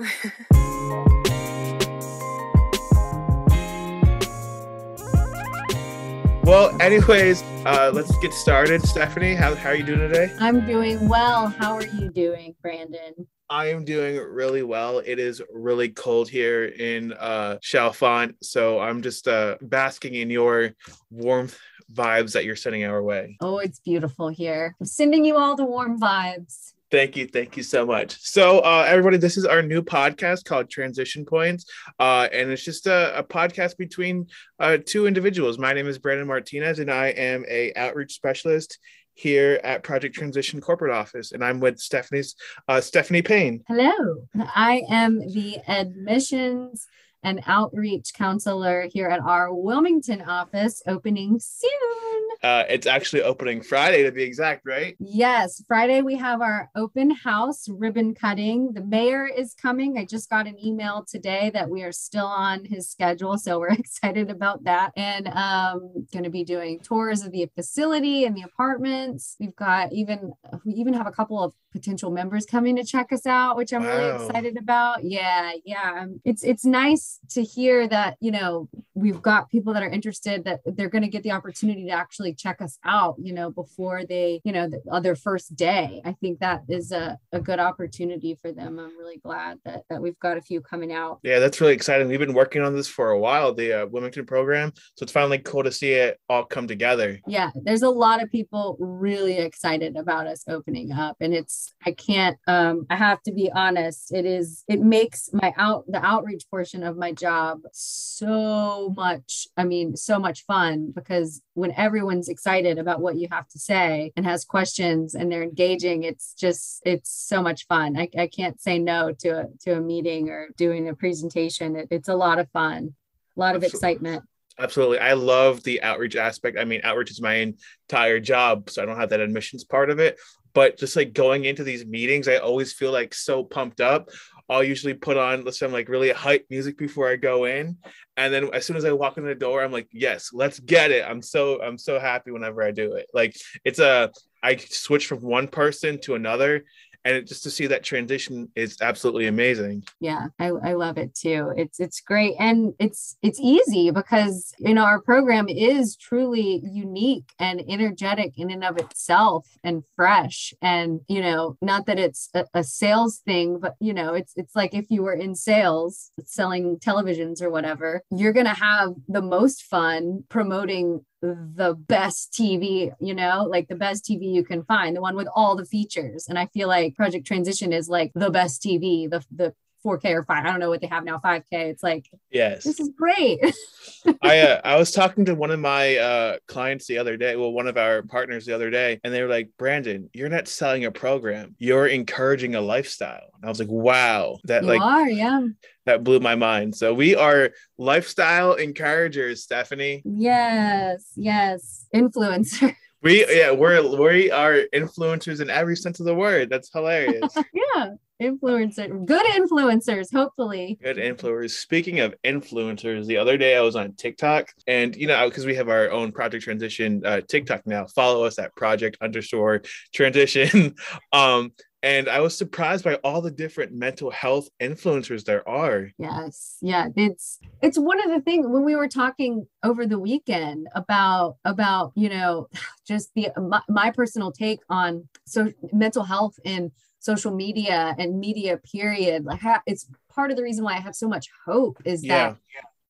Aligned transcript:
well, 6.44 6.74
anyways, 6.80 7.42
uh, 7.66 7.90
let's 7.92 8.16
get 8.18 8.32
started. 8.32 8.82
Stephanie, 8.82 9.34
how, 9.34 9.54
how 9.54 9.68
are 9.70 9.74
you 9.74 9.84
doing 9.84 9.98
today? 9.98 10.34
I'm 10.40 10.66
doing 10.66 11.06
well. 11.06 11.48
How 11.48 11.74
are 11.74 11.86
you 11.86 12.08
doing, 12.10 12.54
Brandon? 12.62 13.12
I 13.50 13.66
am 13.66 13.84
doing 13.84 14.16
really 14.16 14.62
well. 14.62 15.00
It 15.00 15.18
is 15.18 15.42
really 15.52 15.90
cold 15.90 16.30
here 16.30 16.64
in 16.64 17.12
uh, 17.12 17.58
Chalfont, 17.60 18.36
so 18.42 18.78
I'm 18.78 19.02
just 19.02 19.28
uh, 19.28 19.58
basking 19.60 20.14
in 20.14 20.30
your 20.30 20.70
warmth 21.10 21.58
vibes 21.92 22.32
that 22.32 22.46
you're 22.46 22.56
sending 22.56 22.84
our 22.84 23.02
way. 23.02 23.36
Oh, 23.40 23.58
it's 23.58 23.80
beautiful 23.80 24.28
here. 24.28 24.74
I'm 24.80 24.86
sending 24.86 25.26
you 25.26 25.36
all 25.36 25.56
the 25.56 25.64
warm 25.64 26.00
vibes. 26.00 26.72
Thank 26.90 27.16
you. 27.16 27.28
Thank 27.28 27.56
you 27.56 27.62
so 27.62 27.86
much. 27.86 28.20
So, 28.20 28.58
uh, 28.60 28.84
everybody, 28.88 29.16
this 29.16 29.36
is 29.36 29.44
our 29.44 29.62
new 29.62 29.80
podcast 29.80 30.44
called 30.44 30.68
Transition 30.68 31.24
Points. 31.24 31.64
Uh, 32.00 32.28
and 32.32 32.50
it's 32.50 32.64
just 32.64 32.88
a, 32.88 33.16
a 33.16 33.22
podcast 33.22 33.76
between 33.76 34.26
uh, 34.58 34.78
two 34.84 35.06
individuals. 35.06 35.56
My 35.56 35.72
name 35.72 35.86
is 35.86 35.98
Brandon 35.98 36.26
Martinez, 36.26 36.80
and 36.80 36.90
I 36.90 37.08
am 37.08 37.44
a 37.48 37.72
outreach 37.76 38.12
specialist 38.12 38.78
here 39.14 39.60
at 39.62 39.84
Project 39.84 40.16
Transition 40.16 40.60
Corporate 40.60 40.92
Office. 40.92 41.30
And 41.30 41.44
I'm 41.44 41.60
with 41.60 41.78
Stephanie's 41.78 42.34
uh, 42.66 42.80
Stephanie 42.80 43.22
Payne. 43.22 43.62
Hello. 43.68 44.26
I 44.56 44.82
am 44.90 45.18
the 45.18 45.58
admissions 45.68 46.88
and 47.22 47.40
outreach 47.46 48.12
counselor 48.14 48.86
here 48.92 49.08
at 49.08 49.20
our 49.20 49.54
Wilmington 49.54 50.22
office, 50.22 50.82
opening 50.86 51.38
soon. 51.40 52.28
Uh, 52.42 52.64
it's 52.68 52.86
actually 52.86 53.22
opening 53.22 53.60
Friday 53.60 54.02
to 54.02 54.12
be 54.12 54.22
exact, 54.22 54.62
right? 54.64 54.96
Yes, 54.98 55.62
Friday 55.68 56.00
we 56.00 56.16
have 56.16 56.40
our 56.40 56.70
open 56.74 57.10
house 57.10 57.68
ribbon 57.68 58.14
cutting. 58.14 58.72
The 58.72 58.82
mayor 58.82 59.26
is 59.26 59.54
coming. 59.54 59.98
I 59.98 60.06
just 60.06 60.30
got 60.30 60.46
an 60.46 60.56
email 60.64 61.04
today 61.08 61.50
that 61.52 61.68
we 61.68 61.82
are 61.82 61.92
still 61.92 62.26
on 62.26 62.64
his 62.64 62.88
schedule, 62.88 63.36
so 63.36 63.58
we're 63.58 63.68
excited 63.78 64.30
about 64.30 64.64
that. 64.64 64.92
And 64.96 65.28
um, 65.28 66.06
going 66.12 66.24
to 66.24 66.30
be 66.30 66.44
doing 66.44 66.80
tours 66.80 67.22
of 67.22 67.32
the 67.32 67.50
facility 67.54 68.24
and 68.24 68.36
the 68.36 68.42
apartments. 68.42 69.36
We've 69.38 69.56
got 69.56 69.92
even 69.92 70.32
we 70.64 70.72
even 70.74 70.94
have 70.94 71.06
a 71.06 71.12
couple 71.12 71.42
of 71.42 71.52
potential 71.72 72.10
members 72.10 72.46
coming 72.46 72.76
to 72.76 72.84
check 72.84 73.12
us 73.12 73.26
out, 73.26 73.56
which 73.56 73.72
I'm 73.72 73.84
wow. 73.84 73.96
really 73.96 74.24
excited 74.24 74.56
about. 74.56 75.04
Yeah, 75.04 75.52
yeah. 75.64 76.00
Um, 76.00 76.20
it's 76.24 76.42
it's 76.42 76.64
nice 76.64 77.09
to 77.30 77.42
hear 77.42 77.88
that, 77.88 78.16
you 78.20 78.30
know, 78.30 78.68
we've 78.94 79.22
got 79.22 79.50
people 79.50 79.72
that 79.72 79.82
are 79.82 79.88
interested 79.88 80.44
that 80.44 80.60
they're 80.64 80.88
going 80.88 81.02
to 81.02 81.08
get 81.08 81.22
the 81.22 81.32
opportunity 81.32 81.86
to 81.86 81.92
actually 81.92 82.34
check 82.34 82.60
us 82.60 82.78
out, 82.84 83.16
you 83.18 83.32
know, 83.32 83.50
before 83.50 84.04
they, 84.04 84.40
you 84.44 84.52
know, 84.52 84.68
the, 84.68 84.80
uh, 84.90 85.00
their 85.00 85.16
first 85.16 85.56
day. 85.56 86.02
I 86.04 86.12
think 86.12 86.40
that 86.40 86.62
is 86.68 86.92
a, 86.92 87.18
a 87.32 87.40
good 87.40 87.58
opportunity 87.58 88.36
for 88.40 88.52
them. 88.52 88.78
I'm 88.78 88.96
really 88.98 89.18
glad 89.18 89.58
that, 89.64 89.82
that 89.88 90.02
we've 90.02 90.18
got 90.18 90.36
a 90.36 90.42
few 90.42 90.60
coming 90.60 90.92
out. 90.92 91.20
Yeah, 91.22 91.38
that's 91.38 91.60
really 91.60 91.72
exciting. 91.72 92.08
We've 92.08 92.18
been 92.18 92.34
working 92.34 92.62
on 92.62 92.74
this 92.74 92.88
for 92.88 93.10
a 93.10 93.18
while, 93.18 93.54
the 93.54 93.82
uh, 93.82 93.86
Wilmington 93.86 94.26
program. 94.26 94.72
So 94.96 95.04
it's 95.04 95.12
finally 95.12 95.38
cool 95.38 95.62
to 95.62 95.72
see 95.72 95.92
it 95.92 96.18
all 96.28 96.44
come 96.44 96.66
together. 96.66 97.20
Yeah, 97.26 97.50
there's 97.54 97.82
a 97.82 97.90
lot 97.90 98.22
of 98.22 98.30
people 98.30 98.76
really 98.78 99.38
excited 99.38 99.96
about 99.96 100.26
us 100.26 100.44
opening 100.48 100.92
up. 100.92 101.16
And 101.20 101.32
it's, 101.32 101.72
I 101.86 101.92
can't, 101.92 102.36
um, 102.46 102.86
I 102.90 102.96
have 102.96 103.22
to 103.22 103.32
be 103.32 103.50
honest, 103.52 104.12
it 104.12 104.26
is, 104.26 104.64
it 104.68 104.80
makes 104.80 105.30
my 105.32 105.54
out, 105.56 105.84
the 105.88 106.04
outreach 106.04 106.44
portion 106.50 106.82
of 106.82 106.96
my 107.00 107.12
job 107.12 107.62
so 107.72 108.94
much, 108.96 109.48
I 109.56 109.64
mean, 109.64 109.96
so 109.96 110.20
much 110.20 110.44
fun 110.44 110.92
because 110.94 111.42
when 111.54 111.72
everyone's 111.72 112.28
excited 112.28 112.78
about 112.78 113.00
what 113.00 113.16
you 113.16 113.26
have 113.32 113.48
to 113.48 113.58
say 113.58 114.12
and 114.16 114.24
has 114.24 114.44
questions 114.44 115.16
and 115.16 115.32
they're 115.32 115.42
engaging, 115.42 116.04
it's 116.04 116.34
just, 116.34 116.82
it's 116.84 117.10
so 117.10 117.42
much 117.42 117.66
fun. 117.66 117.96
I, 117.96 118.08
I 118.16 118.28
can't 118.28 118.60
say 118.60 118.78
no 118.78 119.12
to 119.20 119.28
a, 119.30 119.46
to 119.62 119.78
a 119.78 119.80
meeting 119.80 120.28
or 120.28 120.50
doing 120.56 120.88
a 120.88 120.94
presentation. 120.94 121.74
It, 121.74 121.88
it's 121.90 122.08
a 122.08 122.14
lot 122.14 122.38
of 122.38 122.48
fun, 122.50 122.94
a 123.36 123.40
lot 123.40 123.56
of 123.56 123.64
Absolutely. 123.64 123.66
excitement. 123.66 124.24
Absolutely. 124.58 124.98
I 124.98 125.14
love 125.14 125.62
the 125.62 125.82
outreach 125.82 126.16
aspect. 126.16 126.58
I 126.58 126.64
mean, 126.64 126.82
outreach 126.84 127.10
is 127.10 127.20
my 127.22 127.54
entire 127.88 128.20
job, 128.20 128.68
so 128.68 128.82
I 128.82 128.86
don't 128.86 128.98
have 128.98 129.08
that 129.10 129.20
admissions 129.20 129.64
part 129.64 129.88
of 129.88 129.98
it. 129.98 130.18
But 130.52 130.76
just 130.76 130.96
like 130.96 131.12
going 131.12 131.44
into 131.44 131.64
these 131.64 131.86
meetings, 131.86 132.28
I 132.28 132.36
always 132.36 132.72
feel 132.72 132.92
like 132.92 133.14
so 133.14 133.44
pumped 133.44 133.80
up. 133.80 134.10
I'll 134.50 134.64
usually 134.64 134.94
put 134.94 135.16
on 135.16 135.50
some 135.52 135.70
like 135.70 135.88
really 135.88 136.10
hype 136.10 136.44
music 136.50 136.76
before 136.76 137.08
I 137.08 137.14
go 137.14 137.44
in. 137.44 137.78
And 138.16 138.34
then 138.34 138.50
as 138.52 138.66
soon 138.66 138.76
as 138.76 138.84
I 138.84 138.90
walk 138.90 139.16
in 139.16 139.24
the 139.24 139.34
door, 139.34 139.62
I'm 139.62 139.70
like, 139.70 139.88
yes, 139.92 140.30
let's 140.32 140.58
get 140.58 140.90
it. 140.90 141.04
I'm 141.08 141.22
so 141.22 141.62
I'm 141.62 141.78
so 141.78 142.00
happy 142.00 142.32
whenever 142.32 142.62
I 142.62 142.72
do 142.72 142.94
it. 142.94 143.06
Like 143.14 143.36
it's 143.64 143.78
a 143.78 144.10
I 144.42 144.56
switch 144.56 145.06
from 145.06 145.20
one 145.20 145.46
person 145.46 146.00
to 146.02 146.16
another 146.16 146.64
and 147.04 147.16
it, 147.16 147.26
just 147.26 147.42
to 147.44 147.50
see 147.50 147.66
that 147.66 147.82
transition 147.82 148.48
is 148.54 148.76
absolutely 148.80 149.26
amazing. 149.26 149.84
Yeah 150.00 150.28
I, 150.38 150.48
I 150.48 150.72
love 150.74 150.98
it 150.98 151.14
too. 151.14 151.52
It's 151.56 151.80
it's 151.80 152.00
great. 152.00 152.34
And 152.38 152.74
it's 152.78 153.16
it's 153.22 153.40
easy 153.40 153.90
because 153.90 154.52
you 154.58 154.74
know 154.74 154.84
our 154.84 155.00
program 155.00 155.48
is 155.48 155.96
truly 155.96 156.62
unique 156.64 157.30
and 157.38 157.62
energetic 157.68 158.38
in 158.38 158.50
and 158.50 158.64
of 158.64 158.78
itself 158.78 159.46
and 159.62 159.84
fresh. 159.96 160.52
And 160.62 161.00
you 161.08 161.20
know 161.20 161.56
not 161.62 161.86
that 161.86 161.98
it's 161.98 162.28
a, 162.34 162.46
a 162.54 162.64
sales 162.64 163.18
thing 163.18 163.58
but 163.60 163.76
you 163.80 163.94
know 163.94 164.14
it's 164.14 164.32
it's 164.36 164.56
like 164.56 164.74
if 164.74 164.86
you 164.88 165.02
were 165.02 165.12
in 165.12 165.34
sales 165.34 166.10
selling 166.24 166.78
televisions 166.78 167.42
or 167.42 167.50
whatever 167.50 168.02
you're 168.10 168.32
to 168.32 168.54
have 168.54 168.94
the 169.08 169.22
most 169.22 169.62
fun 169.62 170.24
promoting 170.28 171.04
the 171.22 171.76
best 171.86 172.32
TV, 172.32 172.92
you 173.00 173.14
know, 173.14 173.46
like 173.48 173.68
the 173.68 173.74
best 173.74 174.04
TV 174.04 174.32
you 174.32 174.44
can 174.44 174.64
find, 174.64 174.96
the 174.96 175.02
one 175.02 175.16
with 175.16 175.28
all 175.34 175.54
the 175.54 175.66
features. 175.66 176.26
And 176.28 176.38
I 176.38 176.46
feel 176.46 176.68
like 176.68 176.96
Project 176.96 177.26
Transition 177.26 177.72
is 177.72 177.88
like 177.88 178.12
the 178.14 178.30
best 178.30 178.62
TV, 178.62 179.08
the 179.10 179.24
the 179.30 179.54
4K 179.84 180.14
or 180.14 180.24
5. 180.24 180.44
I 180.44 180.50
don't 180.50 180.60
know 180.60 180.68
what 180.68 180.80
they 180.80 180.86
have 180.86 181.04
now, 181.04 181.18
5K. 181.18 181.44
It's 181.50 181.82
like, 181.82 182.06
yes, 182.30 182.64
this 182.64 182.80
is 182.80 182.90
great. 182.96 183.40
I 184.22 184.40
uh, 184.40 184.60
I 184.64 184.76
was 184.76 184.92
talking 184.92 185.24
to 185.26 185.34
one 185.34 185.50
of 185.50 185.60
my 185.60 185.96
uh, 185.96 186.36
clients 186.46 186.86
the 186.86 186.98
other 186.98 187.16
day, 187.16 187.36
well, 187.36 187.52
one 187.52 187.66
of 187.66 187.76
our 187.76 188.02
partners 188.02 188.46
the 188.46 188.54
other 188.54 188.70
day, 188.70 189.00
and 189.04 189.12
they 189.12 189.22
were 189.22 189.28
like, 189.28 189.50
Brandon, 189.58 190.08
you're 190.12 190.28
not 190.28 190.48
selling 190.48 190.84
a 190.84 190.90
program, 190.90 191.54
you're 191.58 191.86
encouraging 191.86 192.54
a 192.54 192.60
lifestyle. 192.60 193.30
And 193.34 193.44
I 193.44 193.48
was 193.48 193.58
like, 193.58 193.68
wow, 193.70 194.38
that 194.44 194.62
you 194.62 194.68
like, 194.68 194.80
are, 194.80 195.08
yeah. 195.08 195.46
That 195.86 196.04
blew 196.04 196.20
my 196.20 196.34
mind. 196.34 196.76
So 196.76 196.94
we 196.94 197.16
are 197.16 197.50
lifestyle 197.78 198.54
encouragers, 198.54 199.42
Stephanie. 199.42 200.02
Yes, 200.04 201.04
yes, 201.16 201.86
influencer. 201.94 202.74
We 203.02 203.24
yeah, 203.34 203.52
we're 203.52 203.80
we 203.96 204.30
are 204.30 204.64
influencers 204.74 205.40
in 205.40 205.48
every 205.48 205.74
sense 205.74 206.00
of 206.00 206.04
the 206.04 206.14
word. 206.14 206.50
That's 206.50 206.70
hilarious. 206.70 207.34
yeah 207.74 207.94
influencer 208.20 209.04
good 209.06 209.26
influencers 209.26 210.12
hopefully. 210.12 210.78
Good 210.82 210.96
influencers. 210.96 211.50
Speaking 211.50 212.00
of 212.00 212.14
influencers 212.24 213.06
the 213.06 213.16
other 213.16 213.36
day 213.36 213.56
i 213.56 213.60
was 213.60 213.76
on 213.76 213.94
tiktok 213.94 214.48
and 214.66 214.94
you 214.96 215.06
know 215.06 215.28
because 215.28 215.46
we 215.46 215.54
have 215.54 215.68
our 215.68 215.90
own 215.90 216.12
project 216.12 216.44
transition 216.44 217.02
uh, 217.04 217.20
tiktok 217.28 217.66
now. 217.66 217.86
Follow 217.86 218.24
us 218.24 218.38
at 218.38 218.54
project 218.56 218.96
underscore 219.00 219.62
transition. 219.92 220.74
Um 221.12 221.52
and 221.82 222.08
I 222.08 222.20
was 222.20 222.36
surprised 222.36 222.84
by 222.84 222.96
all 222.96 223.22
the 223.22 223.30
different 223.30 223.72
mental 223.72 224.10
health 224.10 224.48
influencers 224.60 225.24
there 225.24 225.48
are. 225.48 225.90
Yes, 225.98 226.58
yeah, 226.60 226.88
it's 226.94 227.38
it's 227.62 227.78
one 227.78 228.00
of 228.00 228.10
the 228.10 228.20
things 228.20 228.46
when 228.46 228.64
we 228.64 228.76
were 228.76 228.88
talking 228.88 229.46
over 229.62 229.86
the 229.86 229.98
weekend 229.98 230.68
about 230.74 231.36
about 231.44 231.92
you 231.94 232.08
know 232.08 232.48
just 232.86 233.10
the 233.14 233.28
my, 233.36 233.62
my 233.68 233.90
personal 233.90 234.30
take 234.32 234.60
on 234.68 235.08
so 235.26 235.52
mental 235.72 236.04
health 236.04 236.38
and 236.44 236.70
social 237.00 237.34
media 237.34 237.94
and 237.98 238.20
media 238.20 238.58
period 238.58 239.24
like 239.24 239.40
it's 239.66 239.88
part 240.14 240.30
of 240.30 240.36
the 240.36 240.42
reason 240.42 240.64
why 240.64 240.74
i 240.74 240.80
have 240.80 240.94
so 240.94 241.08
much 241.08 241.28
hope 241.46 241.80
is 241.84 242.04
yeah. 242.04 242.30
that 242.30 242.36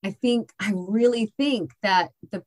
I 0.03 0.13
think 0.13 0.53
I 0.59 0.73
really 0.75 1.27
think 1.37 1.73
that 1.83 2.13
the 2.31 2.43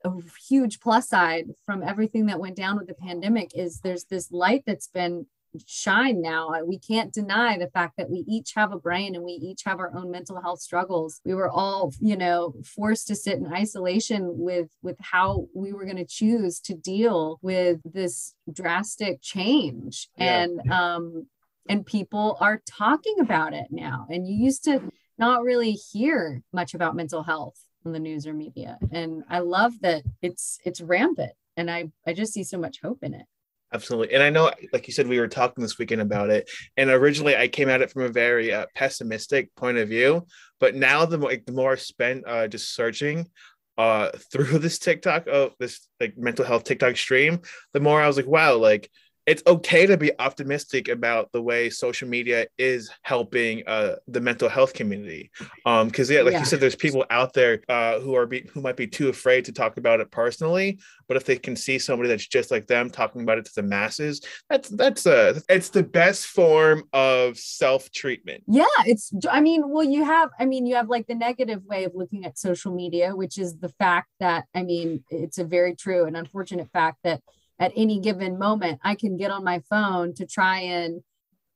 huge 0.47 0.79
plus 0.79 1.07
side 1.07 1.49
from 1.65 1.83
everything 1.83 2.25
that 2.25 2.39
went 2.39 2.55
down 2.55 2.77
with 2.77 2.87
the 2.87 2.95
pandemic 2.95 3.51
is 3.55 3.79
there's 3.79 4.05
this 4.05 4.31
light 4.31 4.63
that's 4.65 4.87
been 4.87 5.27
shine 5.67 6.21
now. 6.21 6.51
We 6.65 6.79
can't 6.79 7.13
deny 7.13 7.57
the 7.57 7.69
fact 7.69 7.97
that 7.97 8.09
we 8.09 8.23
each 8.27 8.53
have 8.55 8.71
a 8.71 8.79
brain 8.79 9.15
and 9.15 9.23
we 9.23 9.33
each 9.33 9.63
have 9.65 9.79
our 9.79 9.95
own 9.95 10.11
mental 10.11 10.41
health 10.41 10.61
struggles. 10.61 11.21
We 11.25 11.35
were 11.35 11.49
all, 11.49 11.93
you 11.99 12.17
know, 12.17 12.55
forced 12.65 13.07
to 13.07 13.15
sit 13.15 13.37
in 13.37 13.53
isolation 13.53 14.39
with 14.39 14.69
with 14.81 14.97
how 14.99 15.47
we 15.53 15.73
were 15.73 15.85
going 15.85 15.97
to 15.97 16.05
choose 16.05 16.59
to 16.61 16.73
deal 16.73 17.39
with 17.41 17.81
this 17.85 18.33
drastic 18.51 19.21
change. 19.21 20.09
Yeah. 20.17 20.43
And 20.43 20.71
um 20.71 21.27
and 21.69 21.85
people 21.85 22.37
are 22.39 22.61
talking 22.67 23.19
about 23.19 23.53
it 23.53 23.67
now. 23.69 24.07
And 24.09 24.27
you 24.27 24.35
used 24.35 24.63
to 24.65 24.81
not 25.17 25.43
really 25.43 25.71
hear 25.71 26.41
much 26.51 26.73
about 26.73 26.95
mental 26.95 27.23
health 27.23 27.59
in 27.85 27.91
the 27.91 27.99
news 27.99 28.27
or 28.27 28.33
media. 28.33 28.77
And 28.91 29.23
I 29.29 29.39
love 29.39 29.73
that 29.81 30.03
it's 30.21 30.59
it's 30.65 30.81
rampant 30.81 31.33
and 31.57 31.69
I 31.69 31.91
I 32.07 32.13
just 32.13 32.33
see 32.33 32.43
so 32.43 32.57
much 32.57 32.79
hope 32.81 33.03
in 33.03 33.13
it. 33.13 33.25
Absolutely. 33.73 34.13
And 34.13 34.21
I 34.21 34.29
know, 34.29 34.51
like 34.71 34.87
you 34.87 34.93
said, 34.93 35.07
we 35.07 35.19
were 35.19 35.27
talking 35.27 35.63
this 35.63 35.79
weekend 35.79 36.01
about 36.01 36.29
it. 36.29 36.49
And 36.77 36.91
originally 36.91 37.35
I 37.35 37.47
came 37.47 37.69
at 37.69 37.81
it 37.81 37.89
from 37.89 38.03
a 38.03 38.09
very 38.09 38.53
uh, 38.53 38.67
pessimistic 38.75 39.53
point 39.55 39.79
of 39.79 39.89
view. 39.89 40.27
But 40.59 40.75
now 40.75 41.05
the, 41.05 41.17
like, 41.17 41.45
the 41.45 41.53
more 41.53 41.71
I 41.71 41.75
spent 41.75 42.23
uh, 42.27 42.47
just 42.47 42.75
searching 42.75 43.27
uh, 43.75 44.09
through 44.31 44.59
this 44.59 44.77
TikTok, 44.77 45.25
of 45.27 45.53
this 45.59 45.87
like 45.99 46.15
mental 46.17 46.45
health 46.45 46.65
TikTok 46.65 46.97
stream, 46.97 47.41
the 47.73 47.79
more 47.79 47.99
I 47.99 48.05
was 48.05 48.15
like, 48.15 48.27
wow, 48.27 48.57
like 48.57 48.91
it's 49.25 49.43
okay 49.47 49.85
to 49.85 49.97
be 49.97 50.11
optimistic 50.19 50.89
about 50.89 51.31
the 51.31 51.41
way 51.41 51.69
social 51.69 52.07
media 52.07 52.45
is 52.57 52.89
helping 53.03 53.63
uh, 53.67 53.95
the 54.07 54.19
mental 54.19 54.49
health 54.49 54.73
community. 54.73 55.31
Um, 55.65 55.87
because 55.87 56.09
yeah, 56.09 56.21
like 56.21 56.33
yeah. 56.33 56.39
you 56.39 56.45
said, 56.45 56.59
there's 56.59 56.75
people 56.75 57.05
out 57.09 57.33
there 57.33 57.61
uh, 57.69 57.99
who 57.99 58.15
are 58.15 58.25
be, 58.25 58.49
who 58.51 58.61
might 58.61 58.75
be 58.75 58.87
too 58.87 59.09
afraid 59.09 59.45
to 59.45 59.53
talk 59.53 59.77
about 59.77 60.01
it 60.01 60.11
personally, 60.11 60.79
but 61.07 61.15
if 61.15 61.25
they 61.25 61.37
can 61.37 61.55
see 61.55 61.79
somebody 61.79 62.09
that's 62.09 62.27
just 62.27 62.51
like 62.51 62.67
them 62.67 62.89
talking 62.89 63.21
about 63.21 63.37
it 63.37 63.45
to 63.45 63.55
the 63.55 63.63
masses, 63.63 64.21
that's 64.49 64.69
that's 64.69 65.05
a 65.05 65.41
it's 65.47 65.69
the 65.69 65.83
best 65.83 66.25
form 66.25 66.83
of 66.91 67.37
self 67.37 67.91
treatment. 67.91 68.43
Yeah, 68.47 68.65
it's. 68.85 69.11
I 69.31 69.39
mean, 69.39 69.69
well, 69.69 69.85
you 69.85 70.03
have. 70.03 70.31
I 70.39 70.45
mean, 70.45 70.65
you 70.65 70.75
have 70.75 70.89
like 70.89 71.07
the 71.07 71.15
negative 71.15 71.63
way 71.65 71.85
of 71.85 71.93
looking 71.95 72.25
at 72.25 72.37
social 72.37 72.73
media, 72.73 73.15
which 73.15 73.37
is 73.37 73.57
the 73.57 73.69
fact 73.69 74.09
that 74.19 74.45
I 74.53 74.63
mean, 74.63 75.03
it's 75.09 75.37
a 75.37 75.45
very 75.45 75.75
true 75.75 76.05
and 76.05 76.17
unfortunate 76.17 76.69
fact 76.71 76.97
that 77.03 77.21
at 77.59 77.71
any 77.75 77.99
given 77.99 78.37
moment 78.37 78.79
i 78.83 78.95
can 78.95 79.17
get 79.17 79.31
on 79.31 79.43
my 79.43 79.61
phone 79.69 80.13
to 80.13 80.25
try 80.25 80.59
and 80.59 81.01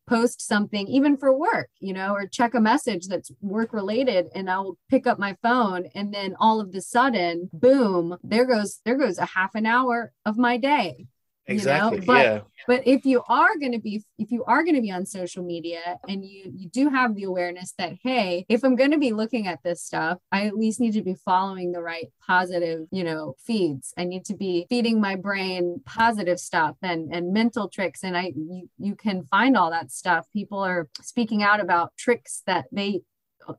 post 0.07 0.41
something 0.41 0.88
even 0.88 1.17
for 1.17 1.38
work 1.38 1.69
you 1.79 1.94
know 1.94 2.13
or 2.13 2.25
check 2.25 2.53
a 2.53 2.59
message 2.59 3.07
that's 3.07 3.31
work 3.41 3.73
related 3.73 4.27
and 4.33 4.49
i'll 4.49 4.77
pick 4.89 5.05
up 5.05 5.19
my 5.19 5.35
phone 5.44 5.85
and 5.95 6.13
then 6.13 6.35
all 6.39 6.61
of 6.61 6.71
the 6.71 6.81
sudden 6.81 7.49
boom 7.51 8.17
there 8.23 8.45
goes 8.45 8.79
there 8.85 8.97
goes 8.97 9.17
a 9.17 9.25
half 9.25 9.53
an 9.53 9.65
hour 9.65 10.13
of 10.25 10.38
my 10.38 10.55
day 10.55 11.05
exactly 11.47 11.99
you 11.99 12.01
know? 12.01 12.05
but 12.05 12.25
yeah. 12.25 12.39
but 12.67 12.88
if 12.88 13.05
you 13.05 13.23
are 13.29 13.57
going 13.57 13.71
to 13.71 13.79
be 13.79 14.03
if 14.17 14.31
you 14.31 14.44
are 14.45 14.63
going 14.63 14.75
to 14.75 14.81
be 14.81 14.91
on 14.91 15.05
social 15.05 15.44
media 15.44 15.97
and 16.07 16.25
you 16.25 16.51
you 16.55 16.69
do 16.69 16.89
have 16.89 17.15
the 17.15 17.23
awareness 17.23 17.73
that 17.77 17.94
hey 18.03 18.45
if 18.49 18.63
i'm 18.63 18.75
going 18.75 18.91
to 18.91 18.97
be 18.97 19.13
looking 19.13 19.47
at 19.47 19.61
this 19.63 19.81
stuff 19.81 20.17
i 20.31 20.45
at 20.45 20.55
least 20.55 20.79
need 20.79 20.94
to 20.94 21.01
be 21.01 21.15
following 21.15 21.71
the 21.71 21.81
right 21.81 22.07
positive 22.27 22.88
you 22.91 23.03
know 23.03 23.35
feeds. 23.44 23.94
I 23.97 24.03
need 24.03 24.25
to 24.25 24.35
be 24.35 24.65
feeding 24.69 24.99
my 24.99 25.15
brain 25.15 25.81
positive 25.85 26.39
stuff 26.39 26.75
and 26.81 27.13
and 27.13 27.33
mental 27.33 27.69
tricks. 27.69 28.03
And 28.03 28.17
i 28.17 28.33
you, 28.35 28.69
you 28.77 28.95
can 28.95 29.23
find 29.23 29.55
all 29.57 29.71
that 29.71 29.91
stuff. 29.91 30.27
People 30.33 30.59
are 30.59 30.89
speaking 31.01 31.44
out 31.44 31.59
about 31.59 31.95
tricks 31.97 32.44
that 32.45 32.65
they 32.71 33.01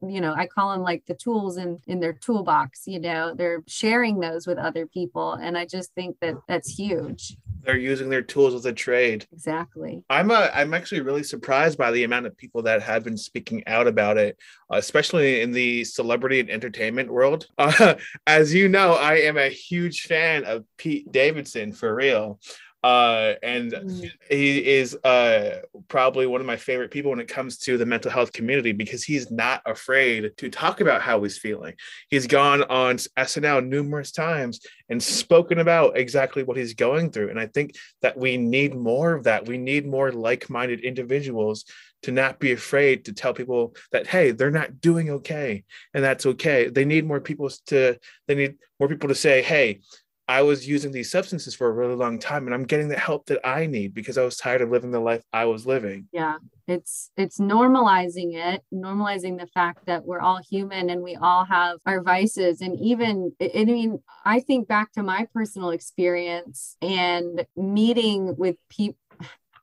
you 0.06 0.20
know 0.20 0.35
i 0.35 0.46
call 0.46 0.73
them 0.73 0.82
like 0.82 1.02
the 1.06 1.14
tools 1.14 1.56
in 1.56 1.79
in 1.87 1.99
their 1.99 2.12
toolbox 2.12 2.82
you 2.87 3.00
know 3.00 3.32
they're 3.35 3.62
sharing 3.67 4.20
those 4.20 4.46
with 4.46 4.58
other 4.58 4.87
people. 4.87 5.32
And 5.32 5.56
i 5.56 5.64
just 5.64 5.94
think 5.94 6.17
that 6.20 6.35
that's 6.46 6.79
huge 6.79 7.37
they're 7.69 7.76
using 7.76 8.09
their 8.09 8.23
tools 8.23 8.55
as 8.55 8.65
a 8.65 8.73
trade. 8.73 9.26
Exactly. 9.31 10.03
I'm 10.09 10.31
a 10.31 10.50
i'm 10.55 10.73
actually 10.73 11.03
really 11.03 11.23
surprised 11.23 11.76
by 11.76 11.91
the 11.91 12.05
amount 12.05 12.25
of 12.25 12.37
people 12.37 12.62
that 12.62 12.81
have 12.81 13.05
been 13.05 13.19
speaking 13.19 13.62
out 13.67 13.87
about 13.87 14.17
it 14.17 14.38
especially 14.70 15.43
in 15.43 15.53
the 15.53 15.85
celebrity 15.85 16.41
and 16.41 16.50
entertainment 16.50 17.12
world. 17.12 17.47
Uh, 17.69 17.97
as 18.26 18.55
you 18.55 18.67
know 18.67 18.94
i 18.94 19.17
am 19.17 19.37
a 19.37 19.49
huge 19.50 20.03
fan 20.03 20.43
of 20.44 20.65
pete 20.79 21.11
davidson 21.12 21.70
for 21.70 21.94
real 21.94 22.41
uh, 22.84 23.34
and 23.42 23.72
mm. 23.72 24.10
he 24.30 24.64
is 24.64 24.94
uh, 25.02 25.62
probably 25.88 26.26
one 26.26 26.40
of 26.40 26.46
my 26.46 26.56
favorite 26.56 26.92
people 26.92 27.10
when 27.10 27.19
it 27.19 27.26
comes 27.26 27.58
to 27.58 27.76
the 27.76 27.86
mental 27.86 28.10
health 28.10 28.32
community 28.32 28.70
because 28.70 29.02
he's 29.02 29.30
not 29.30 29.62
afraid 29.66 30.30
to 30.36 30.48
talk 30.48 30.80
about 30.80 31.02
how 31.02 31.20
he's 31.22 31.38
feeling. 31.38 31.75
He's 32.08 32.28
gone 32.28 32.62
on 32.64 32.96
SNL 32.96 33.66
numerous 33.66 34.12
times 34.12 34.60
and 34.88 35.02
spoken 35.02 35.58
about 35.58 35.98
exactly 35.98 36.44
what 36.44 36.56
he's 36.56 36.75
going 36.75 37.10
through. 37.10 37.30
And 37.30 37.40
I 37.40 37.46
think 37.46 37.75
that 38.02 38.16
we 38.16 38.36
need 38.36 38.75
more 38.75 39.12
of 39.14 39.25
that. 39.25 39.48
We 39.48 39.58
need 39.58 39.84
more 39.84 40.12
like 40.12 40.48
minded 40.48 40.80
individuals 40.80 41.64
to 42.02 42.12
not 42.12 42.38
be 42.38 42.52
afraid 42.52 43.04
to 43.06 43.12
tell 43.12 43.34
people 43.34 43.75
that 43.90 44.06
hey 44.06 44.30
they're 44.30 44.52
not 44.52 44.80
doing 44.80 45.10
okay 45.10 45.64
and 45.94 46.04
that's 46.04 46.26
okay 46.26 46.69
they 46.69 46.84
need 46.84 47.04
more 47.04 47.20
people 47.20 47.50
to 47.66 47.98
they 48.28 48.36
need 48.36 48.54
more 48.78 48.88
people 48.88 49.08
to 49.08 49.16
say 49.16 49.42
hey 49.42 49.80
I 50.28 50.42
was 50.42 50.69
using 50.69 50.92
these 50.92 51.10
substances 51.10 51.54
for 51.54 51.69
a 51.69 51.72
really 51.72 51.94
long 51.94 52.19
time 52.19 52.46
and 52.46 52.54
I'm 52.54 52.64
getting 52.64 52.88
the 52.88 52.98
help 52.98 53.26
that 53.26 53.40
I 53.46 53.66
need 53.66 53.94
because 53.94 54.19
I 54.19 54.25
was 54.25 54.36
tired 54.36 54.60
of 54.60 54.70
living 54.70 54.90
the 54.90 55.00
life 55.00 55.22
I 55.32 55.46
was 55.46 55.66
living. 55.66 56.06
Yeah. 56.12 56.36
It's 56.66 57.10
it's 57.16 57.38
normalizing 57.38 58.34
it, 58.34 58.62
normalizing 58.72 59.38
the 59.38 59.46
fact 59.46 59.86
that 59.86 60.04
we're 60.04 60.20
all 60.20 60.38
human 60.38 60.90
and 60.90 61.02
we 61.02 61.16
all 61.16 61.46
have 61.46 61.78
our 61.86 62.02
vices 62.02 62.60
and 62.60 62.78
even 62.78 63.32
I 63.40 63.64
mean 63.64 64.02
I 64.26 64.40
think 64.40 64.69
back 64.69 64.92
to 64.92 65.02
my 65.02 65.26
personal 65.32 65.70
experience 65.70 66.76
and 66.82 67.46
meeting 67.56 68.36
with 68.36 68.56
people 68.69 68.98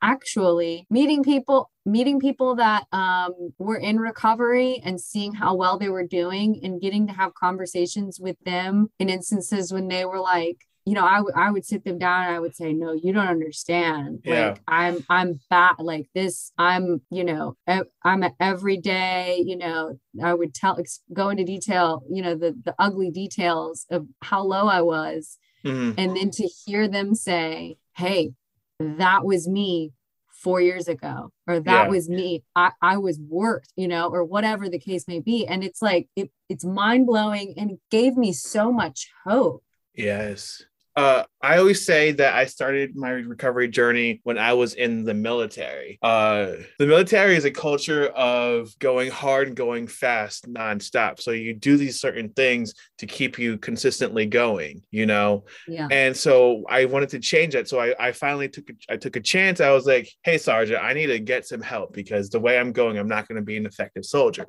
actually 0.01 0.85
meeting 0.89 1.23
people 1.23 1.71
meeting 1.85 2.19
people 2.19 2.55
that 2.55 2.85
um, 2.91 3.53
were 3.59 3.77
in 3.77 3.99
recovery 3.99 4.81
and 4.83 4.99
seeing 4.99 5.33
how 5.33 5.53
well 5.53 5.77
they 5.77 5.89
were 5.89 6.05
doing 6.05 6.59
and 6.63 6.81
getting 6.81 7.05
to 7.05 7.13
have 7.13 7.33
conversations 7.35 8.19
with 8.19 8.37
them 8.43 8.89
in 8.97 9.07
instances 9.07 9.71
when 9.71 9.87
they 9.87 10.03
were 10.03 10.19
like 10.19 10.57
you 10.85 10.93
know 10.93 11.05
I, 11.05 11.17
w- 11.17 11.33
I 11.35 11.51
would 11.51 11.65
sit 11.65 11.83
them 11.83 11.97
down 11.97 12.25
and 12.25 12.35
i 12.35 12.39
would 12.39 12.55
say 12.55 12.71
no 12.71 12.93
you 12.93 13.11
don't 13.11 13.27
understand 13.27 14.21
yeah. 14.23 14.49
like 14.49 14.61
i'm 14.67 15.05
i'm 15.09 15.39
bad 15.49 15.75
like 15.79 16.07
this 16.13 16.51
i'm 16.57 17.01
you 17.09 17.23
know 17.23 17.57
i'm 18.03 18.23
a 18.23 18.31
everyday 18.39 19.41
you 19.45 19.57
know 19.57 19.99
i 20.23 20.33
would 20.33 20.53
tell 20.53 20.77
go 21.11 21.29
into 21.29 21.43
detail 21.43 22.03
you 22.09 22.21
know 22.21 22.35
the 22.35 22.55
the 22.63 22.75
ugly 22.79 23.09
details 23.09 23.85
of 23.89 24.07
how 24.21 24.43
low 24.43 24.67
i 24.67 24.81
was 24.81 25.37
mm-hmm. 25.65 25.91
and 25.97 26.15
then 26.15 26.29
to 26.31 26.47
hear 26.65 26.87
them 26.87 27.15
say 27.15 27.77
hey 27.95 28.31
that 28.79 29.25
was 29.25 29.47
me 29.47 29.91
four 30.29 30.59
years 30.61 30.87
ago 30.87 31.31
or 31.47 31.59
that 31.59 31.85
yeah. 31.85 31.87
was 31.87 32.09
me 32.09 32.43
I, 32.55 32.71
I 32.81 32.97
was 32.97 33.19
worked 33.19 33.71
you 33.77 33.87
know 33.87 34.09
or 34.09 34.23
whatever 34.23 34.69
the 34.69 34.79
case 34.79 35.07
may 35.07 35.19
be. 35.19 35.47
And 35.47 35.63
it's 35.63 35.81
like 35.81 36.07
it, 36.15 36.29
it's 36.49 36.65
mind-blowing 36.65 37.55
and 37.57 37.71
it 37.71 37.79
gave 37.89 38.17
me 38.17 38.33
so 38.33 38.71
much 38.71 39.09
hope. 39.23 39.63
Yes 39.95 40.63
uh, 40.95 41.23
I 41.41 41.57
always 41.57 41.85
say 41.85 42.11
that 42.13 42.33
I 42.33 42.45
started 42.45 42.95
my 42.95 43.09
recovery 43.09 43.67
journey 43.67 44.21
when 44.23 44.37
I 44.37 44.53
was 44.53 44.73
in 44.75 45.03
the 45.03 45.13
military. 45.13 45.99
Uh, 46.01 46.53
the 46.79 46.87
military 46.87 47.35
is 47.35 47.45
a 47.45 47.51
culture 47.51 48.07
of 48.07 48.77
going 48.79 49.11
hard 49.11 49.47
and 49.47 49.55
going 49.55 49.87
fast 49.87 50.51
nonstop. 50.51 51.19
So 51.19 51.31
you 51.31 51.53
do 51.53 51.75
these 51.75 51.99
certain 51.99 52.29
things 52.29 52.73
to 52.99 53.05
keep 53.05 53.37
you 53.37 53.57
consistently 53.57 54.25
going, 54.25 54.83
you 54.89 55.05
know? 55.05 55.43
Yeah. 55.67 55.87
And 55.91 56.15
so 56.15 56.63
I 56.69 56.85
wanted 56.85 57.09
to 57.09 57.19
change 57.19 57.53
that. 57.53 57.67
So 57.67 57.79
I, 57.79 57.93
I 57.99 58.11
finally 58.13 58.47
took 58.47 58.69
a, 58.69 58.73
I 58.93 58.97
took 58.97 59.17
a 59.17 59.21
chance. 59.21 59.59
I 59.59 59.71
was 59.71 59.85
like, 59.85 60.09
hey, 60.23 60.37
Sergeant, 60.37 60.81
I 60.81 60.93
need 60.93 61.07
to 61.07 61.19
get 61.19 61.45
some 61.45 61.61
help 61.61 61.93
because 61.93 62.29
the 62.29 62.39
way 62.39 62.57
I'm 62.57 62.71
going, 62.71 62.97
I'm 62.97 63.09
not 63.09 63.27
going 63.27 63.35
to 63.35 63.45
be 63.45 63.57
an 63.57 63.65
effective 63.65 64.05
soldier. 64.05 64.47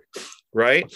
Right. 0.54 0.90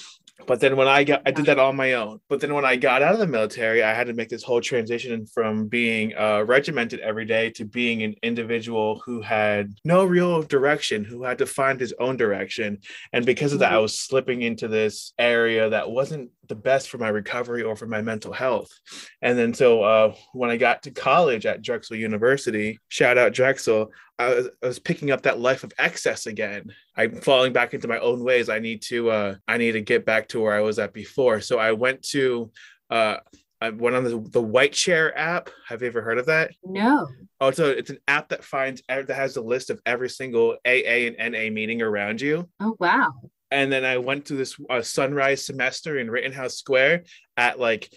But 0.46 0.60
then 0.60 0.76
when 0.76 0.88
I 0.88 1.04
got, 1.04 1.22
I 1.26 1.30
did 1.30 1.46
that 1.46 1.58
on 1.58 1.76
my 1.76 1.94
own. 1.94 2.20
But 2.28 2.40
then 2.40 2.54
when 2.54 2.64
I 2.64 2.76
got 2.76 3.02
out 3.02 3.14
of 3.14 3.18
the 3.18 3.26
military, 3.26 3.82
I 3.82 3.94
had 3.94 4.06
to 4.06 4.14
make 4.14 4.28
this 4.28 4.42
whole 4.42 4.60
transition 4.60 5.26
from 5.26 5.66
being 5.66 6.16
uh, 6.16 6.44
regimented 6.46 7.00
every 7.00 7.24
day 7.24 7.50
to 7.50 7.64
being 7.64 8.02
an 8.02 8.14
individual 8.22 9.00
who 9.04 9.20
had 9.20 9.74
no 9.84 10.04
real 10.04 10.42
direction, 10.42 11.04
who 11.04 11.22
had 11.24 11.38
to 11.38 11.46
find 11.46 11.78
his 11.78 11.94
own 11.98 12.16
direction. 12.16 12.78
And 13.12 13.24
because 13.24 13.52
of 13.52 13.60
that, 13.60 13.72
I 13.72 13.74
mm-hmm. 13.74 13.82
was 13.82 13.98
slipping 13.98 14.42
into 14.42 14.68
this 14.68 15.12
area 15.18 15.70
that 15.70 15.90
wasn't 15.90 16.30
the 16.50 16.54
best 16.54 16.90
for 16.90 16.98
my 16.98 17.08
recovery 17.08 17.62
or 17.62 17.74
for 17.74 17.86
my 17.86 18.02
mental 18.02 18.32
health. 18.32 18.70
And 19.22 19.38
then 19.38 19.54
so 19.54 19.82
uh, 19.82 20.14
when 20.34 20.50
I 20.50 20.58
got 20.58 20.82
to 20.82 20.90
college 20.90 21.46
at 21.46 21.62
Drexel 21.62 21.96
University, 21.96 22.78
shout 22.88 23.16
out 23.16 23.32
Drexel, 23.32 23.90
I 24.18 24.34
was, 24.34 24.48
I 24.62 24.66
was, 24.66 24.78
picking 24.78 25.10
up 25.10 25.22
that 25.22 25.40
life 25.40 25.64
of 25.64 25.72
excess 25.78 26.26
again. 26.26 26.74
I'm 26.94 27.14
falling 27.22 27.54
back 27.54 27.72
into 27.72 27.88
my 27.88 27.98
own 28.00 28.22
ways. 28.22 28.50
I 28.50 28.58
need 28.58 28.82
to 28.82 29.10
uh, 29.10 29.34
I 29.48 29.56
need 29.56 29.72
to 29.72 29.80
get 29.80 30.04
back 30.04 30.28
to 30.28 30.40
where 30.40 30.52
I 30.52 30.60
was 30.60 30.78
at 30.78 30.92
before. 30.92 31.40
So 31.40 31.58
I 31.58 31.72
went 31.72 32.02
to 32.08 32.50
uh, 32.90 33.16
I 33.62 33.70
went 33.70 33.96
on 33.96 34.04
the, 34.04 34.20
the 34.30 34.42
White 34.42 34.72
Chair 34.72 35.16
app. 35.16 35.48
Have 35.68 35.82
you 35.82 35.88
ever 35.88 36.02
heard 36.02 36.18
of 36.18 36.26
that? 36.26 36.50
No. 36.64 37.08
Oh, 37.40 37.50
so 37.50 37.66
it's 37.66 37.90
an 37.90 37.98
app 38.08 38.28
that 38.30 38.44
finds 38.44 38.82
that 38.88 39.08
has 39.08 39.36
a 39.36 39.42
list 39.42 39.70
of 39.70 39.80
every 39.86 40.10
single 40.10 40.56
AA 40.66 41.08
and 41.08 41.32
NA 41.32 41.50
meeting 41.50 41.80
around 41.80 42.20
you. 42.20 42.48
Oh 42.60 42.76
wow. 42.78 43.12
And 43.50 43.72
then 43.72 43.84
I 43.84 43.98
went 43.98 44.26
to 44.26 44.34
this 44.34 44.56
uh, 44.68 44.82
sunrise 44.82 45.44
semester 45.44 45.98
in 45.98 46.10
Rittenhouse 46.10 46.56
Square 46.56 47.04
at 47.36 47.58
like 47.58 47.92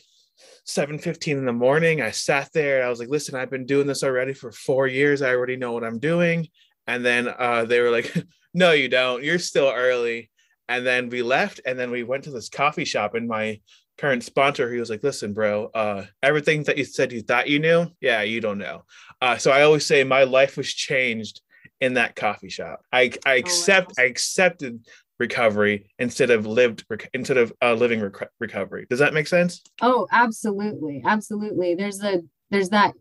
7:15 0.68 1.38
in 1.38 1.46
the 1.46 1.54
morning. 1.54 2.02
I 2.02 2.12
sat 2.12 2.52
there. 2.54 2.84
I 2.84 2.90
was 2.90 3.00
like, 3.00 3.10
"Listen, 3.10 3.36
I've 3.36 3.52
been 3.52 3.66
doing 3.66 3.88
this 3.88 4.04
already 4.04 4.34
for 4.34 4.52
4 4.52 4.88
years. 4.88 5.22
I 5.22 5.30
already 5.30 5.56
know 5.56 5.72
what 5.72 5.84
I'm 5.84 6.00
doing." 6.00 6.48
And 6.88 7.06
then 7.06 7.28
uh, 7.28 7.66
they 7.66 7.82
were 7.82 7.92
like, 7.92 8.14
"No, 8.54 8.72
you 8.72 8.90
don't. 8.90 9.24
You're 9.24 9.40
still 9.40 9.72
early." 9.74 10.30
And 10.70 10.86
then 10.88 11.10
we 11.10 11.22
left 11.22 11.60
and 11.66 11.78
then 11.78 11.92
we 11.92 12.04
went 12.04 12.24
to 12.24 12.32
this 12.32 12.50
coffee 12.50 12.86
shop 12.86 13.16
and 13.16 13.28
my 13.28 13.60
current 13.98 14.24
sponsor 14.24 14.72
he 14.72 14.80
was 14.80 14.90
like 14.90 15.04
listen 15.04 15.34
bro 15.34 15.66
uh 15.76 16.04
everything 16.24 16.64
that 16.64 16.78
you 16.78 16.84
said 16.84 17.12
you 17.12 17.22
thought 17.22 17.50
you 17.50 17.60
knew 17.60 17.86
yeah 18.02 18.22
you 18.22 18.42
don't 18.42 18.58
know 18.58 18.84
uh 19.22 19.38
so 19.38 19.52
i 19.52 19.62
always 19.62 19.86
say 19.86 20.04
my 20.04 20.24
life 20.24 20.58
was 20.58 20.74
changed 20.74 21.42
in 21.80 21.94
that 21.94 22.16
coffee 22.16 22.50
shop 22.50 22.82
i 22.92 23.12
i 23.26 23.36
accept 23.36 23.92
oh, 23.92 24.02
wow. 24.02 24.04
i 24.04 24.08
accepted 24.08 24.84
recovery 25.20 25.89
instead 26.00 26.29
of 26.29 26.46
lived 26.46 26.86
instead 27.13 27.38
of 27.38 27.53
uh, 27.62 27.74
living 27.74 28.01
rec- 28.01 28.29
recovery. 28.39 28.86
Does 28.89 29.00
that 29.00 29.13
make 29.13 29.27
sense? 29.27 29.62
Oh, 29.82 30.08
absolutely, 30.12 31.03
absolutely. 31.05 31.75
There's 31.75 32.01
a 32.03 32.22
there's 32.50 32.70
that. 32.70 32.93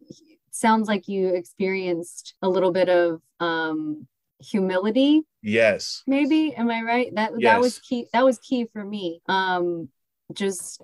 Sounds 0.50 0.86
like 0.86 1.08
you 1.08 1.28
experienced 1.28 2.34
a 2.42 2.48
little 2.48 2.72
bit 2.72 2.90
of 2.90 3.22
um, 3.40 4.06
humility. 4.38 5.22
Yes. 5.42 6.02
Maybe 6.06 6.54
am 6.54 6.70
I 6.70 6.82
right? 6.82 7.14
That 7.14 7.32
yes. 7.38 7.52
that 7.52 7.60
was 7.60 7.78
key. 7.78 8.06
That 8.12 8.24
was 8.24 8.38
key 8.38 8.66
for 8.72 8.84
me. 8.84 9.20
Um, 9.28 9.88
just 10.32 10.80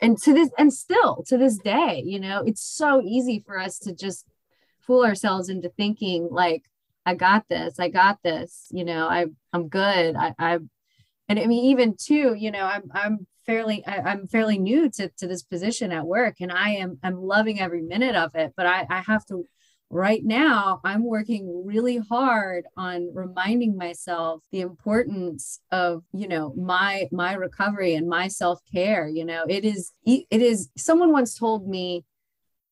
and 0.00 0.18
to 0.22 0.32
this 0.32 0.50
and 0.58 0.72
still 0.72 1.24
to 1.28 1.36
this 1.38 1.58
day, 1.58 2.02
you 2.04 2.18
know, 2.18 2.42
it's 2.44 2.62
so 2.62 3.02
easy 3.02 3.42
for 3.44 3.58
us 3.58 3.78
to 3.80 3.94
just 3.94 4.26
fool 4.80 5.04
ourselves 5.04 5.48
into 5.48 5.68
thinking 5.68 6.28
like 6.30 6.64
I 7.04 7.14
got 7.14 7.48
this, 7.48 7.78
I 7.78 7.88
got 7.88 8.18
this, 8.22 8.68
you 8.70 8.84
know, 8.84 9.08
I 9.08 9.26
I'm 9.52 9.68
good. 9.68 10.16
I 10.16 10.34
I 10.38 10.58
and 11.28 11.38
I 11.38 11.46
mean 11.46 11.64
even 11.66 11.96
too, 11.98 12.34
you 12.34 12.50
know, 12.50 12.64
I'm 12.64 12.90
I'm 12.92 13.26
fairly 13.46 13.84
I, 13.86 14.12
am 14.12 14.26
fairly 14.28 14.58
new 14.58 14.88
to, 14.90 15.10
to 15.18 15.26
this 15.26 15.42
position 15.42 15.92
at 15.92 16.06
work 16.06 16.36
and 16.40 16.52
I 16.52 16.70
am 16.70 16.98
I'm 17.02 17.16
loving 17.22 17.60
every 17.60 17.82
minute 17.82 18.14
of 18.14 18.34
it, 18.34 18.52
but 18.56 18.66
I, 18.66 18.86
I 18.88 19.00
have 19.00 19.24
to 19.26 19.46
right 19.92 20.24
now 20.24 20.80
i'm 20.84 21.04
working 21.04 21.64
really 21.66 21.98
hard 21.98 22.64
on 22.78 23.10
reminding 23.12 23.76
myself 23.76 24.42
the 24.50 24.62
importance 24.62 25.60
of 25.70 26.02
you 26.14 26.26
know 26.26 26.54
my 26.56 27.06
my 27.12 27.34
recovery 27.34 27.94
and 27.94 28.08
my 28.08 28.26
self-care 28.26 29.06
you 29.06 29.22
know 29.22 29.44
it 29.50 29.66
is 29.66 29.92
it 30.06 30.24
is 30.30 30.70
someone 30.78 31.12
once 31.12 31.38
told 31.38 31.68
me 31.68 32.06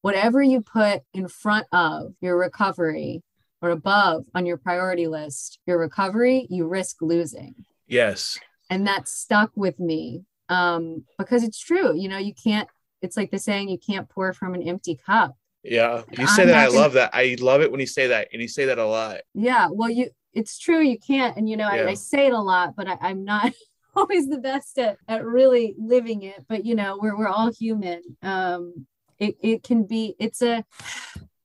whatever 0.01 0.43
you 0.43 0.63
put 0.63 1.03
in 1.13 1.29
front 1.29 1.67
of 1.73 2.15
your 2.23 2.39
recovery 2.39 3.23
or 3.62 3.71
above 3.71 4.25
on 4.35 4.47
your 4.47 4.57
priority 4.57 5.07
list 5.07 5.59
your 5.67 5.79
recovery 5.79 6.47
you 6.50 6.67
risk 6.67 6.97
losing 7.00 7.55
yes 7.87 8.38
and 8.69 8.87
that 8.87 9.09
stuck 9.09 9.50
with 9.55 9.79
me 9.79 10.25
um 10.49 11.05
because 11.19 11.43
it's 11.43 11.59
true 11.59 11.97
you 11.97 12.09
know 12.09 12.19
you 12.19 12.35
can't 12.35 12.69
it's 13.02 13.17
like 13.17 13.31
the 13.31 13.38
saying 13.38 13.69
you 13.69 13.79
can't 13.79 14.09
pour 14.09 14.33
from 14.33 14.55
an 14.55 14.62
empty 14.62 14.99
cup 15.07 15.35
yeah, 15.62 16.02
you 16.11 16.26
say 16.26 16.43
I'm 16.43 16.49
that. 16.49 16.57
I 16.57 16.67
gonna... 16.67 16.79
love 16.79 16.93
that. 16.95 17.11
I 17.12 17.37
love 17.40 17.61
it 17.61 17.71
when 17.71 17.81
you 17.81 17.87
say 17.87 18.07
that, 18.09 18.29
and 18.33 18.40
you 18.40 18.49
say 18.49 18.64
that 18.67 18.79
a 18.79 18.87
lot. 18.87 19.21
Yeah, 19.35 19.69
well, 19.71 19.90
you 19.90 20.11
it's 20.33 20.59
true. 20.59 20.81
You 20.81 20.99
can't, 20.99 21.37
and 21.37 21.49
you 21.49 21.57
know, 21.57 21.71
yeah. 21.71 21.83
I, 21.83 21.90
I, 21.90 21.95
say 21.95 22.26
it 22.26 22.33
a 22.33 22.40
lot, 22.40 22.75
but 22.76 22.88
I, 22.88 22.97
I'm 23.00 23.25
not 23.25 23.52
always 23.97 24.29
the 24.29 24.38
best 24.38 24.79
at, 24.79 24.97
at 25.09 25.25
really 25.25 25.75
living 25.79 26.23
it. 26.23 26.45
But 26.49 26.64
you 26.64 26.75
know, 26.75 26.99
we're 27.00 27.17
we're 27.17 27.29
all 27.29 27.52
human. 27.52 28.02
Um, 28.23 28.87
it 29.19 29.37
it 29.43 29.62
can 29.62 29.85
be. 29.85 30.14
It's 30.19 30.40
a, 30.40 30.64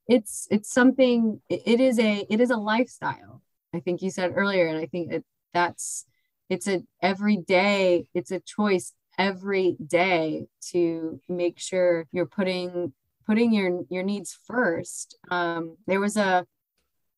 it's 0.08 0.48
it's 0.52 0.72
something. 0.72 1.42
It 1.50 1.80
is 1.80 2.00
a 2.00 2.26
it 2.30 2.40
is 2.40 2.52
a 2.52 2.58
lifestyle. 2.58 3.42
I 3.74 3.80
think 3.80 4.02
you 4.02 4.10
said 4.10 4.34
earlier, 4.36 4.68
and 4.68 4.78
I 4.78 4.86
think 4.86 5.12
it, 5.12 5.26
that's 5.54 6.06
it's 6.50 6.68
a 6.68 6.84
every 7.02 7.38
day. 7.38 8.08
It's 8.14 8.32
a 8.32 8.40
choice 8.40 8.94
every 9.18 9.78
day 9.86 10.48
to 10.72 11.20
make 11.30 11.60
sure 11.60 12.08
you're 12.12 12.26
putting 12.26 12.94
putting 13.26 13.54
your 13.54 13.82
your 13.90 14.04
needs 14.04 14.38
first. 14.46 15.18
Um, 15.30 15.78
there 15.88 16.00
was 16.00 16.18
a 16.18 16.46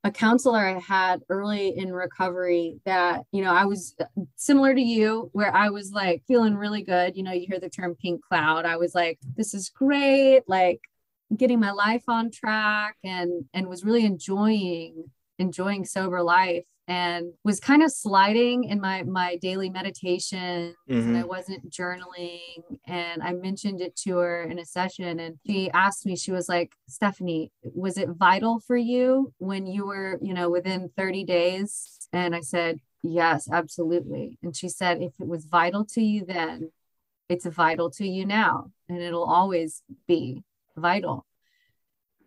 a 0.04 0.12
counselor 0.12 0.60
I 0.60 0.80
had 0.80 1.22
early 1.28 1.78
in 1.78 1.92
recovery 1.92 2.80
that, 2.86 3.24
you 3.32 3.44
know, 3.44 3.52
I 3.52 3.66
was 3.66 3.96
similar 4.36 4.74
to 4.74 4.82
you, 4.82 5.30
where 5.34 5.54
I 5.54 5.70
was 5.70 5.92
like 5.92 6.24
feeling 6.28 6.56
really 6.56 6.84
good. 6.84 7.18
You 7.18 7.24
know, 7.24 7.34
you 7.34 7.46
hear 7.48 7.60
the 7.60 7.70
term 7.70 7.96
pink 7.96 8.24
cloud. 8.24 8.66
I 8.66 8.78
was 8.78 8.96
like, 8.96 9.20
this 9.36 9.54
is 9.54 9.70
great, 9.70 10.44
like 10.48 10.80
getting 11.36 11.60
my 11.60 11.72
life 11.72 12.04
on 12.08 12.32
track 12.32 12.96
and 13.04 13.46
and 13.54 13.68
was 13.68 13.84
really 13.84 14.06
enjoying 14.06 15.06
enjoying 15.40 15.86
sober 15.86 16.24
life 16.24 16.66
and 16.88 17.34
was 17.44 17.60
kind 17.60 17.84
of 17.84 17.92
sliding 17.92 18.64
in 18.64 18.80
my 18.80 19.04
my 19.04 19.36
daily 19.38 19.70
meditation 19.70 20.74
mm-hmm. 20.90 21.00
and 21.00 21.18
i 21.18 21.24
wasn't 21.24 21.70
journaling 21.70 22.62
and 22.88 23.22
i 23.22 23.34
mentioned 23.34 23.82
it 23.82 23.96
to 23.96 24.18
her 24.18 24.44
in 24.44 24.58
a 24.58 24.66
session 24.66 25.20
and 25.20 25.38
she 25.46 25.70
asked 25.72 26.06
me 26.06 26.16
she 26.16 26.32
was 26.32 26.48
like 26.48 26.72
stephanie 26.88 27.52
was 27.64 27.98
it 27.98 28.10
vital 28.10 28.60
for 28.60 28.78
you 28.78 29.34
when 29.38 29.68
you 29.68 29.86
were 29.86 30.18
you 30.22 30.34
know 30.34 30.50
within 30.50 30.90
30 30.96 31.24
days? 31.26 31.94
And 32.14 32.34
i 32.34 32.40
said 32.40 32.80
yes 33.04 33.50
absolutely. 33.52 34.38
And 34.42 34.56
she 34.56 34.70
said 34.70 35.02
if 35.02 35.14
it 35.20 35.28
was 35.28 35.46
vital 35.46 35.86
to 35.94 36.02
you 36.02 36.26
then 36.26 36.72
it's 37.30 37.46
vital 37.46 37.92
to 37.92 38.08
you 38.08 38.26
now 38.26 38.72
and 38.88 39.02
it'll 39.02 39.26
always 39.26 39.84
be 40.08 40.42
vital 40.78 41.26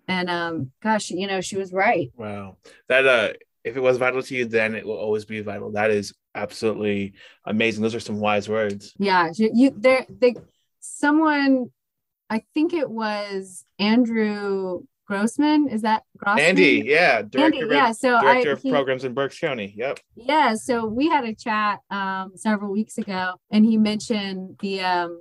and 0.09 0.29
um 0.29 0.71
gosh 0.83 1.11
you 1.11 1.27
know 1.27 1.41
she 1.41 1.57
was 1.57 1.73
right 1.73 2.11
wow 2.17 2.57
that 2.89 3.07
uh 3.07 3.33
if 3.65 3.77
it 3.77 3.81
was 3.81 3.99
vital 3.99 4.23
to 4.23 4.35
you, 4.35 4.47
then 4.47 4.75
it 4.75 4.87
will 4.87 4.97
always 4.97 5.25
be 5.25 5.41
vital. 5.41 5.73
That 5.73 5.91
is 5.91 6.15
absolutely 6.35 7.15
amazing. 7.45 7.83
Those 7.83 7.95
are 7.95 8.01
some 8.01 8.21
wise 8.21 8.49
words. 8.49 8.95
Yeah, 8.99 9.31
you 9.37 9.73
there. 9.77 10.07
They, 10.09 10.35
someone, 10.81 11.71
I 12.29 12.43
think 12.55 12.73
it 12.73 12.89
was 12.89 13.65
Andrew 13.79 14.83
Grossman. 15.07 15.69
Is 15.69 15.83
that 15.83 16.05
Grossman? 16.17 16.47
Andy? 16.47 16.83
Yeah, 16.87 17.23
director. 17.23 17.63
Andy, 17.65 17.75
yeah, 17.75 17.93
so 17.93 18.21
director 18.21 18.51
I, 18.51 18.53
of 18.53 18.63
he, 18.63 18.71
programs 18.71 19.05
in 19.05 19.13
Berks 19.13 19.39
County. 19.39 19.75
Yep. 19.77 20.01
Yeah, 20.17 20.55
so 20.55 20.87
we 20.87 21.09
had 21.09 21.25
a 21.25 21.35
chat 21.35 21.81
um, 21.91 22.33
several 22.37 22.73
weeks 22.73 22.97
ago, 22.97 23.35
and 23.51 23.65
he 23.65 23.77
mentioned 23.77 24.57
the 24.61 24.81
um, 24.81 25.21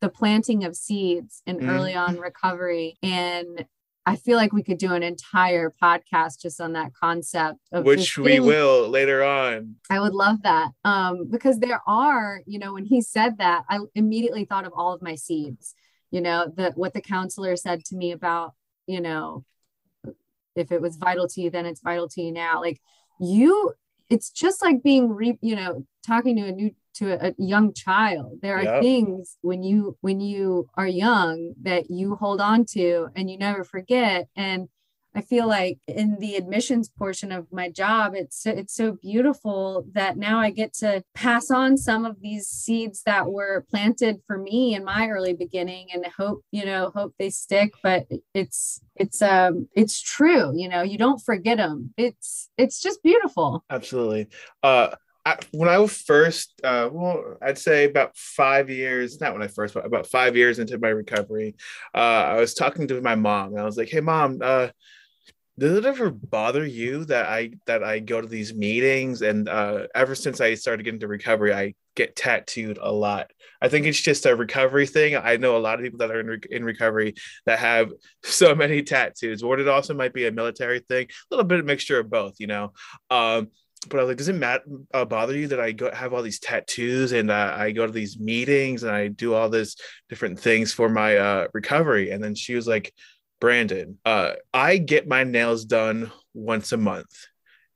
the 0.00 0.08
planting 0.08 0.64
of 0.64 0.76
seeds 0.76 1.42
in 1.46 1.58
mm. 1.58 1.68
early 1.68 1.94
on 1.94 2.18
recovery 2.18 2.96
and 3.02 3.66
I 4.08 4.16
feel 4.16 4.38
like 4.38 4.54
we 4.54 4.62
could 4.62 4.78
do 4.78 4.94
an 4.94 5.02
entire 5.02 5.70
podcast 5.82 6.40
just 6.40 6.62
on 6.62 6.72
that 6.72 6.94
concept 6.94 7.58
of 7.72 7.84
which 7.84 8.16
we 8.16 8.40
will 8.40 8.88
later 8.88 9.22
on. 9.22 9.74
I 9.90 10.00
would 10.00 10.14
love 10.14 10.40
that. 10.44 10.70
Um, 10.82 11.28
because 11.30 11.58
there 11.58 11.82
are, 11.86 12.40
you 12.46 12.58
know, 12.58 12.72
when 12.72 12.86
he 12.86 13.02
said 13.02 13.36
that, 13.36 13.64
I 13.68 13.80
immediately 13.94 14.46
thought 14.46 14.64
of 14.64 14.72
all 14.74 14.94
of 14.94 15.02
my 15.02 15.14
seeds, 15.14 15.74
you 16.10 16.22
know, 16.22 16.50
that 16.56 16.78
what 16.78 16.94
the 16.94 17.02
counselor 17.02 17.54
said 17.54 17.84
to 17.84 17.96
me 17.96 18.12
about, 18.12 18.54
you 18.86 19.02
know, 19.02 19.44
if 20.56 20.72
it 20.72 20.80
was 20.80 20.96
vital 20.96 21.28
to 21.28 21.42
you, 21.42 21.50
then 21.50 21.66
it's 21.66 21.82
vital 21.82 22.08
to 22.08 22.22
you 22.22 22.32
now. 22.32 22.62
Like 22.62 22.80
you, 23.20 23.74
it's 24.08 24.30
just 24.30 24.62
like 24.62 24.82
being 24.82 25.10
re, 25.10 25.38
you 25.42 25.54
know, 25.54 25.84
talking 26.06 26.36
to 26.36 26.46
a 26.46 26.52
new 26.52 26.70
to 26.98 27.12
a, 27.12 27.28
a 27.28 27.34
young 27.38 27.72
child 27.72 28.38
there 28.42 28.56
are 28.56 28.64
yep. 28.64 28.82
things 28.82 29.36
when 29.42 29.62
you 29.62 29.96
when 30.00 30.20
you 30.20 30.68
are 30.76 30.86
young 30.86 31.54
that 31.62 31.90
you 31.90 32.16
hold 32.16 32.40
on 32.40 32.64
to 32.64 33.08
and 33.14 33.30
you 33.30 33.38
never 33.38 33.64
forget 33.64 34.28
and 34.36 34.68
I 35.18 35.20
feel 35.20 35.48
like 35.48 35.78
in 35.88 36.18
the 36.20 36.36
admissions 36.36 36.88
portion 36.88 37.32
of 37.32 37.50
my 37.50 37.70
job, 37.70 38.12
it's 38.14 38.46
it's 38.46 38.74
so 38.74 38.92
beautiful 38.92 39.84
that 39.92 40.16
now 40.16 40.38
I 40.38 40.50
get 40.50 40.74
to 40.74 41.02
pass 41.12 41.50
on 41.50 41.76
some 41.76 42.04
of 42.04 42.20
these 42.20 42.46
seeds 42.46 43.02
that 43.04 43.28
were 43.28 43.66
planted 43.68 44.20
for 44.28 44.38
me 44.38 44.76
in 44.76 44.84
my 44.84 45.08
early 45.08 45.32
beginning, 45.32 45.88
and 45.92 46.06
hope 46.06 46.44
you 46.52 46.64
know 46.64 46.92
hope 46.94 47.14
they 47.18 47.30
stick. 47.30 47.72
But 47.82 48.06
it's 48.32 48.80
it's 48.94 49.20
um 49.20 49.68
it's 49.74 50.00
true, 50.00 50.52
you 50.54 50.68
know, 50.68 50.82
you 50.82 50.98
don't 50.98 51.20
forget 51.20 51.56
them. 51.56 51.94
It's 51.96 52.48
it's 52.56 52.80
just 52.80 53.02
beautiful. 53.02 53.64
Absolutely. 53.70 54.28
Uh, 54.62 54.94
when 55.52 55.68
I 55.68 55.78
was 55.78 55.96
first, 56.00 56.60
uh, 56.62 56.88
well, 56.92 57.36
I'd 57.42 57.58
say 57.58 57.84
about 57.84 58.16
five 58.16 58.70
years, 58.70 59.20
not 59.20 59.32
when 59.32 59.42
I 59.42 59.48
first, 59.48 59.74
but 59.74 59.86
about 59.86 60.06
five 60.06 60.36
years 60.36 60.58
into 60.58 60.78
my 60.78 60.88
recovery, 60.88 61.56
uh, 61.94 61.98
I 61.98 62.36
was 62.36 62.54
talking 62.54 62.86
to 62.88 63.00
my 63.00 63.14
mom 63.14 63.52
and 63.52 63.60
I 63.60 63.64
was 63.64 63.76
like, 63.76 63.88
Hey 63.88 64.00
mom, 64.00 64.38
uh, 64.42 64.68
does 65.58 65.76
it 65.76 65.84
ever 65.84 66.10
bother 66.10 66.64
you 66.64 67.04
that 67.06 67.26
I, 67.26 67.50
that 67.66 67.82
I 67.82 67.98
go 67.98 68.20
to 68.20 68.28
these 68.28 68.54
meetings 68.54 69.22
and, 69.22 69.48
uh, 69.48 69.88
ever 69.94 70.14
since 70.14 70.40
I 70.40 70.54
started 70.54 70.84
getting 70.84 71.00
to 71.00 71.08
recovery, 71.08 71.52
I 71.52 71.74
get 71.96 72.14
tattooed 72.14 72.78
a 72.80 72.92
lot. 72.92 73.32
I 73.60 73.68
think 73.68 73.84
it's 73.86 74.00
just 74.00 74.24
a 74.24 74.36
recovery 74.36 74.86
thing. 74.86 75.16
I 75.16 75.36
know 75.36 75.56
a 75.56 75.58
lot 75.58 75.80
of 75.80 75.84
people 75.84 75.98
that 75.98 76.12
are 76.12 76.20
in, 76.20 76.26
re- 76.28 76.40
in 76.48 76.64
recovery 76.64 77.14
that 77.44 77.58
have 77.58 77.90
so 78.22 78.54
many 78.54 78.82
tattoos, 78.82 79.42
or 79.42 79.58
it 79.58 79.66
also 79.66 79.94
might 79.94 80.14
be 80.14 80.26
a 80.26 80.32
military 80.32 80.78
thing, 80.78 81.06
a 81.06 81.34
little 81.34 81.44
bit 81.44 81.58
of 81.58 81.66
mixture 81.66 81.98
of 81.98 82.08
both, 82.08 82.36
you 82.38 82.46
know? 82.46 82.72
Um, 83.10 83.48
but 83.88 83.98
I 83.98 84.02
was 84.02 84.08
like, 84.08 84.16
does 84.18 84.28
it 84.28 84.34
matter 84.34 84.64
uh, 84.92 85.04
bother 85.04 85.36
you 85.36 85.48
that 85.48 85.60
I 85.60 85.72
go 85.72 85.90
have 85.92 86.12
all 86.12 86.22
these 86.22 86.40
tattoos 86.40 87.12
and 87.12 87.30
uh, 87.30 87.54
I 87.56 87.70
go 87.70 87.86
to 87.86 87.92
these 87.92 88.18
meetings 88.18 88.82
and 88.82 88.92
I 88.92 89.08
do 89.08 89.34
all 89.34 89.48
these 89.48 89.76
different 90.08 90.40
things 90.40 90.72
for 90.72 90.88
my 90.88 91.16
uh, 91.16 91.48
recovery? 91.52 92.10
And 92.10 92.22
then 92.22 92.34
she 92.34 92.54
was 92.54 92.66
like, 92.66 92.92
Brandon, 93.40 93.98
uh, 94.04 94.32
I 94.52 94.78
get 94.78 95.06
my 95.06 95.24
nails 95.24 95.64
done 95.64 96.10
once 96.34 96.72
a 96.72 96.76
month. 96.76 97.26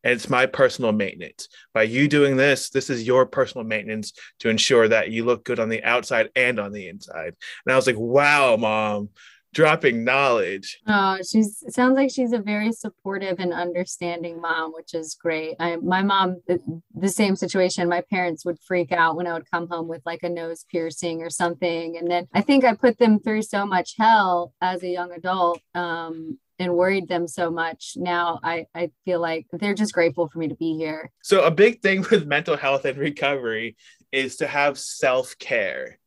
And 0.04 0.14
it's 0.14 0.28
my 0.28 0.46
personal 0.46 0.90
maintenance. 0.90 1.48
By 1.72 1.84
you 1.84 2.08
doing 2.08 2.36
this, 2.36 2.70
this 2.70 2.90
is 2.90 3.06
your 3.06 3.24
personal 3.24 3.64
maintenance 3.64 4.12
to 4.40 4.48
ensure 4.48 4.88
that 4.88 5.10
you 5.10 5.24
look 5.24 5.44
good 5.44 5.60
on 5.60 5.68
the 5.68 5.84
outside 5.84 6.30
and 6.34 6.58
on 6.58 6.72
the 6.72 6.88
inside. 6.88 7.36
And 7.64 7.72
I 7.72 7.76
was 7.76 7.86
like, 7.86 7.98
wow, 7.98 8.56
mom, 8.56 9.10
dropping 9.52 10.04
knowledge. 10.04 10.80
Oh, 10.86 11.18
she's 11.18 11.62
sounds 11.68 11.96
like 11.96 12.10
she's 12.10 12.32
a 12.32 12.38
very 12.38 12.72
supportive 12.72 13.38
and 13.38 13.52
understanding 13.52 14.40
mom, 14.40 14.72
which 14.72 14.94
is 14.94 15.14
great. 15.14 15.56
I 15.60 15.76
my 15.76 16.02
mom 16.02 16.40
the, 16.46 16.60
the, 16.94 17.08
same 17.08 17.36
situation. 17.36 17.88
My 17.88 18.02
parents 18.10 18.44
would 18.44 18.58
freak 18.60 18.92
out 18.92 19.16
when 19.16 19.26
I 19.26 19.34
would 19.34 19.50
come 19.50 19.68
home 19.68 19.88
with 19.88 20.02
like 20.06 20.22
a 20.22 20.28
nose 20.28 20.64
piercing 20.70 21.22
or 21.22 21.30
something, 21.30 21.96
and 21.96 22.10
then 22.10 22.28
I 22.32 22.40
think 22.40 22.64
I 22.64 22.74
put 22.74 22.98
them 22.98 23.20
through 23.20 23.42
so 23.42 23.66
much 23.66 23.94
hell 23.98 24.54
as 24.60 24.82
a 24.82 24.88
young 24.88 25.12
adult. 25.12 25.60
Um, 25.74 26.38
and 26.58 26.74
worried 26.74 27.08
them 27.08 27.26
so 27.26 27.50
much. 27.50 27.94
Now 27.96 28.38
I, 28.44 28.66
I 28.72 28.90
feel 29.04 29.20
like 29.20 29.46
they're 29.52 29.74
just 29.74 29.92
grateful 29.92 30.28
for 30.28 30.38
me 30.38 30.46
to 30.46 30.54
be 30.54 30.76
here. 30.76 31.10
So, 31.22 31.42
a 31.44 31.50
big 31.50 31.80
thing 31.82 32.04
with 32.10 32.24
mental 32.24 32.56
health 32.56 32.84
and 32.84 32.96
recovery 32.98 33.76
is 34.12 34.36
to 34.36 34.46
have 34.46 34.78
self 34.78 35.36
care 35.38 35.98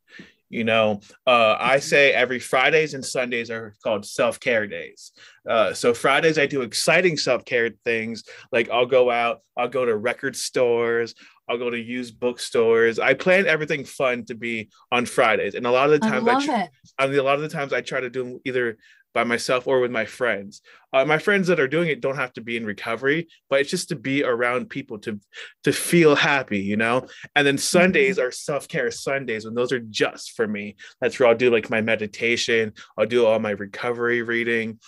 you 0.48 0.64
know, 0.64 1.00
uh, 1.26 1.56
I 1.58 1.76
mm-hmm. 1.76 1.80
say 1.80 2.12
every 2.12 2.38
Fridays 2.38 2.94
and 2.94 3.04
Sundays 3.04 3.50
are 3.50 3.74
called 3.82 4.04
self 4.04 4.38
care 4.38 4.66
days. 4.66 5.12
Uh, 5.48 5.72
so 5.72 5.94
Fridays 5.94 6.38
I 6.38 6.46
do 6.46 6.62
exciting 6.62 7.16
self 7.16 7.44
care 7.44 7.70
things 7.84 8.24
like 8.52 8.70
I'll 8.70 8.86
go 8.86 9.10
out, 9.10 9.40
I'll 9.56 9.68
go 9.68 9.84
to 9.84 9.96
record 9.96 10.36
stores, 10.36 11.14
I'll 11.48 11.58
go 11.58 11.70
to 11.70 11.78
used 11.78 12.20
bookstores. 12.20 12.98
I 12.98 13.14
plan 13.14 13.46
everything 13.46 13.84
fun 13.84 14.24
to 14.26 14.34
be 14.34 14.68
on 14.92 15.06
Fridays, 15.06 15.54
and 15.54 15.66
a 15.66 15.70
lot 15.70 15.90
of 15.90 16.00
the 16.00 16.08
times 16.08 16.28
I, 16.28 16.36
I, 16.36 16.44
tr- 16.44 16.70
I 16.98 17.06
mean, 17.06 17.18
a 17.18 17.22
lot 17.22 17.36
of 17.36 17.42
the 17.42 17.48
times 17.48 17.72
I 17.72 17.80
try 17.80 18.00
to 18.00 18.10
do 18.10 18.40
either 18.44 18.78
by 19.14 19.24
myself 19.24 19.66
or 19.66 19.80
with 19.80 19.90
my 19.90 20.04
friends. 20.04 20.60
Uh, 20.96 21.04
my 21.04 21.18
friends 21.18 21.46
that 21.46 21.60
are 21.60 21.68
doing 21.68 21.88
it 21.90 22.00
don't 22.00 22.16
have 22.16 22.32
to 22.32 22.40
be 22.40 22.56
in 22.56 22.64
recovery, 22.64 23.28
but 23.50 23.60
it's 23.60 23.70
just 23.70 23.90
to 23.90 23.96
be 23.96 24.24
around 24.24 24.70
people 24.70 24.98
to 24.98 25.20
to 25.64 25.72
feel 25.72 26.16
happy, 26.16 26.60
you 26.60 26.76
know. 26.76 27.06
And 27.34 27.46
then 27.46 27.58
Sundays 27.58 28.18
are 28.18 28.30
self 28.30 28.66
care 28.66 28.90
Sundays, 28.90 29.44
and 29.44 29.54
those 29.54 29.72
are 29.72 29.80
just 29.80 30.32
for 30.32 30.46
me. 30.46 30.76
That's 31.00 31.20
where 31.20 31.28
I'll 31.28 31.34
do 31.36 31.50
like 31.50 31.68
my 31.68 31.82
meditation. 31.82 32.72
I'll 32.96 33.04
do 33.04 33.26
all 33.26 33.38
my 33.38 33.50
recovery 33.50 34.22
reading 34.22 34.78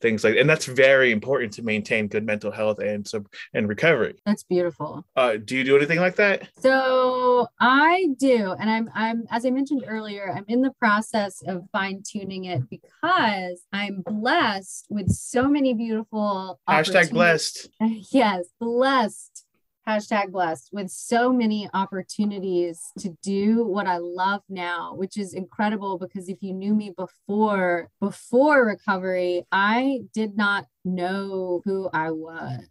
things 0.00 0.24
like 0.24 0.36
and 0.36 0.48
that's 0.48 0.66
very 0.66 1.12
important 1.12 1.52
to 1.52 1.62
maintain 1.62 2.08
good 2.08 2.24
mental 2.24 2.50
health 2.50 2.78
and 2.78 3.06
so 3.06 3.24
and 3.54 3.68
recovery 3.68 4.14
that's 4.24 4.42
beautiful 4.42 5.04
uh 5.16 5.36
do 5.36 5.56
you 5.56 5.64
do 5.64 5.76
anything 5.76 5.98
like 5.98 6.16
that 6.16 6.48
so 6.60 7.46
i 7.60 8.06
do 8.18 8.54
and 8.58 8.68
i'm 8.68 8.90
i'm 8.94 9.24
as 9.30 9.46
i 9.46 9.50
mentioned 9.50 9.84
earlier 9.86 10.32
i'm 10.34 10.44
in 10.48 10.60
the 10.60 10.72
process 10.78 11.42
of 11.46 11.62
fine 11.72 12.02
tuning 12.06 12.44
it 12.44 12.62
because 12.68 13.62
i'm 13.72 14.02
blessed 14.06 14.86
with 14.90 15.10
so 15.10 15.45
many 15.48 15.74
beautiful 15.74 16.60
hashtag 16.68 17.10
blessed 17.10 17.68
yes 18.12 18.46
blessed 18.60 19.46
hashtag 19.86 20.32
blessed 20.32 20.70
with 20.72 20.90
so 20.90 21.32
many 21.32 21.68
opportunities 21.72 22.90
to 22.98 23.10
do 23.22 23.64
what 23.64 23.86
I 23.86 23.98
love 23.98 24.42
now, 24.48 24.94
which 24.96 25.16
is 25.16 25.32
incredible 25.32 25.96
because 25.98 26.28
if 26.28 26.42
you 26.42 26.52
knew 26.52 26.74
me 26.74 26.92
before 26.96 27.88
before 28.00 28.66
recovery, 28.66 29.46
I 29.52 30.00
did 30.12 30.36
not 30.36 30.66
know 30.84 31.62
who 31.64 31.88
I 31.92 32.10
was. 32.10 32.66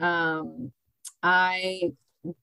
Um, 0.00 0.72
I 1.22 1.92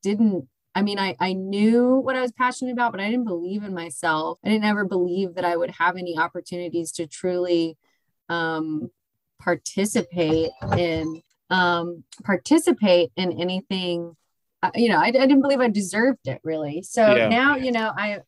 didn't 0.01 0.47
I 0.73 0.83
mean, 0.83 0.99
I, 0.99 1.17
I 1.19 1.33
knew 1.33 1.95
what 1.95 2.15
I 2.15 2.21
was 2.21 2.31
passionate 2.31 2.71
about, 2.71 2.93
but 2.93 3.01
I 3.01 3.09
didn't 3.09 3.25
believe 3.25 3.63
in 3.63 3.73
myself. 3.73 4.39
I 4.45 4.47
didn't 4.47 4.63
ever 4.63 4.85
believe 4.85 5.35
that 5.35 5.43
I 5.43 5.57
would 5.57 5.71
have 5.71 5.97
any 5.97 6.17
opportunities 6.17 6.93
to 6.93 7.07
truly 7.07 7.77
um, 8.29 8.89
participate 9.41 10.51
in 10.77 11.21
um, 11.49 12.03
participate 12.23 13.11
in 13.15 13.39
anything. 13.39 14.15
Uh, 14.63 14.71
you 14.75 14.89
know, 14.89 14.97
I, 14.97 15.07
I, 15.07 15.11
didn't 15.11 15.41
believe 15.41 15.59
I 15.59 15.69
deserved 15.69 16.27
it 16.27 16.39
really. 16.43 16.81
So 16.83 17.15
yeah. 17.15 17.27
now, 17.27 17.55
you 17.55 17.71
know, 17.71 17.91
I 17.97 18.19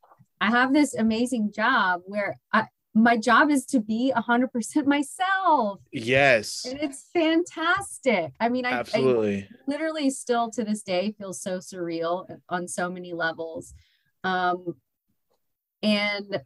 I 0.41 0.49
have 0.49 0.73
this 0.73 0.93
amazing 0.93 1.53
job 1.53 2.01
where 2.05 2.35
I, 2.51 2.65
my 2.93 3.17
job 3.17 3.49
is 3.49 3.65
to 3.67 3.79
be 3.79 4.13
100% 4.15 4.85
myself. 4.85 5.79
Yes. 5.91 6.65
And 6.69 6.79
it's 6.79 7.09
fantastic. 7.13 8.33
I 8.39 8.49
mean, 8.49 8.65
I, 8.65 8.71
absolutely 8.73 9.43
I 9.43 9.47
literally 9.67 10.09
still 10.09 10.51
to 10.51 10.63
this 10.63 10.83
day 10.83 11.15
feel 11.17 11.33
so 11.33 11.59
surreal 11.59 12.27
on 12.49 12.67
so 12.67 12.89
many 12.89 13.13
levels. 13.13 13.73
Um, 14.23 14.75
and 15.81 16.41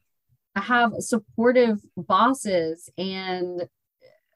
I 0.55 0.61
have 0.61 0.93
supportive 0.99 1.79
bosses 1.95 2.89
and 2.97 3.67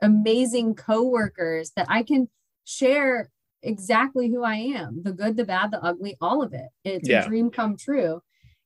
amazing 0.01 0.75
coworkers 0.75 1.71
that 1.75 1.87
I 1.89 2.03
can 2.03 2.29
share 2.65 3.29
exactly 3.63 4.29
who 4.29 4.43
I 4.43 4.55
am, 4.55 5.01
the 5.03 5.13
good, 5.13 5.37
the 5.37 5.45
bad, 5.45 5.71
the 5.71 5.83
ugly, 5.83 6.17
all 6.19 6.41
of 6.41 6.53
it. 6.53 6.69
It's 6.83 7.07
yeah. 7.07 7.23
a 7.23 7.27
dream 7.27 7.51
come 7.51 7.77
true. 7.77 8.21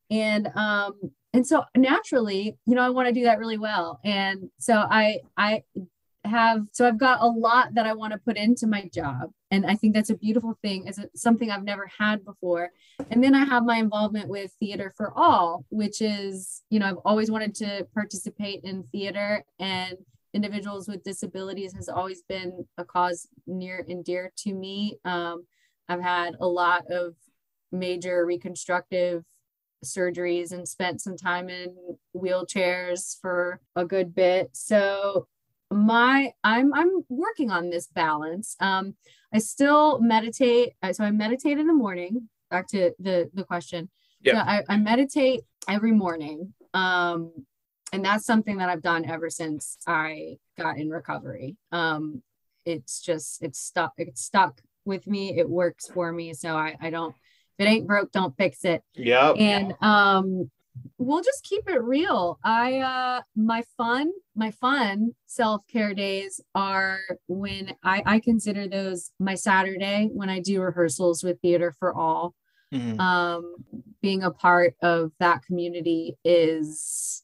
And 0.10 0.48
um 0.56 0.94
and 1.34 1.46
so 1.46 1.63
naturally, 1.75 2.58
you 2.65 2.75
know, 2.75 2.82
I 2.82 2.89
want 2.89 3.10
to 3.10 3.13
do 3.13 3.24
that 3.25 3.39
really 3.39 3.58
well. 3.58 4.00
And 4.06 4.50
so 4.58 4.75
I 4.75 5.20
I 5.36 5.63
have 6.24 6.65
so 6.72 6.88
I've 6.88 6.98
got 6.98 7.22
a 7.22 7.27
lot 7.27 7.74
that 7.75 7.86
I 7.86 7.94
want 7.94 8.13
to 8.13 8.20
put 8.20 8.38
into 8.38 8.68
my 8.68 8.89
job. 8.94 9.32
And 9.51 9.65
I 9.65 9.75
think 9.75 9.94
that's 9.94 10.10
a 10.10 10.18
beautiful 10.18 10.58
thing. 10.62 10.88
Is 10.88 11.00
something 11.15 11.51
I've 11.51 11.63
never 11.63 11.89
had 12.00 12.25
before. 12.25 12.72
And 13.10 13.24
then 13.24 13.36
I 13.36 13.46
have 13.46 13.65
my 13.65 13.77
involvement 13.77 14.30
with 14.30 14.51
Theater 14.60 14.94
for 14.96 15.12
All, 15.15 15.65
which 15.70 16.01
is, 16.01 16.63
you 16.70 16.80
know, 16.80 16.88
I've 16.88 16.98
always 17.06 17.30
wanted 17.30 17.54
to 17.56 17.88
participate 17.94 18.62
in 18.63 18.84
theater 18.92 19.44
and 19.60 19.98
individuals 20.36 20.88
with 20.88 21.04
disabilities 21.04 21.74
has 21.74 21.88
always 21.88 22.22
been 22.24 22.65
a 22.77 22.84
cause 22.84 23.27
near 23.48 23.86
and 23.88 24.04
dear 24.04 24.32
to 24.39 24.54
me. 24.54 25.00
Um, 25.06 25.46
I've 25.88 26.01
had 26.01 26.36
a 26.42 26.46
lot 26.46 26.84
of 26.92 27.15
major 27.72 28.25
reconstructive 28.25 29.24
surgeries 29.84 30.51
and 30.51 30.68
spent 30.68 31.01
some 31.01 31.15
time 31.15 31.50
in 31.50 31.74
wheelchairs 32.15 33.20
for 33.22 33.62
a 33.76 33.86
good 33.86 34.13
bit. 34.13 34.50
So 34.54 35.28
my 35.71 36.32
I'm 36.43 36.74
I'm 36.74 37.06
working 37.10 37.50
on 37.50 37.69
this 37.69 37.88
balance. 37.88 38.56
Um, 38.60 38.95
I 39.34 39.39
still 39.39 40.00
meditate. 40.00 40.74
So 40.91 41.04
I 41.04 41.12
meditate 41.12 41.58
in 41.58 41.67
the 41.67 41.74
morning. 41.74 42.30
Back 42.52 42.67
to 42.69 42.91
the 43.00 43.30
the 43.34 43.43
question. 43.43 43.89
Yeah, 44.21 44.34
so 44.34 44.50
I, 44.50 44.63
I 44.69 44.78
meditate 44.78 45.41
every 45.67 45.91
morning. 45.91 46.54
Um, 46.74 47.32
and 47.95 48.03
that's 48.03 48.25
something 48.25 48.58
that 48.58 48.67
I've 48.67 48.81
done 48.81 49.10
ever 49.10 49.29
since 49.29 49.77
I 49.88 50.38
got 50.58 50.77
in 50.77 50.89
recovery. 50.89 51.55
Um, 51.71 52.21
it's 52.65 52.99
just 53.01 53.41
it's 53.41 53.60
stuck 53.60 53.93
it's 53.97 54.21
stuck 54.21 54.60
with 54.84 55.08
me. 55.08 55.38
It 55.38 55.49
works 55.49 55.88
for 55.88 56.12
me. 56.12 56.34
So 56.34 56.55
I, 56.55 56.75
I 56.81 56.89
don't 56.89 57.15
if 57.58 57.65
it 57.65 57.69
ain't 57.69 57.88
broke, 57.88 58.12
don't 58.12 58.36
fix 58.36 58.65
it. 58.65 58.84
Yeah. 58.95 59.31
And 59.31 59.73
um 59.81 60.51
we'll 60.97 61.23
just 61.23 61.43
keep 61.43 61.69
it 61.69 61.81
real. 61.81 62.38
I 62.43 62.79
uh 62.79 63.21
my 63.36 63.63
fun, 63.77 64.12
my 64.36 64.51
fun 64.51 65.12
self-care 65.25 65.93
days 65.93 66.41
are 66.53 66.99
when 67.27 67.73
I, 67.81 68.03
I 68.05 68.19
consider 68.19 68.67
those 68.67 69.12
my 69.19 69.36
Saturday 69.36 70.10
when 70.12 70.29
I 70.29 70.41
do 70.41 70.62
rehearsals 70.62 71.23
with 71.23 71.39
Theater 71.41 71.73
for 71.79 71.95
All. 71.95 72.36
Mm-hmm. 72.73 72.99
Um 72.99 73.55
being 74.01 74.23
a 74.23 74.31
part 74.31 74.75
of 74.81 75.12
that 75.19 75.43
community 75.43 76.17
is 76.25 77.14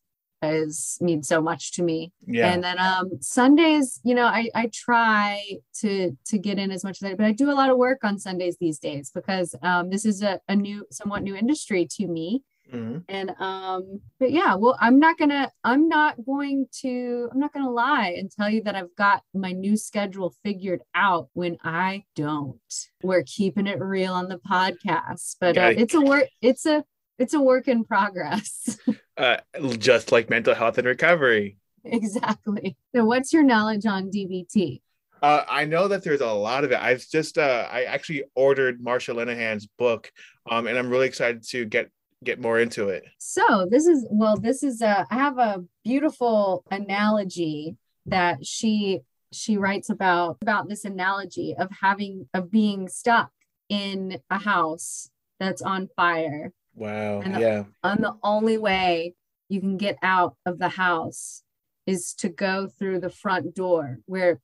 is 0.41 0.97
means 1.01 1.27
so 1.27 1.41
much 1.41 1.73
to 1.73 1.83
me. 1.83 2.11
Yeah. 2.25 2.51
And 2.51 2.63
then 2.63 2.79
um 2.79 3.09
Sundays, 3.21 3.99
you 4.03 4.15
know, 4.15 4.25
I 4.25 4.49
I 4.55 4.69
try 4.73 5.41
to 5.79 6.17
to 6.27 6.37
get 6.37 6.57
in 6.57 6.71
as 6.71 6.83
much 6.83 7.01
as 7.01 7.11
I 7.11 7.15
but 7.15 7.25
I 7.25 7.31
do 7.31 7.51
a 7.51 7.53
lot 7.53 7.69
of 7.69 7.77
work 7.77 8.03
on 8.03 8.17
Sundays 8.17 8.57
these 8.59 8.79
days 8.79 9.11
because 9.13 9.55
um 9.61 9.89
this 9.89 10.05
is 10.05 10.21
a, 10.21 10.39
a 10.47 10.55
new 10.55 10.85
somewhat 10.91 11.23
new 11.23 11.35
industry 11.35 11.87
to 11.97 12.07
me. 12.07 12.43
Mm-hmm. 12.71 12.99
And 13.09 13.31
um 13.39 14.01
but 14.19 14.31
yeah, 14.31 14.55
well 14.55 14.77
I'm 14.79 14.97
not 14.99 15.17
going 15.17 15.29
to 15.29 15.51
I'm 15.63 15.89
not 15.89 16.15
going 16.25 16.67
to 16.81 17.29
I'm 17.31 17.39
not 17.39 17.53
going 17.53 17.65
to 17.65 17.71
lie 17.71 18.15
and 18.17 18.31
tell 18.31 18.49
you 18.49 18.63
that 18.63 18.75
I've 18.75 18.95
got 18.95 19.23
my 19.33 19.51
new 19.51 19.75
schedule 19.75 20.33
figured 20.43 20.81
out 20.95 21.29
when 21.33 21.57
I 21.63 22.05
don't. 22.15 22.59
We're 23.03 23.23
keeping 23.23 23.67
it 23.67 23.79
real 23.79 24.13
on 24.13 24.29
the 24.29 24.39
podcast, 24.39 25.35
but 25.39 25.57
uh, 25.57 25.73
it's 25.75 25.93
a 25.93 26.01
work 26.01 26.27
it's 26.41 26.65
a 26.65 26.83
it's 27.21 27.33
a 27.33 27.39
work 27.39 27.67
in 27.67 27.83
progress. 27.83 28.79
uh, 29.17 29.37
just 29.77 30.11
like 30.11 30.29
mental 30.29 30.55
health 30.55 30.77
and 30.77 30.87
recovery. 30.87 31.57
Exactly. 31.83 32.75
So, 32.93 33.05
what's 33.05 33.31
your 33.31 33.43
knowledge 33.43 33.85
on 33.85 34.11
DBT? 34.11 34.81
Uh, 35.21 35.43
I 35.47 35.65
know 35.65 35.87
that 35.87 36.03
there's 36.03 36.21
a 36.21 36.31
lot 36.31 36.63
of 36.63 36.71
it. 36.71 36.79
I've 36.79 37.07
just 37.07 37.37
uh, 37.37 37.67
I 37.71 37.83
actually 37.83 38.23
ordered 38.35 38.81
Marsha 38.81 39.15
Linehan's 39.15 39.67
book, 39.77 40.11
um, 40.49 40.67
and 40.67 40.77
I'm 40.77 40.89
really 40.89 41.07
excited 41.07 41.43
to 41.49 41.65
get 41.65 41.89
get 42.23 42.39
more 42.39 42.59
into 42.59 42.89
it. 42.89 43.03
So 43.19 43.67
this 43.69 43.85
is 43.85 44.05
well, 44.09 44.37
this 44.37 44.63
is 44.63 44.81
a 44.81 45.05
I 45.09 45.15
have 45.15 45.37
a 45.37 45.63
beautiful 45.83 46.63
analogy 46.71 47.77
that 48.07 48.45
she 48.45 49.01
she 49.31 49.57
writes 49.57 49.89
about 49.89 50.37
about 50.41 50.67
this 50.67 50.85
analogy 50.85 51.55
of 51.57 51.69
having 51.81 52.27
of 52.33 52.51
being 52.51 52.87
stuck 52.89 53.31
in 53.69 54.19
a 54.29 54.39
house 54.39 55.09
that's 55.39 55.61
on 55.61 55.89
fire 55.95 56.51
Wow. 56.81 57.21
And 57.21 57.35
the, 57.35 57.39
yeah. 57.39 57.63
And 57.83 58.03
the 58.03 58.15
only 58.23 58.57
way 58.57 59.13
you 59.49 59.59
can 59.59 59.77
get 59.77 59.97
out 60.01 60.35
of 60.47 60.57
the 60.57 60.69
house 60.69 61.43
is 61.85 62.15
to 62.15 62.29
go 62.29 62.67
through 62.67 62.99
the 62.99 63.09
front 63.11 63.53
door 63.53 63.99
where 64.07 64.39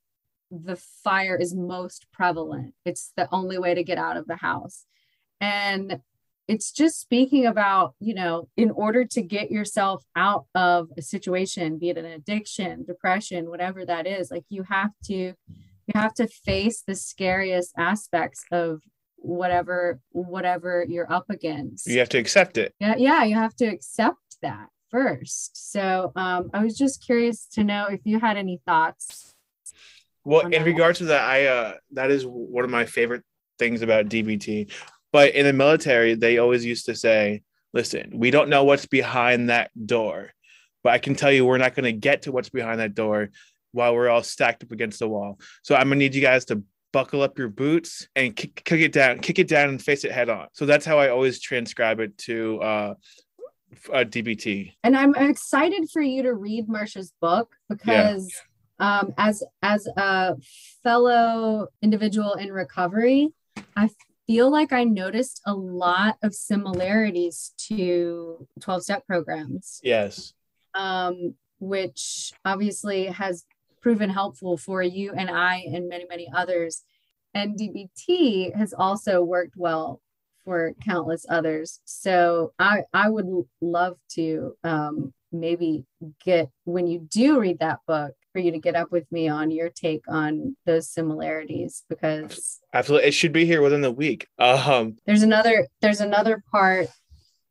the 0.50 0.76
fire 0.76 1.36
is 1.36 1.52
most 1.52 2.06
prevalent. 2.12 2.74
It's 2.84 3.12
the 3.16 3.28
only 3.32 3.58
way 3.58 3.74
to 3.74 3.82
get 3.82 3.98
out 3.98 4.16
of 4.16 4.28
the 4.28 4.36
house. 4.36 4.86
And 5.40 6.00
it's 6.46 6.70
just 6.70 7.00
speaking 7.00 7.44
about, 7.44 7.94
you 7.98 8.14
know, 8.14 8.48
in 8.56 8.70
order 8.70 9.04
to 9.04 9.20
get 9.20 9.50
yourself 9.50 10.04
out 10.14 10.46
of 10.54 10.90
a 10.96 11.02
situation, 11.02 11.78
be 11.78 11.90
it 11.90 11.98
an 11.98 12.06
addiction, 12.06 12.84
depression, 12.84 13.50
whatever 13.50 13.84
that 13.84 14.06
is, 14.06 14.30
like 14.30 14.44
you 14.48 14.62
have 14.62 14.92
to 15.06 15.34
you 15.88 15.94
have 15.94 16.14
to 16.14 16.28
face 16.28 16.84
the 16.86 16.94
scariest 16.94 17.72
aspects 17.76 18.44
of 18.52 18.82
whatever 19.20 20.00
whatever 20.10 20.84
you're 20.88 21.10
up 21.12 21.28
against. 21.30 21.86
You 21.86 21.98
have 21.98 22.08
to 22.10 22.18
accept 22.18 22.58
it. 22.58 22.74
Yeah 22.80 22.96
yeah 22.96 23.24
you 23.24 23.34
have 23.34 23.54
to 23.56 23.66
accept 23.66 24.18
that 24.42 24.68
first. 24.90 25.72
So 25.72 26.12
um 26.16 26.50
i 26.54 26.62
was 26.64 26.76
just 26.76 27.04
curious 27.04 27.46
to 27.46 27.64
know 27.64 27.86
if 27.86 28.00
you 28.04 28.18
had 28.18 28.36
any 28.36 28.60
thoughts 28.66 29.34
well 30.24 30.46
in 30.46 30.62
regards 30.62 30.98
to 30.98 31.06
that 31.06 31.22
i 31.22 31.46
uh 31.46 31.74
that 31.92 32.10
is 32.10 32.24
one 32.26 32.64
of 32.64 32.70
my 32.70 32.84
favorite 32.84 33.24
things 33.58 33.82
about 33.82 34.06
dbt 34.06 34.70
but 35.12 35.34
in 35.34 35.46
the 35.46 35.52
military 35.52 36.14
they 36.14 36.38
always 36.38 36.64
used 36.64 36.86
to 36.86 36.94
say 36.94 37.42
listen 37.72 38.10
we 38.14 38.30
don't 38.30 38.48
know 38.48 38.64
what's 38.64 38.86
behind 38.86 39.48
that 39.48 39.70
door 39.86 40.30
but 40.84 40.92
i 40.92 40.98
can 40.98 41.14
tell 41.14 41.32
you 41.32 41.44
we're 41.44 41.58
not 41.58 41.74
going 41.74 41.84
to 41.84 41.92
get 41.92 42.22
to 42.22 42.32
what's 42.32 42.50
behind 42.50 42.80
that 42.80 42.94
door 42.94 43.30
while 43.72 43.94
we're 43.94 44.08
all 44.08 44.22
stacked 44.22 44.62
up 44.62 44.72
against 44.72 44.98
the 44.98 45.08
wall. 45.08 45.38
So 45.62 45.74
i'm 45.74 45.88
going 45.88 45.98
to 45.98 46.04
need 46.04 46.14
you 46.14 46.22
guys 46.22 46.44
to 46.46 46.62
buckle 46.92 47.22
up 47.22 47.38
your 47.38 47.48
boots 47.48 48.08
and 48.16 48.34
kick, 48.34 48.62
kick, 48.64 48.80
it 48.80 48.92
down, 48.92 49.18
kick 49.20 49.38
it 49.38 49.48
down 49.48 49.68
and 49.68 49.82
face 49.82 50.04
it 50.04 50.12
head 50.12 50.28
on. 50.28 50.48
So 50.52 50.66
that's 50.66 50.86
how 50.86 50.98
I 50.98 51.08
always 51.08 51.40
transcribe 51.40 52.00
it 52.00 52.16
to 52.18 52.60
uh, 52.60 52.94
uh, 53.92 54.04
DBT. 54.04 54.72
And 54.82 54.96
I'm 54.96 55.14
excited 55.14 55.90
for 55.92 56.02
you 56.02 56.22
to 56.22 56.34
read 56.34 56.68
Marsha's 56.68 57.12
book 57.20 57.54
because 57.68 58.32
yeah. 58.80 59.00
um, 59.00 59.14
as 59.18 59.42
as 59.62 59.86
a 59.96 60.36
fellow 60.82 61.68
individual 61.82 62.34
in 62.34 62.52
recovery, 62.52 63.28
I 63.76 63.90
feel 64.26 64.50
like 64.50 64.72
I 64.72 64.84
noticed 64.84 65.40
a 65.46 65.54
lot 65.54 66.16
of 66.22 66.34
similarities 66.34 67.52
to 67.68 68.46
12 68.60 68.82
step 68.82 69.06
programs. 69.06 69.80
Yes. 69.82 70.34
Um, 70.74 71.34
which 71.60 72.32
obviously 72.44 73.06
has 73.06 73.44
proven 73.80 74.10
helpful 74.10 74.56
for 74.56 74.82
you 74.82 75.12
and 75.12 75.30
I 75.30 75.64
and 75.72 75.88
many, 75.88 76.06
many 76.08 76.28
others. 76.34 76.82
And 77.34 77.58
DBT 77.58 78.54
has 78.56 78.72
also 78.72 79.22
worked 79.22 79.54
well 79.56 80.00
for 80.44 80.72
countless 80.84 81.26
others. 81.28 81.80
So 81.84 82.52
I, 82.58 82.82
I 82.92 83.10
would 83.10 83.26
love 83.60 83.96
to 84.12 84.56
um, 84.64 85.12
maybe 85.30 85.84
get, 86.24 86.48
when 86.64 86.86
you 86.86 87.00
do 87.10 87.38
read 87.38 87.58
that 87.58 87.80
book, 87.86 88.14
for 88.32 88.40
you 88.40 88.52
to 88.52 88.58
get 88.58 88.76
up 88.76 88.92
with 88.92 89.10
me 89.10 89.28
on 89.28 89.50
your 89.50 89.68
take 89.68 90.02
on 90.06 90.54
those 90.64 90.88
similarities 90.88 91.84
because 91.88 92.60
absolutely 92.72 93.08
it 93.08 93.12
should 93.12 93.32
be 93.32 93.44
here 93.44 93.62
within 93.62 93.80
the 93.80 93.90
week 93.90 94.28
um 94.38 94.96
there's 95.06 95.22
another 95.22 95.66
there's 95.80 96.00
another 96.00 96.42
part 96.52 96.88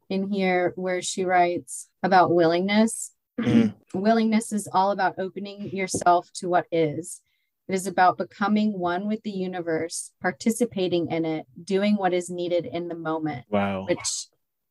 in 0.10 0.32
here 0.32 0.72
where 0.76 1.02
she 1.02 1.26
writes 1.26 1.90
about 2.04 2.34
willingness 2.34 3.12
Mm-hmm. 3.40 3.70
Willingness 4.00 4.52
is 4.52 4.68
all 4.72 4.92
about 4.92 5.16
opening 5.18 5.70
yourself 5.70 6.30
to 6.36 6.50
what 6.50 6.66
is. 6.72 7.22
It 7.68 7.76
is 7.76 7.88
about 7.88 8.18
becoming 8.18 8.78
one 8.80 9.08
with 9.08 9.22
the 9.24 9.32
universe, 9.32 10.12
participating 10.22 11.12
in 11.12 11.26
it, 11.26 11.46
doing 11.62 11.96
what 11.98 12.14
is 12.14 12.30
needed 12.30 12.66
in 12.66 12.88
the 12.88 12.96
moment. 12.96 13.46
Wow. 13.50 13.86
Which 13.86 14.28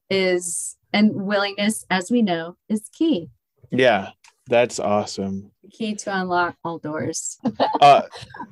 is, 0.08 0.76
and 0.92 1.12
willingness, 1.14 1.84
as 1.90 2.10
we 2.10 2.22
know, 2.22 2.56
is 2.68 2.88
key. 2.92 3.28
Yeah, 3.70 4.10
that's 4.48 4.78
awesome. 4.78 5.50
Key 5.72 5.94
to 5.96 6.16
unlock 6.16 6.56
all 6.64 6.78
doors. 6.78 7.36
uh, 7.80 8.02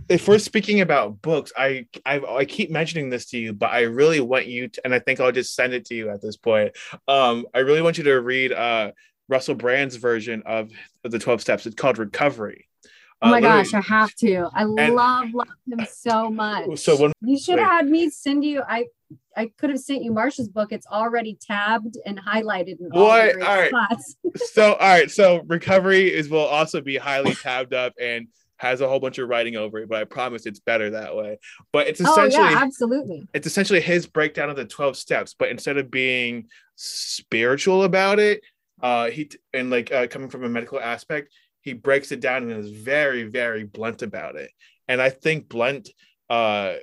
if 0.08 0.26
we're 0.26 0.38
speaking 0.38 0.80
about 0.80 1.22
books, 1.22 1.52
I, 1.56 1.86
I 2.04 2.18
I 2.18 2.44
keep 2.44 2.70
mentioning 2.70 3.10
this 3.10 3.26
to 3.26 3.38
you, 3.38 3.52
but 3.52 3.70
I 3.70 3.82
really 3.82 4.20
want 4.20 4.46
you 4.46 4.68
to, 4.68 4.80
and 4.84 4.92
I 4.92 4.98
think 4.98 5.20
I'll 5.20 5.30
just 5.30 5.54
send 5.54 5.72
it 5.72 5.84
to 5.86 5.94
you 5.94 6.10
at 6.10 6.20
this 6.20 6.36
point. 6.36 6.76
Um, 7.06 7.46
I 7.54 7.60
really 7.60 7.80
want 7.80 7.96
you 7.96 8.04
to 8.04 8.20
read 8.20 8.52
uh 8.52 8.90
Russell 9.28 9.54
Brand's 9.54 9.96
version 9.96 10.42
of, 10.46 10.70
the 11.02 11.18
12 11.18 11.40
steps. 11.40 11.66
It's 11.66 11.74
called 11.74 11.98
Recovery. 11.98 12.68
Oh 13.22 13.30
my 13.30 13.38
uh, 13.38 13.40
gosh, 13.40 13.74
I 13.74 13.80
have 13.80 14.14
to. 14.16 14.48
I 14.54 14.62
and, 14.62 14.94
love 14.94 15.32
love 15.32 15.48
him 15.66 15.86
so 15.90 16.30
much. 16.30 16.78
So 16.78 16.96
when 16.96 17.12
you 17.22 17.38
should 17.38 17.58
have 17.58 17.70
had 17.70 17.88
me 17.88 18.10
send 18.10 18.44
you 18.44 18.62
I 18.68 18.86
I 19.36 19.50
could 19.58 19.70
have 19.70 19.80
sent 19.80 20.02
you 20.02 20.12
Marsha's 20.12 20.48
book. 20.48 20.72
It's 20.72 20.86
already 20.86 21.38
tabbed 21.40 21.96
and 22.04 22.18
highlighted 22.18 22.80
in 22.80 22.90
all, 22.92 23.02
all 23.02 23.08
right. 23.10 23.68
spots. 23.68 24.16
so 24.52 24.74
all 24.74 24.88
right, 24.88 25.10
so 25.10 25.42
recovery 25.46 26.12
is 26.12 26.28
will 26.28 26.40
also 26.40 26.80
be 26.80 26.96
highly 26.96 27.34
tabbed 27.34 27.72
up 27.72 27.94
and 28.00 28.28
has 28.56 28.80
a 28.80 28.88
whole 28.88 29.00
bunch 29.00 29.18
of 29.18 29.28
writing 29.28 29.56
over 29.56 29.78
it, 29.78 29.88
but 29.88 30.00
I 30.00 30.04
promise 30.04 30.46
it's 30.46 30.60
better 30.60 30.90
that 30.90 31.14
way. 31.16 31.38
But 31.72 31.88
it's 31.88 32.00
essentially 32.00 32.44
oh, 32.44 32.50
yeah, 32.50 32.62
absolutely. 32.62 33.28
It's 33.34 33.46
essentially 33.46 33.80
his 33.80 34.06
breakdown 34.06 34.48
of 34.48 34.56
the 34.56 34.64
12 34.64 34.96
steps, 34.96 35.34
but 35.38 35.48
instead 35.48 35.76
of 35.76 35.90
being 35.90 36.46
spiritual 36.76 37.84
about 37.84 38.18
it, 38.18 38.42
uh 38.84 39.10
he 39.10 39.28
and 39.52 39.70
like 39.70 39.90
uh, 39.90 40.06
coming 40.06 40.28
from 40.28 40.44
a 40.44 40.48
medical 40.48 40.80
aspect 40.80 41.32
he 41.60 41.72
breaks 41.72 42.12
it 42.12 42.20
down 42.20 42.44
and 42.44 42.52
is 42.52 42.70
very 42.70 43.24
very 43.24 43.64
blunt 43.64 44.02
about 44.02 44.36
it 44.36 44.50
and 44.86 45.02
i 45.02 45.10
think 45.10 45.48
blunt 45.48 45.90
uh 46.30 46.74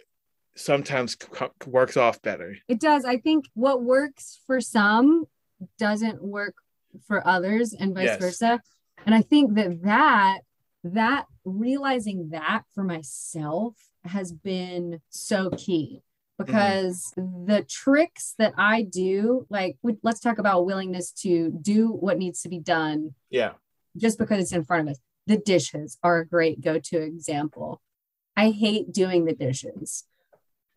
sometimes 0.56 1.14
c- 1.14 1.46
works 1.68 1.96
off 1.96 2.22
better 2.22 2.58
it 2.68 2.80
does 2.80 3.06
i 3.06 3.16
think 3.18 3.46
what 3.54 3.82
works 3.82 4.40
for 4.46 4.60
some 4.60 5.24
doesn't 5.78 6.22
work 6.22 6.56
for 7.08 7.26
others 7.26 7.74
and 7.74 7.96
vice 7.96 8.06
yes. 8.06 8.20
versa 8.20 8.60
and 9.06 9.16
i 9.16 9.22
think 9.22 9.54
that 9.56 9.82
that 9.84 10.40
that 10.84 11.26
realizing 11.46 12.30
that 12.30 12.64
for 12.74 12.84
myself 12.84 13.76
has 14.04 14.32
been 14.32 15.00
so 15.10 15.50
key. 15.52 16.02
Because 16.46 17.14
mm-hmm. 17.18 17.46
the 17.46 17.64
tricks 17.64 18.36
that 18.38 18.54
I 18.58 18.84
do, 18.84 19.46
like 19.50 19.78
we, 19.82 19.96
let's 20.04 20.20
talk 20.20 20.38
about 20.38 20.66
willingness 20.66 21.12
to 21.24 21.52
do 21.62 21.88
what 21.88 22.18
needs 22.18 22.42
to 22.42 22.50
be 22.50 22.60
done. 22.60 23.16
Yeah. 23.30 23.54
Just 23.98 24.18
because 24.18 24.40
it's 24.40 24.54
in 24.54 24.64
front 24.64 24.88
of 24.88 24.92
us. 24.92 25.00
The 25.28 25.38
dishes 25.38 25.98
are 26.04 26.20
a 26.20 26.26
great 26.26 26.62
go-to 26.62 27.00
example. 27.02 27.82
I 28.36 28.50
hate 28.50 28.92
doing 28.92 29.26
the 29.26 29.36
dishes. 29.36 30.06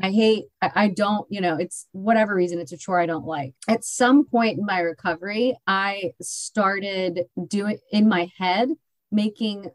I 0.03 0.11
hate, 0.11 0.47
I, 0.61 0.71
I 0.75 0.89
don't, 0.89 1.27
you 1.31 1.41
know, 1.41 1.57
it's 1.57 1.87
whatever 1.93 2.35
reason, 2.35 2.59
it's 2.59 2.73
a 2.73 2.77
chore 2.77 3.01
I 3.01 3.07
don't 3.07 3.27
like. 3.27 3.55
At 3.69 3.85
some 3.85 4.27
point 4.27 4.59
in 4.59 4.67
my 4.67 4.81
recovery, 4.81 5.57
I 5.67 6.13
started 6.21 7.27
doing 7.47 7.79
in 7.93 8.09
my 8.09 8.29
head, 8.37 8.71
making 9.13 9.71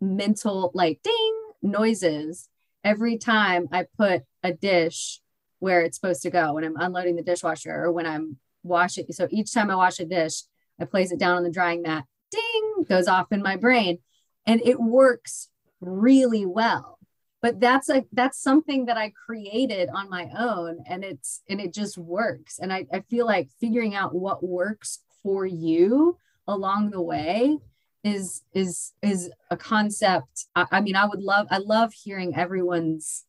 mental 0.00 0.70
like 0.74 1.00
ding 1.02 1.38
noises 1.60 2.48
every 2.84 3.18
time 3.18 3.68
I 3.72 3.86
put 3.96 4.22
a 4.42 4.52
dish 4.52 5.20
where 5.58 5.82
it's 5.82 5.96
supposed 5.96 6.22
to 6.22 6.30
go 6.30 6.54
when 6.54 6.64
I'm 6.64 6.76
unloading 6.76 7.16
the 7.16 7.22
dishwasher 7.22 7.72
or 7.72 7.92
when 7.92 8.06
I'm 8.06 8.38
washing. 8.62 9.06
So 9.10 9.28
each 9.30 9.52
time 9.52 9.70
I 9.70 9.76
wash 9.76 10.00
a 10.00 10.04
dish, 10.04 10.42
I 10.80 10.84
place 10.84 11.12
it 11.12 11.18
down 11.18 11.36
on 11.36 11.44
the 11.44 11.50
drying 11.50 11.82
mat, 11.82 12.04
ding, 12.30 12.84
goes 12.88 13.06
off 13.06 13.30
in 13.30 13.42
my 13.42 13.56
brain. 13.56 13.98
And 14.46 14.60
it 14.64 14.80
works 14.80 15.48
really 15.80 16.44
well. 16.44 16.98
But 17.40 17.60
that's 17.60 17.88
a 17.88 18.04
that's 18.12 18.40
something 18.40 18.86
that 18.86 18.96
I 18.96 19.10
created 19.10 19.88
on 19.92 20.08
my 20.08 20.30
own 20.36 20.84
and 20.88 21.02
it's 21.02 21.42
and 21.48 21.60
it 21.60 21.74
just 21.74 21.98
works. 21.98 22.58
And 22.60 22.72
I, 22.72 22.86
I 22.92 23.00
feel 23.00 23.26
like 23.26 23.50
figuring 23.60 23.94
out 23.96 24.14
what 24.14 24.44
works 24.44 25.00
for 25.22 25.44
you 25.44 26.18
along 26.46 26.90
the 26.90 27.02
way 27.02 27.58
is 28.04 28.42
is 28.52 28.92
is 29.02 29.30
a 29.50 29.56
concept. 29.56 30.46
I, 30.54 30.66
I, 30.70 30.80
mean 30.80 30.96
i 30.96 31.04
would 31.04 31.22
love 31.22 31.46
i 31.50 31.58
love 31.58 31.92
hearing 31.92 32.34
everyone's 32.34 33.24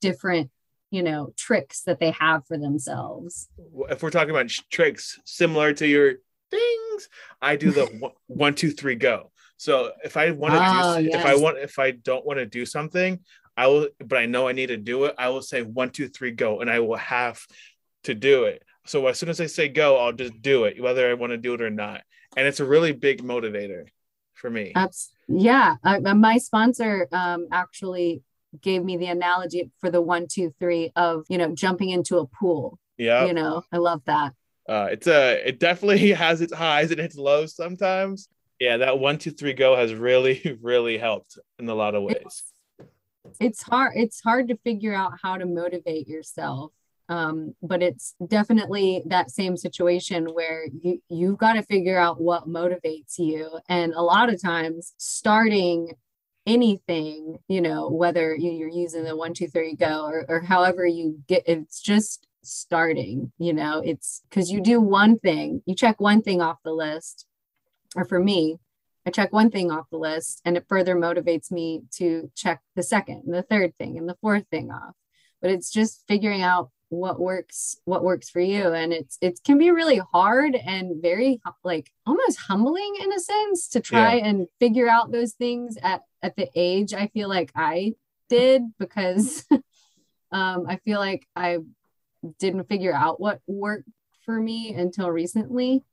different 0.00 0.50
you 0.90 1.02
know 1.02 1.32
tricks 1.36 1.82
that 1.82 2.00
they 2.00 2.10
have 2.12 2.46
for 2.46 2.58
themselves. 2.58 3.48
If 3.90 4.02
we're 4.02 4.10
talking 4.10 4.30
about 4.30 4.48
tricks 4.70 5.18
similar 5.24 5.72
to 5.74 5.86
your 5.86 6.14
things 6.50 7.08
i 7.40 7.56
do 7.56 7.70
the 7.70 7.86
one, 8.00 8.12
one 8.26 8.54
two 8.54 8.70
three 8.70 8.96
go. 8.96 9.30
So 9.56 9.92
if 10.04 10.16
i 10.16 10.30
want 10.30 10.54
to 10.54 10.58
oh, 10.58 10.62
do 10.62 10.66
ah, 10.66 10.96
yes. 10.98 11.14
if 11.14 11.26
i 11.26 11.34
want 11.36 11.58
if 11.58 11.78
i 11.78 11.90
don't 11.90 12.24
want 12.24 12.38
to 12.38 12.46
do 12.46 12.64
something 12.64 13.20
i 13.56 13.66
will 13.66 13.88
but 14.04 14.18
i 14.18 14.26
know 14.26 14.48
i 14.48 14.52
need 14.52 14.68
to 14.68 14.76
do 14.76 15.04
it 15.04 15.14
i 15.18 15.28
will 15.28 15.42
say 15.42 15.62
one 15.62 15.90
two 15.90 16.08
three 16.08 16.30
go 16.30 16.60
and 16.60 16.70
i 16.70 16.80
will 16.80 16.96
have 16.96 17.40
to 18.04 18.14
do 18.14 18.44
it. 18.44 18.62
So 18.86 19.06
as 19.06 19.18
soon 19.18 19.28
as 19.28 19.40
i 19.42 19.46
say 19.46 19.68
go 19.68 19.98
i'll 19.98 20.12
just 20.12 20.40
do 20.40 20.64
it 20.64 20.80
whether 20.80 21.08
i 21.08 21.14
want 21.14 21.32
to 21.32 21.36
do 21.36 21.54
it 21.54 21.60
or 21.60 21.70
not 21.70 22.00
and 22.36 22.46
it's 22.46 22.60
a 22.60 22.64
really 22.64 22.92
big 22.92 23.22
motivator 23.22 23.86
for 24.34 24.50
me 24.50 24.72
that's 24.74 25.10
yeah 25.28 25.76
uh, 25.84 25.98
my 26.14 26.38
sponsor 26.38 27.08
um 27.12 27.46
actually 27.52 28.22
gave 28.60 28.84
me 28.84 28.96
the 28.96 29.06
analogy 29.06 29.70
for 29.80 29.90
the 29.90 30.00
one, 30.00 30.26
two, 30.28 30.52
three 30.58 30.92
of, 30.96 31.24
you 31.28 31.38
know, 31.38 31.54
jumping 31.54 31.90
into 31.90 32.18
a 32.18 32.26
pool. 32.26 32.78
Yeah. 32.96 33.26
You 33.26 33.34
know, 33.34 33.62
I 33.72 33.78
love 33.78 34.02
that. 34.06 34.34
Uh, 34.68 34.88
it's 34.92 35.06
a, 35.06 35.48
it 35.48 35.58
definitely 35.58 36.10
has 36.10 36.40
its 36.40 36.52
highs 36.52 36.90
and 36.90 37.00
its 37.00 37.16
lows 37.16 37.54
sometimes. 37.54 38.28
Yeah, 38.58 38.78
that 38.78 38.98
one, 38.98 39.18
two, 39.18 39.30
three 39.30 39.54
go 39.54 39.74
has 39.76 39.94
really, 39.94 40.58
really 40.62 40.98
helped 40.98 41.38
in 41.58 41.68
a 41.68 41.74
lot 41.74 41.94
of 41.94 42.02
ways. 42.02 42.42
It's, 43.24 43.36
it's 43.40 43.62
hard. 43.62 43.92
It's 43.96 44.20
hard 44.20 44.48
to 44.48 44.56
figure 44.58 44.94
out 44.94 45.12
how 45.22 45.38
to 45.38 45.46
motivate 45.46 46.08
yourself. 46.08 46.72
Um, 47.10 47.56
but 47.60 47.82
it's 47.82 48.14
definitely 48.28 49.02
that 49.06 49.32
same 49.32 49.56
situation 49.56 50.26
where 50.26 50.66
you 50.80 51.02
you've 51.08 51.38
got 51.38 51.54
to 51.54 51.62
figure 51.64 51.98
out 51.98 52.20
what 52.20 52.48
motivates 52.48 53.18
you 53.18 53.58
and 53.68 53.92
a 53.94 54.00
lot 54.00 54.32
of 54.32 54.40
times 54.40 54.94
starting 54.96 55.92
anything, 56.46 57.38
you 57.48 57.60
know, 57.60 57.88
whether 57.90 58.34
you're 58.34 58.68
using 58.68 59.04
the 59.04 59.16
one, 59.16 59.34
two, 59.34 59.48
three, 59.48 59.74
go 59.74 60.06
or, 60.06 60.24
or 60.28 60.40
however 60.40 60.86
you 60.86 61.18
get, 61.28 61.42
it's 61.46 61.80
just 61.80 62.28
starting, 62.42 63.32
you 63.38 63.52
know, 63.52 63.82
it's 63.84 64.22
because 64.30 64.50
you 64.50 64.60
do 64.60 64.80
one 64.80 65.18
thing, 65.18 65.62
you 65.66 65.74
check 65.74 66.00
one 66.00 66.22
thing 66.22 66.40
off 66.40 66.58
the 66.64 66.72
list. 66.72 67.26
Or 67.96 68.04
for 68.04 68.20
me, 68.20 68.56
I 69.04 69.10
check 69.10 69.32
one 69.32 69.50
thing 69.50 69.72
off 69.72 69.90
the 69.90 69.98
list 69.98 70.40
and 70.44 70.56
it 70.56 70.66
further 70.68 70.94
motivates 70.94 71.50
me 71.50 71.82
to 71.96 72.30
check 72.36 72.60
the 72.76 72.84
second 72.84 73.22
and 73.26 73.34
the 73.34 73.42
third 73.42 73.76
thing 73.78 73.98
and 73.98 74.08
the 74.08 74.16
fourth 74.20 74.44
thing 74.48 74.70
off. 74.70 74.94
But 75.42 75.50
it's 75.50 75.70
just 75.70 76.04
figuring 76.06 76.42
out 76.42 76.70
what 76.90 77.20
works 77.20 77.76
what 77.84 78.02
works 78.02 78.28
for 78.28 78.40
you. 78.40 78.72
And 78.72 78.92
it's 78.92 79.16
it 79.20 79.40
can 79.44 79.58
be 79.58 79.70
really 79.70 80.00
hard 80.12 80.54
and 80.54 81.00
very 81.00 81.40
like 81.64 81.90
almost 82.04 82.38
humbling 82.38 82.96
in 83.00 83.12
a 83.12 83.20
sense 83.20 83.68
to 83.68 83.80
try 83.80 84.14
yeah. 84.14 84.26
and 84.26 84.48
figure 84.58 84.88
out 84.88 85.12
those 85.12 85.32
things 85.32 85.78
at 85.82 86.02
at 86.22 86.36
the 86.36 86.48
age 86.54 86.92
I 86.92 87.06
feel 87.06 87.28
like 87.28 87.52
I 87.54 87.94
did 88.28 88.62
because 88.78 89.46
um 90.32 90.66
I 90.68 90.76
feel 90.84 90.98
like 90.98 91.26
I 91.34 91.58
didn't 92.38 92.68
figure 92.68 92.94
out 92.94 93.20
what 93.20 93.40
worked 93.46 93.88
for 94.24 94.38
me 94.38 94.74
until 94.74 95.10
recently. 95.10 95.84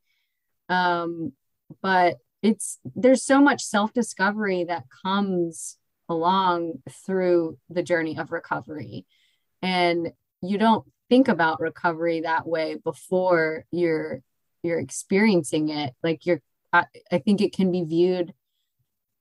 Um 0.67 1.33
but 1.81 2.17
it's 2.41 2.79
there's 2.95 3.23
so 3.23 3.39
much 3.39 3.63
self-discovery 3.63 4.63
that 4.63 4.85
comes 5.03 5.77
along 6.09 6.81
through 7.05 7.57
the 7.69 7.83
journey 7.83 8.17
of 8.17 8.31
recovery. 8.31 9.05
And 9.61 10.11
you 10.41 10.57
don't 10.57 10.85
think 11.09 11.27
about 11.27 11.59
recovery 11.59 12.21
that 12.21 12.47
way 12.47 12.75
before 12.83 13.65
you're 13.71 14.21
you're 14.63 14.79
experiencing 14.79 15.69
it. 15.69 15.93
Like 16.03 16.25
you're 16.25 16.41
I, 16.73 16.85
I 17.11 17.19
think 17.19 17.41
it 17.41 17.53
can 17.53 17.71
be 17.71 17.83
viewed 17.83 18.33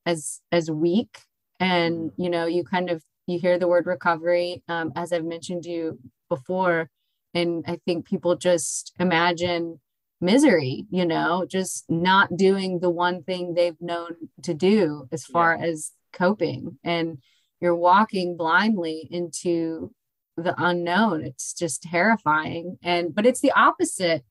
as 0.04 0.40
as 0.52 0.70
weak 0.70 1.20
and 1.58 2.12
you 2.16 2.30
know 2.30 2.46
you 2.46 2.64
kind 2.64 2.90
of 2.90 3.02
you 3.26 3.38
hear 3.38 3.58
the 3.58 3.68
word 3.68 3.86
recovery 3.86 4.62
um, 4.68 4.92
as 4.94 5.12
i've 5.12 5.24
mentioned 5.24 5.64
to 5.64 5.70
you 5.70 5.98
before 6.28 6.88
and 7.34 7.64
i 7.66 7.76
think 7.84 8.06
people 8.06 8.36
just 8.36 8.92
imagine 9.00 9.80
misery 10.20 10.86
you 10.90 11.04
know 11.04 11.44
just 11.48 11.90
not 11.90 12.36
doing 12.36 12.78
the 12.78 12.90
one 12.90 13.22
thing 13.24 13.54
they've 13.54 13.80
known 13.80 14.14
to 14.42 14.54
do 14.54 15.08
as 15.10 15.24
far 15.24 15.56
yeah. 15.56 15.64
as 15.66 15.92
coping. 16.16 16.78
And 16.82 17.18
you're 17.60 17.76
walking 17.76 18.36
blindly 18.36 19.06
into 19.10 19.92
the 20.36 20.54
unknown 20.58 21.22
it's 21.22 21.54
just 21.54 21.82
terrifying 21.82 22.76
and 22.82 23.14
but 23.14 23.24
it's 23.24 23.40
the 23.40 23.52
opposite 23.52 24.24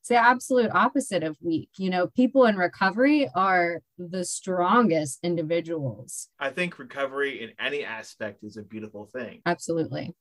it's 0.00 0.08
the 0.08 0.16
absolute 0.16 0.70
opposite 0.72 1.22
of 1.22 1.36
weak. 1.42 1.68
You 1.76 1.90
know, 1.90 2.06
people 2.06 2.46
in 2.46 2.56
recovery 2.56 3.28
are 3.34 3.82
the 3.98 4.24
strongest 4.24 5.18
individuals. 5.22 6.28
I 6.38 6.48
think 6.48 6.78
recovery 6.78 7.42
in 7.42 7.50
any 7.60 7.84
aspect 7.84 8.42
is 8.42 8.56
a 8.56 8.62
beautiful 8.62 9.04
thing. 9.04 9.42
Absolutely. 9.44 10.14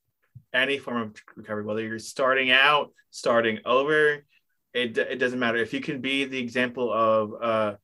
Any 0.54 0.80
form 0.80 1.02
of 1.02 1.16
recovery, 1.38 1.64
whether 1.64 1.82
you're 1.82 1.98
starting 1.98 2.52
out, 2.52 2.92
starting 3.10 3.60
over, 3.66 4.26
it, 4.74 4.98
it 4.98 5.18
doesn't 5.18 5.40
matter. 5.40 5.58
If 5.58 5.74
you 5.74 5.80
can 5.80 6.02
be 6.02 6.26
the 6.26 6.40
example 6.40 6.92
of 6.92 7.34
uh, 7.42 7.76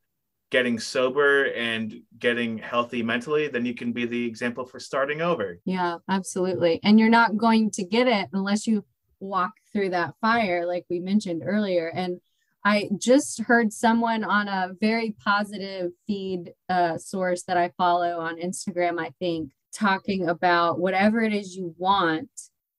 getting 0.52 0.80
sober 0.80 1.46
and 1.54 2.02
getting 2.20 2.58
healthy 2.58 3.02
mentally, 3.02 3.48
then 3.48 3.66
you 3.66 3.74
can 3.74 3.92
be 3.92 4.06
the 4.06 4.26
example 4.26 4.66
for 4.66 4.80
starting 4.80 5.22
over. 5.22 5.60
Yeah, 5.66 5.98
absolutely. 6.10 6.80
And 6.84 7.00
you're 7.00 7.10
not 7.10 7.38
going 7.38 7.72
to 7.72 7.84
get 7.84 8.08
it 8.08 8.30
unless 8.32 8.68
you 8.68 8.86
walk 9.20 9.54
through 9.74 9.90
that 9.90 10.14
fire, 10.22 10.66
like 10.66 10.86
we 10.90 11.00
mentioned 11.00 11.42
earlier. 11.46 11.92
And 11.94 12.20
I 12.64 12.90
just 12.98 13.42
heard 13.42 13.72
someone 13.74 14.24
on 14.24 14.48
a 14.48 14.72
very 14.80 15.16
positive 15.24 15.92
feed 16.08 16.54
uh, 16.70 16.98
source 16.98 17.44
that 17.44 17.58
I 17.58 17.72
follow 17.78 18.20
on 18.20 18.40
Instagram, 18.40 19.00
I 19.00 19.12
think, 19.20 19.52
talking 19.74 20.28
about 20.28 20.80
whatever 20.80 21.22
it 21.22 21.34
is 21.34 21.56
you 21.56 21.76
want 21.78 22.30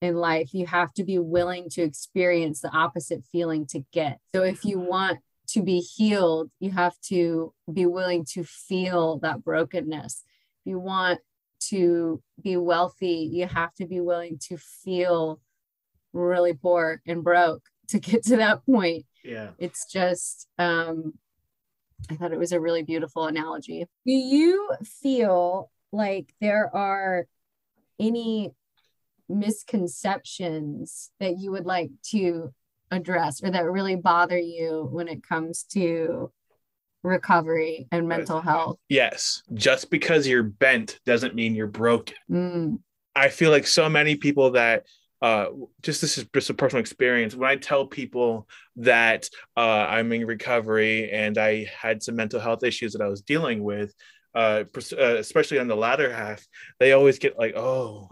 in 0.03 0.17
life, 0.17 0.53
you 0.53 0.67
have 0.67 0.93
to 0.95 1.05
be 1.05 1.19
willing 1.19 1.69
to 1.71 1.83
experience 1.83 2.61
the 2.61 2.71
opposite 2.71 3.25
feeling 3.31 3.67
to 3.67 3.85
get. 3.93 4.19
So 4.35 4.43
if 4.43 4.65
you 4.65 4.79
want 4.79 5.19
to 5.49 5.63
be 5.63 5.81
healed, 5.81 6.51
you 6.61 6.71
have 6.71 6.99
to 7.09 7.53
be 7.73 7.87
willing 7.87 8.25
to 8.33 8.45
feel 8.45 9.19
that 9.19 9.45
brokenness. 9.45 10.25
If 10.61 10.71
you 10.71 10.79
want 10.79 11.21
to 11.69 12.23
be 12.43 12.57
wealthy, 12.57 13.29
you 13.33 13.47
have 13.47 13.75
to 13.75 13.87
be 13.87 14.01
willing 14.01 14.39
to 14.49 14.57
feel 14.57 15.41
really 16.13 16.55
poor 16.55 17.01
and 17.07 17.23
broke 17.23 17.63
to 17.89 17.99
get 17.99 18.25
to 18.25 18.37
that 18.37 18.65
point. 18.67 19.05
Yeah. 19.25 19.51
It's 19.59 19.91
just 19.91 20.49
um 20.59 21.15
I 22.11 22.15
thought 22.15 22.33
it 22.33 22.39
was 22.39 22.53
a 22.53 22.61
really 22.61 22.83
beautiful 22.83 23.27
analogy. 23.27 23.87
Do 24.05 24.13
you 24.13 24.71
feel 24.85 25.71
like 25.93 26.35
there 26.41 26.75
are 26.75 27.27
any 27.99 28.53
misconceptions 29.29 31.11
that 31.19 31.39
you 31.39 31.51
would 31.51 31.67
like 31.67 31.91
to 32.11 32.53
address 32.91 33.43
or 33.43 33.51
that 33.51 33.65
really 33.65 33.97
bother 33.97 34.39
you 34.39 34.89
when 34.91 35.09
it 35.09 35.23
comes 35.23 35.65
to 35.65 36.31
recovery 37.03 37.89
and 37.91 38.09
mental 38.09 38.41
health? 38.41 38.79
Yes. 38.89 39.43
Just 39.55 39.91
because 39.91 40.27
you're 40.27 40.43
bent 40.43 41.01
doesn't 41.07 41.35
mean 41.35 41.55
you're 41.55 41.67
broken. 41.67 42.17
Mm. 42.31 42.79
I 43.15 43.29
feel 43.29 43.51
like 43.51 43.67
so 43.67 43.89
many 43.89 44.17
people 44.17 44.53
that 44.53 44.85
uh, 45.23 45.47
just 45.83 46.03
this 46.03 46.19
is 46.19 46.27
just 46.35 46.51
a 46.51 46.55
personal 46.55 46.81
experience. 46.81 47.35
When 47.35 47.49
I 47.49 47.57
tell 47.57 47.87
people 47.87 48.47
that 48.77 49.29
uh, 49.57 49.61
I'm 49.61 50.13
in 50.13 50.27
recovery 50.27 51.11
and 51.11 51.39
I 51.39 51.67
had 51.75 52.03
some 52.03 52.17
mental 52.17 52.41
health 52.41 52.63
issues 52.63 52.93
that 52.93 53.03
I 53.03 53.09
was 53.09 53.23
dealing 53.23 53.63
with, 53.63 53.95
uh, 54.35 54.65
uh, 54.77 55.17
especially 55.17 55.59
on 55.59 55.69
the 55.69 55.77
latter 55.77 56.13
half, 56.13 56.47
they 56.79 56.93
always 56.93 57.19
get 57.19 57.39
like, 57.39 57.57
"Oh, 57.57 58.11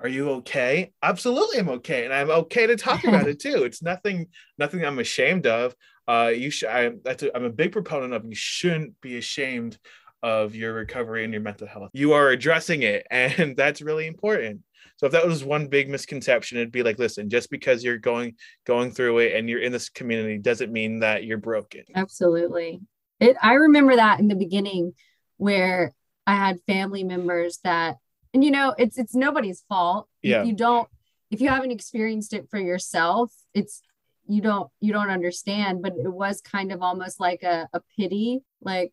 are 0.00 0.08
you 0.08 0.30
okay?" 0.30 0.92
Absolutely, 1.02 1.58
I'm 1.58 1.68
okay, 1.70 2.04
and 2.04 2.14
I'm 2.14 2.30
okay 2.30 2.66
to 2.66 2.76
talk 2.76 3.04
about 3.04 3.28
it 3.28 3.40
too. 3.40 3.64
It's 3.64 3.82
nothing, 3.82 4.28
nothing 4.58 4.84
I'm 4.84 4.98
ashamed 4.98 5.46
of. 5.46 5.74
Uh, 6.06 6.32
you 6.34 6.50
should. 6.50 6.68
I, 6.68 6.92
that's 7.04 7.22
a, 7.22 7.36
I'm 7.36 7.44
a 7.44 7.50
big 7.50 7.72
proponent 7.72 8.14
of. 8.14 8.24
You 8.24 8.34
shouldn't 8.34 9.00
be 9.00 9.18
ashamed 9.18 9.78
of 10.22 10.54
your 10.54 10.72
recovery 10.72 11.24
and 11.24 11.32
your 11.32 11.42
mental 11.42 11.66
health. 11.66 11.90
You 11.92 12.12
are 12.12 12.30
addressing 12.30 12.82
it, 12.82 13.06
and 13.10 13.56
that's 13.56 13.82
really 13.82 14.06
important. 14.06 14.62
So 14.96 15.06
if 15.06 15.12
that 15.12 15.26
was 15.26 15.44
one 15.44 15.68
big 15.68 15.88
misconception, 15.88 16.58
it'd 16.58 16.72
be 16.72 16.82
like, 16.82 16.98
listen, 16.98 17.30
just 17.30 17.50
because 17.50 17.84
you're 17.84 17.98
going 17.98 18.34
going 18.66 18.90
through 18.90 19.18
it 19.18 19.36
and 19.36 19.48
you're 19.48 19.62
in 19.62 19.70
this 19.70 19.88
community 19.88 20.38
doesn't 20.38 20.72
mean 20.72 21.00
that 21.00 21.24
you're 21.24 21.38
broken. 21.38 21.84
Absolutely. 21.94 22.80
It 23.20 23.36
I 23.40 23.54
remember 23.54 23.96
that 23.96 24.18
in 24.18 24.26
the 24.26 24.34
beginning 24.34 24.94
where 25.36 25.94
I 26.26 26.34
had 26.34 26.60
family 26.66 27.04
members 27.04 27.60
that 27.62 27.96
and 28.34 28.44
you 28.44 28.50
know, 28.50 28.74
it's 28.78 28.98
it's 28.98 29.14
nobody's 29.14 29.64
fault. 29.68 30.08
Yeah. 30.22 30.42
If 30.42 30.48
you 30.48 30.52
don't 30.54 30.88
if 31.30 31.40
you 31.40 31.48
haven't 31.48 31.72
experienced 31.72 32.32
it 32.32 32.48
for 32.50 32.58
yourself, 32.58 33.32
it's 33.54 33.82
you 34.26 34.40
don't 34.40 34.70
you 34.80 34.92
don't 34.92 35.10
understand, 35.10 35.82
but 35.82 35.92
it 35.92 36.12
was 36.12 36.40
kind 36.40 36.72
of 36.72 36.82
almost 36.82 37.20
like 37.20 37.42
a, 37.42 37.68
a 37.72 37.80
pity, 37.96 38.40
like, 38.60 38.92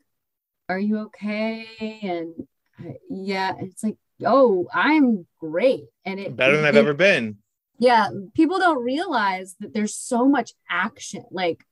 are 0.70 0.80
you 0.80 1.00
okay? 1.00 1.68
And 2.02 2.48
uh, 2.80 2.94
yeah, 3.10 3.54
it's 3.60 3.84
like 3.84 3.98
oh, 4.24 4.68
I'm 4.74 5.26
great. 5.40 5.86
And 6.06 6.20
it 6.20 6.36
better 6.36 6.56
than 6.56 6.66
it, 6.66 6.70
I've 6.70 6.76
ever 6.76 6.94
been. 6.94 7.38
Yeah. 7.80 8.10
People 8.34 8.60
don't 8.60 8.84
realize 8.84 9.56
that 9.60 9.74
there's 9.74 9.96
so 9.96 10.28
much 10.28 10.54
action, 10.70 11.26
like 11.32 11.64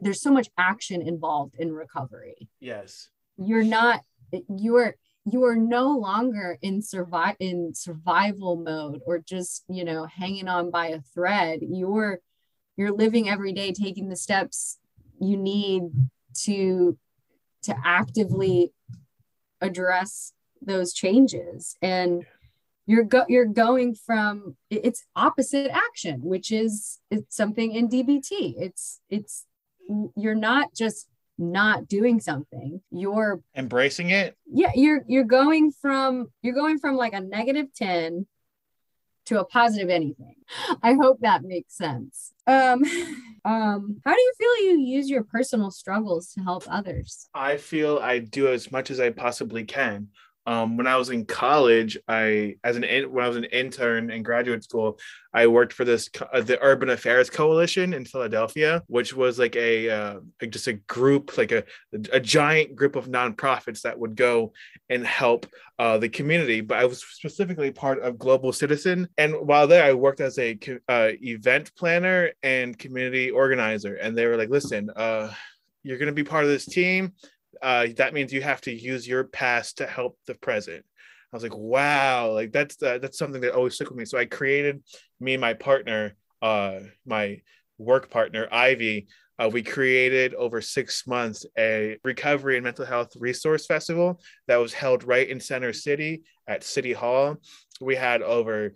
there's 0.00 0.20
so 0.20 0.32
much 0.32 0.48
action 0.58 1.02
involved 1.02 1.54
in 1.58 1.72
recovery. 1.72 2.48
Yes. 2.60 3.08
You're 3.36 3.64
not, 3.64 4.02
you're, 4.48 4.96
you 5.24 5.44
are 5.44 5.56
no 5.56 5.96
longer 5.96 6.58
in 6.62 6.82
survive 6.82 7.36
in 7.38 7.72
survival 7.74 8.56
mode 8.56 9.00
or 9.06 9.18
just 9.18 9.64
you 9.68 9.84
know 9.84 10.06
hanging 10.06 10.48
on 10.48 10.70
by 10.70 10.88
a 10.88 11.00
thread. 11.14 11.60
You're 11.62 12.20
you're 12.76 12.92
living 12.92 13.28
every 13.28 13.52
day 13.52 13.72
taking 13.72 14.08
the 14.08 14.16
steps 14.16 14.78
you 15.20 15.36
need 15.36 15.82
to 16.44 16.98
to 17.62 17.74
actively 17.84 18.72
address 19.60 20.32
those 20.60 20.92
changes. 20.92 21.76
And 21.80 22.24
you're 22.86 23.04
go 23.04 23.24
you're 23.28 23.44
going 23.44 23.94
from 23.94 24.56
it's 24.68 25.04
opposite 25.14 25.70
action 25.70 26.20
which 26.22 26.50
is 26.50 26.98
it's 27.12 27.36
something 27.36 27.72
in 27.72 27.88
dbt 27.88 28.54
it's 28.58 29.00
it's 29.08 29.46
you're 30.16 30.34
not 30.34 30.74
just 30.74 31.06
not 31.42 31.88
doing 31.88 32.20
something 32.20 32.80
you're 32.90 33.40
embracing 33.56 34.10
it? 34.10 34.36
Yeah 34.46 34.70
you're 34.74 35.02
you're 35.06 35.24
going 35.24 35.72
from 35.72 36.28
you're 36.42 36.54
going 36.54 36.78
from 36.78 36.96
like 36.96 37.12
a 37.12 37.20
negative 37.20 37.66
10 37.74 38.26
to 39.26 39.40
a 39.40 39.44
positive 39.44 39.88
anything. 39.88 40.34
I 40.82 40.94
hope 40.94 41.20
that 41.20 41.44
makes 41.44 41.76
sense. 41.76 42.32
Um 42.46 42.82
um 43.44 44.00
how 44.04 44.14
do 44.14 44.20
you 44.20 44.32
feel 44.38 44.64
you 44.66 44.78
use 44.80 45.10
your 45.10 45.24
personal 45.24 45.70
struggles 45.70 46.32
to 46.34 46.40
help 46.40 46.64
others? 46.68 47.28
I 47.34 47.56
feel 47.56 47.98
i 47.98 48.18
do 48.18 48.48
as 48.48 48.70
much 48.70 48.90
as 48.90 49.00
i 49.00 49.10
possibly 49.10 49.64
can 49.64 50.08
um, 50.44 50.76
when 50.76 50.88
I 50.88 50.96
was 50.96 51.10
in 51.10 51.24
college, 51.24 51.96
I 52.08 52.56
as 52.64 52.76
an 52.76 52.82
when 53.12 53.24
I 53.24 53.28
was 53.28 53.36
an 53.36 53.44
intern 53.44 54.10
in 54.10 54.24
graduate 54.24 54.64
school, 54.64 54.98
I 55.32 55.46
worked 55.46 55.72
for 55.72 55.84
this 55.84 56.10
uh, 56.32 56.40
the 56.40 56.60
Urban 56.60 56.90
Affairs 56.90 57.30
Coalition 57.30 57.94
in 57.94 58.04
Philadelphia, 58.04 58.82
which 58.88 59.14
was 59.14 59.38
like 59.38 59.54
a 59.54 59.88
uh, 59.88 60.20
just 60.50 60.66
a 60.66 60.72
group, 60.72 61.38
like 61.38 61.52
a 61.52 61.62
a 62.12 62.18
giant 62.18 62.74
group 62.74 62.96
of 62.96 63.06
nonprofits 63.06 63.82
that 63.82 63.98
would 63.98 64.16
go 64.16 64.52
and 64.90 65.06
help 65.06 65.46
uh, 65.78 65.98
the 65.98 66.08
community. 66.08 66.60
But 66.60 66.78
I 66.78 66.86
was 66.86 67.02
specifically 67.02 67.70
part 67.70 68.02
of 68.02 68.18
Global 68.18 68.52
Citizen, 68.52 69.08
and 69.18 69.34
while 69.46 69.68
there, 69.68 69.84
I 69.84 69.92
worked 69.92 70.20
as 70.20 70.38
a 70.40 70.58
uh, 70.88 71.10
event 71.22 71.72
planner 71.76 72.32
and 72.42 72.76
community 72.76 73.30
organizer. 73.30 73.94
And 73.94 74.18
they 74.18 74.26
were 74.26 74.36
like, 74.36 74.50
"Listen, 74.50 74.90
uh, 74.96 75.32
you're 75.84 75.98
going 75.98 76.08
to 76.08 76.12
be 76.12 76.24
part 76.24 76.42
of 76.42 76.50
this 76.50 76.66
team." 76.66 77.12
Uh, 77.60 77.88
that 77.96 78.14
means 78.14 78.32
you 78.32 78.42
have 78.42 78.60
to 78.62 78.72
use 78.72 79.06
your 79.06 79.24
past 79.24 79.78
to 79.78 79.86
help 79.86 80.18
the 80.26 80.34
present. 80.34 80.84
I 81.32 81.36
was 81.36 81.42
like, 81.42 81.56
wow, 81.56 82.32
like 82.32 82.52
that's 82.52 82.82
uh, 82.82 82.98
that's 82.98 83.18
something 83.18 83.40
that 83.40 83.54
always 83.54 83.74
stuck 83.74 83.88
with 83.88 83.98
me. 83.98 84.04
So 84.04 84.18
I 84.18 84.26
created 84.26 84.82
me 85.20 85.34
and 85.34 85.40
my 85.40 85.54
partner, 85.54 86.14
uh, 86.42 86.80
my 87.06 87.40
work 87.78 88.10
partner 88.10 88.48
Ivy. 88.52 89.08
Uh, 89.38 89.48
we 89.48 89.62
created 89.62 90.34
over 90.34 90.60
six 90.60 91.06
months 91.06 91.46
a 91.58 91.96
recovery 92.04 92.56
and 92.56 92.64
mental 92.64 92.84
health 92.84 93.10
resource 93.18 93.66
festival 93.66 94.20
that 94.46 94.56
was 94.56 94.74
held 94.74 95.04
right 95.04 95.28
in 95.28 95.40
Center 95.40 95.72
City 95.72 96.22
at 96.46 96.62
City 96.62 96.92
Hall. 96.92 97.36
We 97.80 97.96
had 97.96 98.22
over 98.22 98.74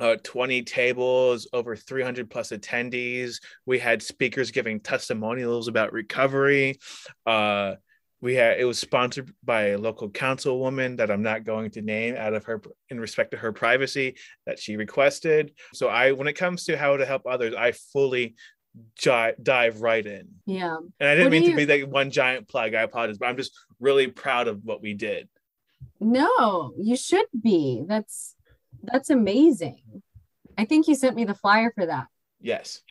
uh, 0.00 0.16
20 0.22 0.62
tables, 0.62 1.48
over 1.52 1.76
300 1.76 2.28
plus 2.30 2.50
attendees. 2.50 3.40
We 3.66 3.78
had 3.78 4.02
speakers 4.02 4.50
giving 4.50 4.80
testimonials 4.80 5.68
about 5.68 5.92
recovery. 5.92 6.78
Uh, 7.26 7.74
we 8.20 8.34
had 8.34 8.58
it 8.58 8.64
was 8.64 8.78
sponsored 8.78 9.30
by 9.44 9.68
a 9.68 9.78
local 9.78 10.08
councilwoman 10.08 10.96
that 10.96 11.10
I'm 11.10 11.22
not 11.22 11.44
going 11.44 11.70
to 11.72 11.82
name 11.82 12.16
out 12.16 12.32
of 12.32 12.44
her 12.44 12.62
in 12.88 12.98
respect 12.98 13.32
to 13.32 13.36
her 13.36 13.52
privacy 13.52 14.16
that 14.46 14.58
she 14.58 14.76
requested. 14.76 15.52
So 15.74 15.88
I 15.88 16.12
when 16.12 16.26
it 16.26 16.32
comes 16.32 16.64
to 16.64 16.76
how 16.78 16.96
to 16.96 17.04
help 17.04 17.26
others, 17.26 17.54
I 17.54 17.72
fully 17.72 18.34
j- 18.96 19.34
dive 19.42 19.82
right 19.82 20.04
in. 20.06 20.28
Yeah. 20.46 20.76
And 20.98 21.08
I 21.08 21.14
didn't 21.14 21.26
What 21.26 21.32
mean 21.32 21.42
you- 21.44 21.50
to 21.50 21.56
be 21.56 21.66
like 21.66 21.92
one 21.92 22.10
giant 22.10 22.48
plug. 22.48 22.74
I 22.74 22.80
apologize, 22.82 23.18
but 23.18 23.26
I'm 23.26 23.36
just 23.36 23.52
really 23.78 24.06
proud 24.06 24.48
of 24.48 24.64
what 24.64 24.80
we 24.80 24.94
did. 24.94 25.28
No, 26.00 26.72
you 26.78 26.96
should 26.96 27.26
be. 27.38 27.84
That's 27.86 28.34
that's 28.90 29.10
amazing. 29.10 30.02
I 30.56 30.64
think 30.64 30.88
you 30.88 30.94
sent 30.94 31.16
me 31.16 31.24
the 31.24 31.34
flyer 31.34 31.72
for 31.74 31.86
that. 31.86 32.06
Yes. 32.40 32.82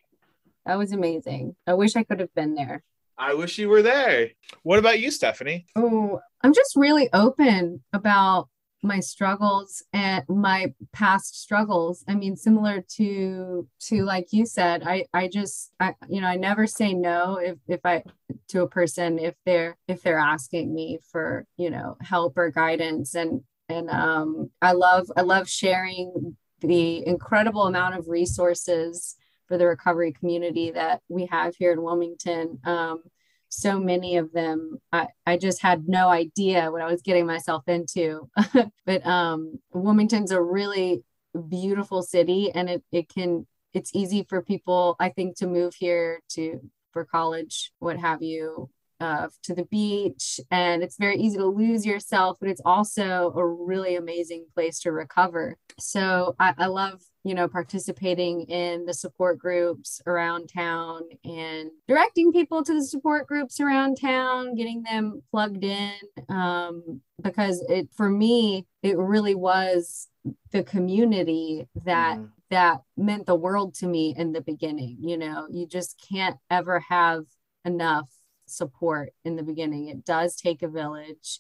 That 0.65 0.77
was 0.77 0.91
amazing. 0.91 1.55
I 1.67 1.73
wish 1.73 1.95
I 1.95 2.03
could 2.03 2.19
have 2.19 2.33
been 2.33 2.55
there. 2.55 2.83
I 3.17 3.33
wish 3.33 3.57
you 3.57 3.69
were 3.69 3.81
there. 3.81 4.31
What 4.63 4.79
about 4.79 4.99
you, 4.99 5.11
Stephanie? 5.11 5.65
Oh, 5.75 6.19
I'm 6.41 6.53
just 6.53 6.75
really 6.75 7.09
open 7.13 7.83
about 7.93 8.49
my 8.83 8.99
struggles 8.99 9.83
and 9.93 10.23
my 10.27 10.73
past 10.91 11.41
struggles. 11.41 12.03
I 12.07 12.15
mean, 12.15 12.35
similar 12.35 12.83
to 12.95 13.67
to 13.81 14.03
like 14.03 14.33
you 14.33 14.45
said, 14.45 14.83
I 14.85 15.05
I 15.13 15.27
just 15.29 15.71
I 15.79 15.95
you 16.09 16.21
know 16.21 16.27
I 16.27 16.35
never 16.35 16.67
say 16.67 16.93
no 16.93 17.37
if 17.37 17.57
if 17.67 17.79
I 17.85 18.03
to 18.49 18.63
a 18.63 18.67
person 18.67 19.19
if 19.19 19.35
they're 19.45 19.77
if 19.87 20.01
they're 20.01 20.17
asking 20.17 20.73
me 20.73 20.99
for 21.11 21.45
you 21.55 21.69
know 21.69 21.97
help 22.01 22.37
or 22.37 22.51
guidance 22.51 23.15
and 23.15 23.43
and 23.73 23.89
um 23.89 24.49
I 24.61 24.73
love 24.73 25.11
I 25.17 25.21
love 25.21 25.49
sharing 25.49 26.37
the 26.61 27.05
incredible 27.05 27.63
amount 27.63 27.95
of 27.95 28.07
resources 28.07 29.15
for 29.47 29.57
the 29.57 29.67
recovery 29.67 30.13
community 30.13 30.71
that 30.71 31.01
we 31.09 31.25
have 31.25 31.55
here 31.57 31.73
in 31.73 31.81
Wilmington. 31.81 32.59
Um, 32.63 33.03
so 33.49 33.79
many 33.79 34.17
of 34.17 34.31
them 34.31 34.77
I, 34.91 35.07
I 35.25 35.37
just 35.37 35.61
had 35.61 35.87
no 35.87 36.07
idea 36.07 36.71
what 36.71 36.81
I 36.81 36.89
was 36.91 37.01
getting 37.01 37.25
myself 37.25 37.63
into. 37.67 38.29
but 38.85 39.05
um, 39.05 39.59
Wilmington's 39.73 40.31
a 40.31 40.41
really 40.41 41.03
beautiful 41.49 42.01
city 42.01 42.51
and 42.53 42.69
it, 42.69 42.83
it 42.91 43.09
can 43.09 43.45
it's 43.73 43.91
easy 43.93 44.23
for 44.29 44.41
people 44.41 44.95
I 44.99 45.09
think 45.09 45.35
to 45.37 45.47
move 45.47 45.73
here 45.75 46.21
to 46.33 46.61
for 46.91 47.03
college, 47.03 47.71
what 47.79 47.97
have 47.97 48.21
you, 48.21 48.69
uh, 49.03 49.27
to 49.43 49.53
the 49.53 49.65
beach. 49.65 50.39
And 50.49 50.81
it's 50.81 50.97
very 50.97 51.17
easy 51.17 51.37
to 51.37 51.45
lose 51.45 51.85
yourself, 51.85 52.37
but 52.39 52.49
it's 52.49 52.61
also 52.63 53.33
a 53.35 53.45
really 53.45 53.95
amazing 53.95 54.45
place 54.53 54.79
to 54.81 54.91
recover. 54.91 55.57
So 55.79 56.35
I, 56.39 56.53
I 56.57 56.67
love 56.67 57.01
you 57.25 57.33
know, 57.33 57.47
participating 57.47 58.41
in 58.41 58.85
the 58.85 58.93
support 58.93 59.39
groups 59.39 60.01
around 60.05 60.49
town 60.53 61.03
and 61.23 61.69
directing 61.87 62.33
people 62.33 62.63
to 62.63 62.73
the 62.73 62.83
support 62.83 63.27
groups 63.27 63.61
around 63.61 63.95
town, 63.95 64.55
getting 64.55 64.83
them 64.83 65.21
plugged 65.31 65.63
in. 65.63 65.93
Um, 66.27 67.01
because 67.21 67.63
it, 67.69 67.87
for 67.95 68.09
me, 68.09 68.65
it 68.81 68.97
really 68.97 69.35
was 69.35 70.09
the 70.51 70.63
community 70.63 71.67
that 71.85 72.17
Mhm. 72.17 72.29
that 72.49 72.81
meant 72.97 73.25
the 73.25 73.35
world 73.35 73.73
to 73.75 73.87
me 73.87 74.13
in 74.17 74.33
the 74.33 74.41
beginning. 74.41 74.97
You 74.99 75.17
know, 75.17 75.47
you 75.49 75.65
just 75.65 75.99
can't 76.09 76.37
ever 76.49 76.81
have 76.81 77.23
enough 77.65 78.09
support 78.45 79.13
in 79.23 79.35
the 79.35 79.43
beginning. 79.43 79.87
It 79.87 80.05
does 80.05 80.35
take 80.35 80.61
a 80.61 80.67
village, 80.67 81.39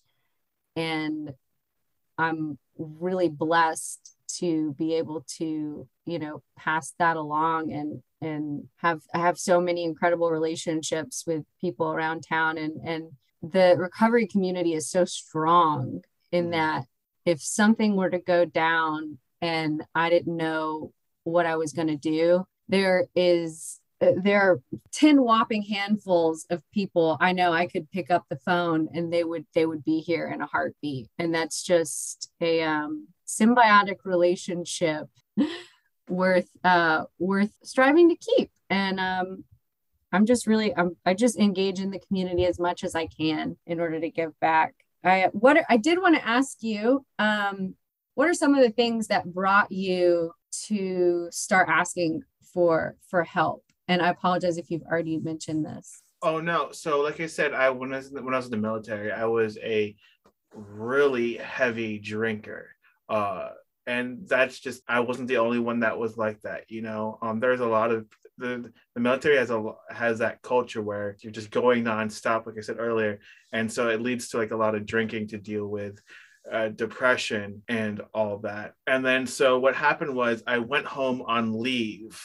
and 0.75 1.33
I'm 2.17 2.57
really 2.77 3.29
blessed 3.29 4.15
to 4.39 4.73
be 4.73 4.95
able 4.95 5.23
to 5.37 5.87
you 6.05 6.19
know 6.19 6.41
pass 6.57 6.93
that 6.99 7.17
along 7.17 7.71
and 7.71 8.01
and 8.21 8.67
have 8.77 9.01
I 9.13 9.19
have 9.19 9.37
so 9.37 9.59
many 9.61 9.83
incredible 9.83 10.31
relationships 10.31 11.23
with 11.27 11.43
people 11.61 11.91
around 11.91 12.21
town 12.27 12.57
and 12.57 12.73
and 12.83 13.11
the 13.41 13.75
recovery 13.77 14.25
community 14.25 14.73
is 14.73 14.89
so 14.89 15.05
strong 15.05 16.01
in 16.31 16.47
Mhm. 16.47 16.51
that 16.51 16.85
if 17.25 17.41
something 17.41 17.95
were 17.95 18.09
to 18.09 18.19
go 18.19 18.45
down 18.45 19.19
and 19.41 19.83
I 19.93 20.09
didn't 20.09 20.35
know 20.35 20.93
what 21.23 21.45
I 21.45 21.57
was 21.57 21.73
going 21.73 21.89
to 21.89 21.97
do 21.97 22.45
there 22.69 23.07
is 23.15 23.79
there 24.17 24.41
are 24.41 24.61
10 24.91 25.21
whopping 25.21 25.63
handfuls 25.63 26.45
of 26.49 26.61
people 26.71 27.17
I 27.19 27.31
know 27.31 27.51
I 27.53 27.67
could 27.67 27.89
pick 27.91 28.11
up 28.11 28.25
the 28.29 28.37
phone 28.37 28.89
and 28.93 29.11
they 29.11 29.23
would 29.23 29.45
they 29.53 29.65
would 29.65 29.83
be 29.83 29.99
here 29.99 30.27
in 30.27 30.41
a 30.41 30.45
heartbeat. 30.45 31.09
And 31.19 31.33
that's 31.33 31.63
just 31.63 32.31
a 32.41 32.61
um, 32.63 33.07
symbiotic 33.27 33.97
relationship 34.03 35.07
worth 36.09 36.49
uh 36.63 37.05
worth 37.19 37.53
striving 37.63 38.09
to 38.09 38.15
keep. 38.15 38.51
And 38.69 38.99
um 38.99 39.43
i'm 40.11 40.25
just 40.25 40.47
really 40.47 40.75
i'm 40.75 40.95
i 41.05 41.13
just 41.13 41.39
engage 41.39 41.79
in 41.79 41.89
the 41.89 41.99
community 41.99 42.45
as 42.45 42.59
much 42.59 42.83
as 42.83 42.93
i 42.93 43.07
can 43.07 43.57
in 43.65 43.79
order 43.79 43.99
to 43.99 44.09
give 44.09 44.37
back. 44.39 44.75
I 45.03 45.29
what 45.31 45.57
i 45.69 45.77
did 45.77 45.99
want 45.99 46.15
to 46.15 46.27
ask 46.27 46.61
you 46.61 47.05
um 47.19 47.75
what 48.15 48.27
are 48.27 48.33
some 48.33 48.53
of 48.53 48.61
the 48.61 48.69
things 48.69 49.07
that 49.07 49.33
brought 49.33 49.71
you 49.71 50.33
to 50.67 51.27
start 51.31 51.67
asking 51.69 52.21
for 52.53 52.95
for 53.09 53.23
help 53.23 53.63
and 53.87 54.01
i 54.01 54.09
apologize 54.09 54.57
if 54.57 54.69
you've 54.69 54.83
already 54.83 55.17
mentioned 55.17 55.65
this 55.65 56.01
Oh 56.23 56.39
no! 56.39 56.71
So, 56.71 57.01
like 57.01 57.19
I 57.19 57.27
said, 57.27 57.53
I 57.53 57.69
when 57.69 57.93
I 57.93 57.97
was 57.97 58.09
when 58.09 58.33
I 58.33 58.37
was 58.37 58.45
in 58.45 58.51
the 58.51 58.57
military, 58.57 59.11
I 59.11 59.25
was 59.25 59.57
a 59.57 59.93
really 60.55 61.35
heavy 61.35 61.99
drinker, 61.99 62.69
uh, 63.09 63.49
and 63.85 64.25
that's 64.25 64.57
just 64.57 64.83
I 64.87 65.01
wasn't 65.01 65.27
the 65.27 65.39
only 65.39 65.59
one 65.59 65.81
that 65.81 65.99
was 65.99 66.15
like 66.17 66.39
that. 66.43 66.71
You 66.71 66.81
know, 66.81 67.19
um, 67.21 67.41
there's 67.41 67.59
a 67.59 67.67
lot 67.67 67.91
of 67.91 68.07
the 68.37 68.71
the 68.95 69.01
military 69.01 69.35
has 69.35 69.51
a 69.51 69.73
has 69.89 70.19
that 70.19 70.41
culture 70.41 70.81
where 70.81 71.17
you're 71.19 71.33
just 71.33 71.51
going 71.51 71.83
nonstop, 71.83 72.45
like 72.45 72.55
I 72.57 72.61
said 72.61 72.77
earlier, 72.79 73.19
and 73.51 73.69
so 73.69 73.89
it 73.89 74.01
leads 74.01 74.29
to 74.29 74.37
like 74.37 74.51
a 74.51 74.57
lot 74.57 74.75
of 74.75 74.85
drinking 74.85 75.27
to 75.29 75.37
deal 75.37 75.67
with. 75.67 76.01
Uh, 76.51 76.67
depression 76.67 77.63
and 77.69 78.01
all 78.13 78.37
that 78.37 78.73
and 78.85 79.05
then 79.05 79.25
so 79.25 79.57
what 79.57 79.73
happened 79.77 80.13
was 80.13 80.43
i 80.45 80.57
went 80.57 80.85
home 80.85 81.21
on 81.21 81.57
leave 81.57 82.21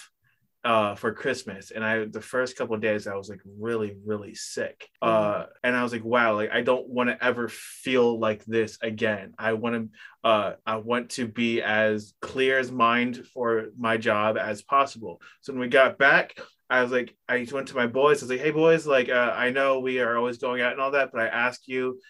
uh 0.64 0.94
for 0.96 1.12
Christmas 1.12 1.70
and 1.70 1.84
I 1.84 2.04
the 2.06 2.20
first 2.20 2.56
couple 2.56 2.74
of 2.74 2.80
days 2.80 3.06
I 3.06 3.14
was 3.14 3.28
like 3.28 3.40
really 3.58 3.96
really 4.04 4.34
sick. 4.34 4.88
Uh 5.00 5.46
and 5.62 5.76
I 5.76 5.82
was 5.82 5.92
like 5.92 6.04
wow 6.04 6.34
like 6.34 6.50
I 6.50 6.62
don't 6.62 6.88
want 6.88 7.10
to 7.10 7.24
ever 7.24 7.48
feel 7.48 8.18
like 8.18 8.44
this 8.44 8.76
again. 8.82 9.34
I 9.38 9.52
want 9.52 9.74
to 9.76 10.28
uh 10.28 10.52
I 10.66 10.76
want 10.76 11.10
to 11.10 11.28
be 11.28 11.62
as 11.62 12.12
clear 12.20 12.58
as 12.58 12.72
mind 12.72 13.24
for 13.32 13.66
my 13.78 13.96
job 13.96 14.36
as 14.36 14.62
possible. 14.62 15.22
So 15.42 15.52
when 15.52 15.60
we 15.60 15.68
got 15.68 15.96
back 15.96 16.36
I 16.68 16.82
was 16.82 16.90
like 16.90 17.16
I 17.28 17.46
went 17.52 17.68
to 17.68 17.76
my 17.76 17.86
boys. 17.86 18.22
I 18.22 18.26
was 18.26 18.30
like 18.30 18.40
hey 18.40 18.50
boys 18.50 18.86
like 18.86 19.08
uh, 19.08 19.32
I 19.34 19.50
know 19.50 19.78
we 19.78 20.00
are 20.00 20.16
always 20.16 20.38
going 20.38 20.60
out 20.60 20.72
and 20.72 20.80
all 20.80 20.90
that 20.90 21.12
but 21.12 21.20
I 21.20 21.28
ask 21.28 21.68
you 21.68 22.00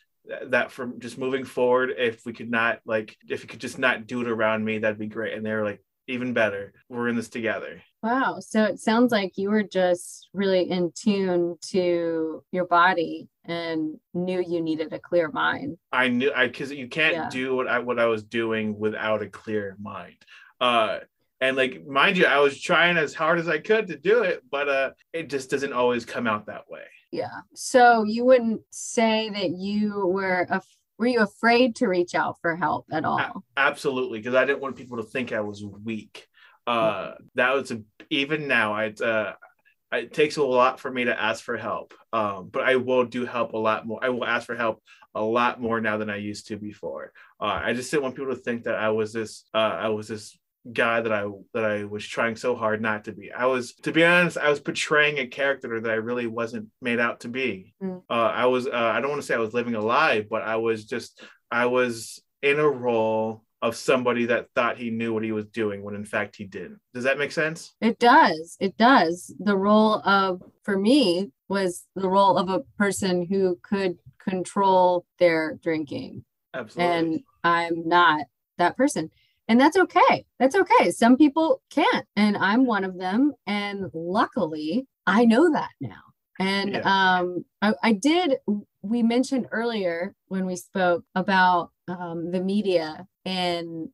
that 0.47 0.71
from 0.71 1.01
just 1.01 1.19
moving 1.19 1.45
forward 1.45 1.95
if 1.97 2.25
we 2.25 2.33
could 2.33 2.51
not 2.51 2.81
like 2.85 3.17
if 3.29 3.43
you 3.43 3.49
could 3.49 3.61
just 3.61 3.79
not 3.79 4.07
do 4.07 4.21
it 4.21 4.29
around 4.29 4.65
me 4.65 4.79
that'd 4.79 4.99
be 4.99 5.07
great. 5.07 5.35
And 5.35 5.45
they 5.45 5.53
were 5.53 5.65
like 5.65 5.83
even 6.07 6.33
better. 6.33 6.73
We're 6.89 7.09
in 7.09 7.17
this 7.17 7.29
together 7.29 7.83
Wow. 8.03 8.39
So 8.41 8.65
it 8.65 8.79
sounds 8.79 9.11
like 9.11 9.33
you 9.37 9.51
were 9.51 9.65
just 9.65 10.29
really 10.33 10.71
in 10.71 10.93
tune 10.95 11.57
to 11.71 12.45
your 12.53 12.67
body 12.67 13.29
and 13.45 13.99
knew 14.15 14.41
you 14.41 14.61
needed 14.63 14.93
a 14.93 15.01
clear 15.01 15.31
mind. 15.31 15.79
I 15.91 16.09
knew 16.09 16.33
I 16.35 16.47
because 16.47 16.71
you 16.71 16.89
can't 16.89 17.15
Yeah. 17.15 17.29
do 17.29 17.57
what 17.57 17.67
I 17.67 17.81
what 17.81 17.99
I 17.99 18.07
was 18.07 18.23
doing 18.23 18.79
without 18.79 19.23
a 19.23 19.29
clear 19.29 19.77
mind. 19.81 20.17
Uh 20.61 20.99
and 21.41 21.57
like 21.57 21.85
mind 21.87 22.17
you, 22.17 22.27
I 22.27 22.39
was 22.39 22.61
trying 22.61 22.97
as 22.97 23.15
hard 23.15 23.39
as 23.39 23.49
I 23.49 23.59
could 23.59 23.89
to 23.89 23.97
do 23.97 24.23
it, 24.23 24.43
but 24.51 24.69
uh 24.69 24.91
it 25.13 25.29
just 25.29 25.51
doesn't 25.51 25.73
always 25.73 26.05
come 26.05 26.27
out 26.29 26.47
that 26.47 26.69
way. 26.71 26.85
Yeah. 27.11 27.41
So 27.55 28.05
you 28.05 28.25
wouldn't 28.25 28.61
say 28.71 29.31
that 29.31 29.51
you 29.51 30.07
were 30.07 30.47
a 30.51 30.61
were 30.99 31.07
you 31.07 31.21
afraid 31.21 31.77
to 31.77 31.87
reach 31.87 32.15
out 32.15 32.37
for 32.43 32.57
help 32.57 32.87
at 32.93 33.05
all? 33.05 33.45
Absolutely, 33.57 34.19
because 34.19 34.35
I 34.35 34.45
didn't 34.45 34.61
want 34.61 34.77
people 34.77 34.97
to 34.99 35.05
think 35.05 35.33
I 35.33 35.41
was 35.41 35.65
weak. 35.65 36.27
Uh 36.69 37.15
that 37.35 37.55
was 37.55 37.71
a, 37.71 37.83
even 38.11 38.49
now 38.49 38.75
I 38.75 38.89
uh 38.89 39.33
it 39.93 40.13
takes 40.13 40.37
a 40.37 40.45
lot 40.45 40.81
for 40.81 40.91
me 40.91 41.05
to 41.05 41.21
ask 41.21 41.43
for 41.43 41.57
help. 41.57 41.95
Um, 42.13 42.51
but 42.53 42.65
I 42.65 42.77
will 42.77 43.07
do 43.07 43.25
help 43.25 43.53
a 43.55 43.59
lot 43.59 43.87
more. 43.87 44.01
I 44.03 44.11
will 44.11 44.25
ask 44.25 44.47
for 44.47 44.55
help 44.55 44.83
a 45.15 45.23
lot 45.23 45.61
more 45.61 45.81
now 45.81 45.97
than 45.97 46.11
I 46.11 46.17
used 46.17 46.49
to 46.49 46.57
before. 46.57 47.13
Uh, 47.41 47.61
I 47.65 47.73
just 47.73 47.91
didn't 47.91 48.03
want 48.03 48.17
people 48.17 48.35
to 48.35 48.41
think 48.41 48.65
that 48.65 48.75
I 48.75 48.91
was 48.91 49.13
this 49.13 49.45
uh, 49.55 49.59
I 49.59 49.89
was 49.89 50.09
this 50.09 50.37
guy 50.71 51.01
that 51.01 51.13
I 51.13 51.27
that 51.55 51.65
I 51.65 51.85
was 51.85 52.07
trying 52.07 52.37
so 52.37 52.55
hard 52.55 52.83
not 52.83 53.05
to 53.05 53.13
be. 53.13 53.33
I 53.33 53.47
was 53.47 53.75
to 53.83 53.93
be 53.93 54.05
honest, 54.05 54.37
I 54.37 54.51
was 54.51 54.61
portraying 54.61 55.19
a 55.19 55.27
character 55.27 55.81
that 55.81 55.91
I 55.91 55.95
really 55.95 56.27
wasn't 56.27 56.69
made 56.83 57.01
out 57.01 57.21
to 57.21 57.29
be. 57.29 57.75
Mm. 57.83 58.03
Uh, 58.11 58.13
I 58.13 58.47
was 58.47 58.67
uh, 58.67 58.71
I 58.73 59.01
don't 59.01 59.11
want 59.11 59.23
to 59.23 59.27
say 59.27 59.35
I 59.35 59.39
was 59.39 59.55
living 59.55 59.75
a 59.75 59.81
lie, 59.81 60.27
but 60.29 60.43
I 60.43 60.57
was 60.57 60.85
just 60.85 61.23
I 61.51 61.67
was 61.67 62.23
in 62.43 62.59
a 62.59 62.69
role 62.69 63.43
of 63.61 63.75
somebody 63.75 64.27
that 64.27 64.47
thought 64.55 64.79
he 64.79 64.91
knew 64.91 65.13
what 65.13 65.25
he 65.25 65.33
was 65.33 65.47
doing 65.47 65.83
when 65.83 65.95
in 65.95 66.05
fact 66.05 66.37
he 66.37 66.45
didn't. 66.45 66.79
Does 66.95 67.05
that 67.05 67.19
make 67.19 67.33
sense? 67.33 67.75
It 67.81 67.99
does. 67.99 68.57
It 68.61 68.77
does. 68.77 69.35
The 69.41 69.57
role 69.57 70.01
of, 70.05 70.43
for 70.63 70.79
me, 70.79 71.33
was 71.49 71.87
the 71.97 72.09
role 72.09 72.37
of 72.37 72.49
a 72.49 72.61
person 72.79 73.27
who 73.27 73.59
could 73.63 73.99
control 74.19 75.07
their 75.19 75.59
drinking. 75.63 76.25
Absolutely. 76.55 76.95
And 76.95 77.21
I'm 77.43 77.89
not 77.89 78.27
that 78.59 78.77
person. 78.77 79.11
And 79.49 79.61
that's 79.61 79.77
okay. 79.77 80.25
That's 80.39 80.55
okay. 80.55 80.91
Some 80.91 81.17
people 81.17 81.63
can't. 81.71 82.07
And 82.17 82.37
I'm 82.37 82.67
one 82.67 82.85
of 82.85 82.99
them. 82.99 83.33
And 83.47 83.87
luckily, 83.95 84.87
I 85.07 85.25
know 85.25 85.51
that 85.53 85.71
now. 85.81 86.03
And 86.39 86.77
um, 86.87 87.45
I, 87.63 87.75
I 87.83 87.93
did, 87.93 88.37
we 88.83 89.03
mentioned 89.03 89.49
earlier 89.51 90.15
when 90.27 90.47
we 90.47 90.55
spoke 90.55 91.05
about 91.15 91.71
um, 91.89 92.31
the 92.31 92.41
media 92.41 93.07
and 93.29 93.89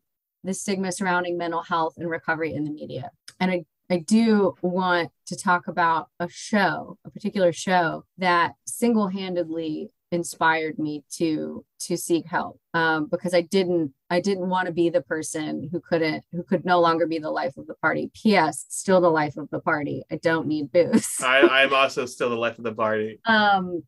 the 0.45 0.55
stigma 0.55 0.93
surrounding 0.93 1.37
mental 1.37 1.62
health 1.62 1.95
and 1.97 2.09
recovery 2.09 2.55
in 2.55 2.64
the 2.64 2.70
media. 2.70 3.11
And 3.41 3.51
I 3.51 3.64
I 3.91 3.99
do 3.99 4.55
want 4.62 5.11
to 5.26 5.37
talk 5.37 5.68
about 5.68 6.09
a 6.18 6.26
show, 6.28 6.97
a 7.05 7.11
particular 7.11 7.53
show 7.53 8.05
that 8.16 8.55
single 8.64 9.09
handedly 9.09 9.91
inspired 10.11 10.78
me 10.78 11.03
to 11.11 11.64
to 11.80 11.97
seek 11.97 12.24
help 12.24 12.59
um, 12.72 13.07
because 13.11 13.35
I 13.35 13.43
didn't 13.43 13.93
I 14.09 14.20
didn't 14.20 14.49
want 14.49 14.66
to 14.66 14.72
be 14.72 14.89
the 14.89 15.03
person 15.03 15.68
who 15.70 15.80
couldn't 15.80 16.24
who 16.32 16.45
could 16.45 16.64
no 16.64 16.80
longer 16.80 17.07
be 17.07 17.18
the 17.18 17.30
life 17.30 17.57
of 17.57 17.66
the 17.66 17.74
party. 17.74 18.11
P.S. 18.14 18.64
Still 18.68 19.01
the 19.01 19.11
life 19.11 19.37
of 19.37 19.51
the 19.51 19.61
party. 19.61 20.03
I 20.11 20.16
don't 20.16 20.47
need 20.47 20.72
booze. 20.72 21.16
I, 21.20 21.41
I'm 21.41 21.74
also 21.74 22.07
still 22.07 22.30
the 22.30 22.37
life 22.37 22.57
of 22.59 22.64
the 22.64 22.74
party. 22.74 23.20
Um, 23.26 23.82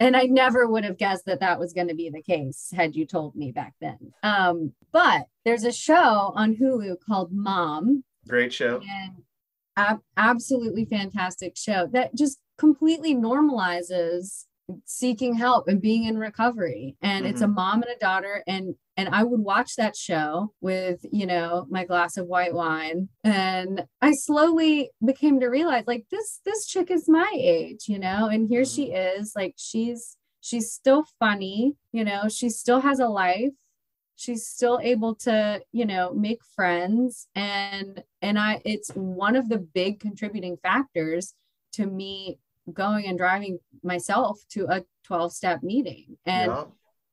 and 0.00 0.16
I 0.16 0.24
never 0.24 0.66
would 0.66 0.84
have 0.84 0.98
guessed 0.98 1.26
that 1.26 1.40
that 1.40 1.58
was 1.58 1.72
going 1.72 1.88
to 1.88 1.94
be 1.94 2.10
the 2.10 2.22
case 2.22 2.72
had 2.74 2.94
you 2.94 3.06
told 3.06 3.34
me 3.34 3.52
back 3.52 3.74
then. 3.80 4.12
Um, 4.22 4.72
but 4.92 5.26
there's 5.44 5.64
a 5.64 5.72
show 5.72 6.32
on 6.34 6.56
Hulu 6.56 6.96
called 7.06 7.32
Mom. 7.32 8.04
Great 8.26 8.52
show. 8.52 8.80
And 8.88 9.22
ab- 9.76 10.02
absolutely 10.16 10.84
fantastic 10.84 11.56
show 11.56 11.88
that 11.92 12.14
just 12.14 12.38
completely 12.58 13.14
normalizes 13.14 14.44
seeking 14.84 15.34
help 15.34 15.66
and 15.66 15.80
being 15.80 16.04
in 16.04 16.18
recovery 16.18 16.94
and 17.00 17.24
mm-hmm. 17.24 17.32
it's 17.32 17.40
a 17.40 17.44
mm-hmm. 17.44 17.54
mom 17.54 17.82
and 17.82 17.90
a 17.90 17.98
daughter 17.98 18.44
and 18.46 18.74
and 18.98 19.08
I 19.14 19.22
would 19.22 19.40
watch 19.40 19.76
that 19.76 19.96
show 19.96 20.52
with 20.60 21.06
you 21.10 21.24
know 21.24 21.66
my 21.70 21.84
glass 21.84 22.18
of 22.18 22.26
white 22.26 22.52
wine 22.52 23.08
and 23.24 23.86
I 24.02 24.12
slowly 24.12 24.90
became 25.02 25.40
to 25.40 25.46
realize 25.46 25.84
like 25.86 26.04
this 26.10 26.40
this 26.44 26.66
chick 26.66 26.90
is 26.90 27.08
my 27.08 27.30
age 27.34 27.88
you 27.88 27.98
know 27.98 28.26
and 28.26 28.48
here 28.48 28.62
mm-hmm. 28.62 28.74
she 28.74 28.92
is 28.92 29.32
like 29.34 29.54
she's 29.56 30.16
she's 30.40 30.72
still 30.72 31.06
funny 31.18 31.76
you 31.92 32.04
know 32.04 32.28
she 32.28 32.50
still 32.50 32.80
has 32.80 32.98
a 32.98 33.08
life 33.08 33.52
she's 34.16 34.48
still 34.48 34.80
able 34.82 35.14
to 35.14 35.62
you 35.72 35.86
know 35.86 36.12
make 36.12 36.40
friends 36.56 37.28
and 37.36 38.02
and 38.20 38.38
i 38.38 38.60
it's 38.64 38.90
one 38.90 39.36
of 39.36 39.48
the 39.48 39.58
big 39.58 40.00
contributing 40.00 40.56
factors 40.60 41.34
to 41.72 41.86
me 41.86 42.38
going 42.72 43.06
and 43.06 43.16
driving 43.16 43.58
myself 43.82 44.40
to 44.50 44.66
a 44.68 44.84
12 45.04 45.32
step 45.32 45.62
meeting 45.62 46.16
and 46.26 46.50
yeah. 46.50 46.64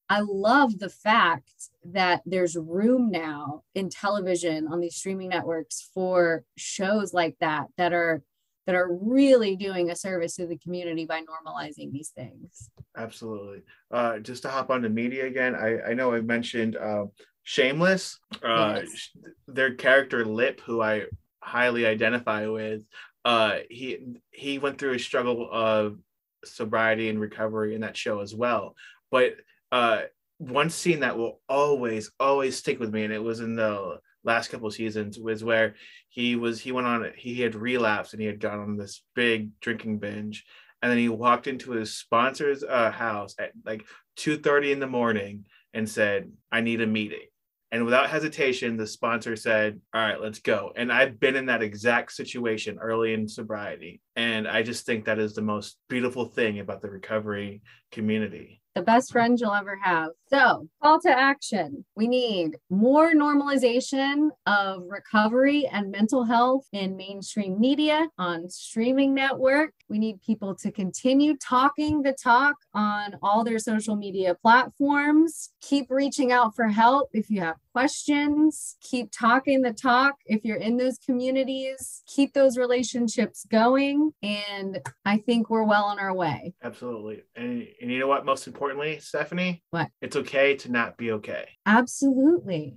I 0.10 0.22
love 0.22 0.80
the 0.80 0.89
fact 0.89 1.51
that 1.84 2.22
there's 2.26 2.56
room 2.56 3.12
now 3.12 3.64
in 3.74 3.89
television 3.89 4.68
on 4.68 4.80
these 4.80 4.95
streaming 4.95 5.30
networks 5.30 5.89
for 5.93 6.43
shows 6.58 7.14
like 7.14 7.36
that 7.39 7.68
that 7.78 7.93
are 7.93 8.24
that 8.66 8.76
are 8.76 8.97
really 8.99 9.56
doing 9.56 9.91
a 9.91 9.95
service 9.95 10.36
to 10.36 10.47
the 10.47 10.58
community 10.58 11.06
by 11.06 11.22
normalizing 11.22 11.91
these 11.91 12.10
things. 12.10 12.72
Absolutely. 12.97 13.62
Uh, 13.91 14.20
just 14.20 14.41
to 14.41 14.49
hop 14.49 14.72
on 14.72 14.82
the 14.82 14.89
media 14.89 15.28
again, 15.28 15.53
I, 15.53 15.91
I 15.91 15.93
know 15.93 16.14
I 16.14 16.22
mentioned 16.22 16.76
uh, 16.76 17.06
Shameless, 17.47 18.20
uh, 18.43 18.82
yes. 18.82 19.10
their 19.47 19.76
character 19.76 20.26
Lip, 20.26 20.62
who 20.66 20.82
I 20.82 21.03
highly 21.41 21.86
identify 21.86 22.47
with. 22.47 22.82
Uh, 23.24 23.58
he 23.70 23.99
he 24.32 24.58
went 24.58 24.80
through 24.80 24.93
a 24.93 24.99
struggle 24.99 25.47
of 25.51 25.99
sobriety 26.43 27.08
and 27.08 27.20
recovery 27.20 27.76
in 27.76 27.82
that 27.82 27.95
show 27.95 28.20
as 28.22 28.34
well. 28.34 28.76
But 29.12 29.36
uh, 29.72 30.01
one 30.38 30.70
scene 30.70 30.99
that 30.99 31.18
will 31.18 31.41
always 31.47 32.11
always 32.20 32.57
stick 32.57 32.80
with 32.80 32.93
me, 32.93 33.03
and 33.03 33.13
it 33.13 33.24
was 33.24 33.39
in 33.39 33.55
the 33.55 33.99
last 34.26 34.49
couple 34.49 34.70
seasons 34.72 35.20
was 35.20 35.43
where 35.43 35.76
he 36.09 36.36
was 36.36 36.59
he 36.59 36.72
went 36.72 36.88
on 36.88 37.11
he 37.16 37.41
had 37.41 37.55
relapsed 37.55 38.13
and 38.13 38.22
he 38.22 38.28
had 38.28 38.39
gone 38.39 38.59
on 38.59 38.76
this 38.76 39.03
big 39.13 39.49
drinking 39.61 39.99
binge 39.99 40.43
and 40.82 40.91
then 40.91 40.97
he 40.97 41.09
walked 41.09 41.47
into 41.47 41.72
his 41.72 41.95
sponsor's 41.95 42.63
uh, 42.63 42.91
house 42.91 43.36
at 43.39 43.51
like 43.66 43.86
2.30 44.18 44.74
in 44.74 44.80
the 44.80 44.88
morning 44.88 45.45
and 45.74 45.88
said 45.88 46.32
i 46.51 46.59
need 46.59 46.82
a 46.82 46.88
meeting. 46.88 47.28
And 47.72 47.84
without 47.84 48.09
hesitation 48.09 48.78
the 48.78 48.88
sponsor 48.88 49.36
said 49.36 49.80
all 49.93 50.01
right 50.01 50.20
let's 50.20 50.39
go. 50.39 50.72
And 50.76 50.91
i've 50.91 51.20
been 51.20 51.36
in 51.36 51.45
that 51.47 51.63
exact 51.63 52.11
situation 52.11 52.80
early 52.82 53.13
in 53.13 53.28
sobriety 53.28 54.01
and 54.16 54.47
i 54.47 54.63
just 54.63 54.86
think 54.86 55.05
that 55.05 55.20
is 55.20 55.36
the 55.36 55.41
most 55.41 55.78
beautiful 55.88 56.26
thing 56.26 56.59
about 56.59 56.82
the 56.82 56.89
recovery 56.89 57.61
community 57.91 58.61
the 58.76 58.82
best 58.82 59.11
friend 59.11 59.39
you'll 59.39 59.53
ever 59.53 59.80
have. 59.82 60.09
So, 60.28 60.67
call 60.84 60.99
to 61.01 61.09
action. 61.09 61.86
We 61.95 62.07
need 62.07 62.57
more 62.69 63.13
normalization 63.13 64.30
of 64.45 64.84
recovery 64.88 65.65
and 65.71 65.91
mental 65.91 66.26
health 66.26 66.67
in 66.73 66.97
mainstream 66.97 67.59
media, 67.59 68.09
on 68.17 68.49
streaming 68.49 69.13
network. 69.13 69.73
We 69.88 69.97
need 69.97 70.21
people 70.21 70.55
to 70.55 70.71
continue 70.71 71.38
talking 71.38 72.01
the 72.01 72.13
talk 72.13 72.55
on 72.73 73.17
all 73.21 73.43
their 73.43 73.59
social 73.59 73.95
media 73.95 74.36
platforms. 74.36 75.53
Keep 75.61 75.88
reaching 75.89 76.32
out 76.32 76.55
for 76.55 76.67
help 76.67 77.09
if 77.13 77.30
you 77.30 77.41
have 77.41 77.55
questions. 77.71 78.78
Keep 78.82 79.11
talking 79.11 79.61
the 79.61 79.73
talk 79.73 80.15
if 80.26 80.43
you're 80.43 80.57
in 80.57 80.78
those 80.78 80.97
communities. 80.97 82.03
Keep 82.07 82.34
those 82.34 82.57
relationships 82.57 83.45
going. 83.51 84.11
And 84.23 84.80
I 85.05 85.17
think 85.17 85.49
we're 85.49 85.65
well 85.65 85.84
on 85.84 85.99
our 85.99 86.15
way. 86.15 86.53
Absolutely. 86.63 87.23
And, 87.36 87.67
and 87.82 87.91
you 87.91 87.99
know 87.99 88.07
what? 88.07 88.26
Most 88.26 88.47
importantly, 88.66 88.99
Stephanie? 88.99 89.61
What? 89.70 89.89
It's 90.01 90.16
okay 90.16 90.55
to 90.57 90.72
not 90.72 90.97
be 90.97 91.11
okay. 91.11 91.49
Absolutely. 91.68 92.76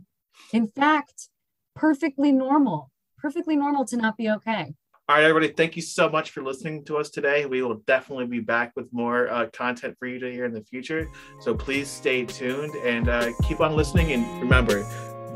In 0.52 0.68
fact, 0.68 1.28
perfectly 1.74 2.30
normal. 2.30 2.90
Perfectly 3.16 3.56
normal 3.56 3.86
to 3.86 3.96
not 3.96 4.18
be 4.18 4.28
okay. 4.30 4.74
All 5.08 5.16
right, 5.16 5.24
everybody, 5.24 5.48
thank 5.54 5.76
you 5.76 5.80
so 5.80 6.10
much 6.10 6.30
for 6.30 6.42
listening 6.42 6.84
to 6.84 6.98
us 6.98 7.08
today. 7.08 7.46
We 7.46 7.62
will 7.62 7.76
definitely 7.86 8.26
be 8.26 8.40
back 8.40 8.72
with 8.76 8.92
more 8.92 9.30
uh, 9.30 9.46
content 9.54 9.96
for 9.98 10.06
you 10.06 10.18
to 10.18 10.30
hear 10.30 10.44
in 10.44 10.52
the 10.52 10.62
future. 10.62 11.08
So 11.40 11.54
please 11.54 11.88
stay 11.88 12.26
tuned 12.26 12.74
and 12.74 13.08
uh, 13.08 13.32
keep 13.44 13.60
on 13.60 13.74
listening. 13.74 14.12
And 14.12 14.42
remember, 14.42 14.86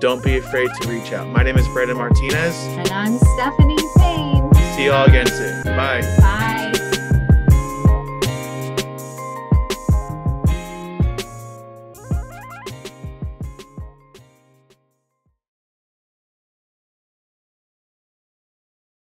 don't 0.01 0.23
be 0.23 0.37
afraid 0.37 0.69
to 0.83 0.89
reach 0.89 1.15
out. 1.15 1.27
My 1.29 1.43
name 1.43 1.57
is 1.57 1.67
Brandon 1.69 1.97
Martinez. 1.97 2.55
And 2.77 2.91
I'm 2.91 3.17
Stephanie 3.17 3.77
Payne. 3.97 4.55
See 4.77 4.85
you 4.85 4.93
all 4.93 5.07
again 5.07 6.42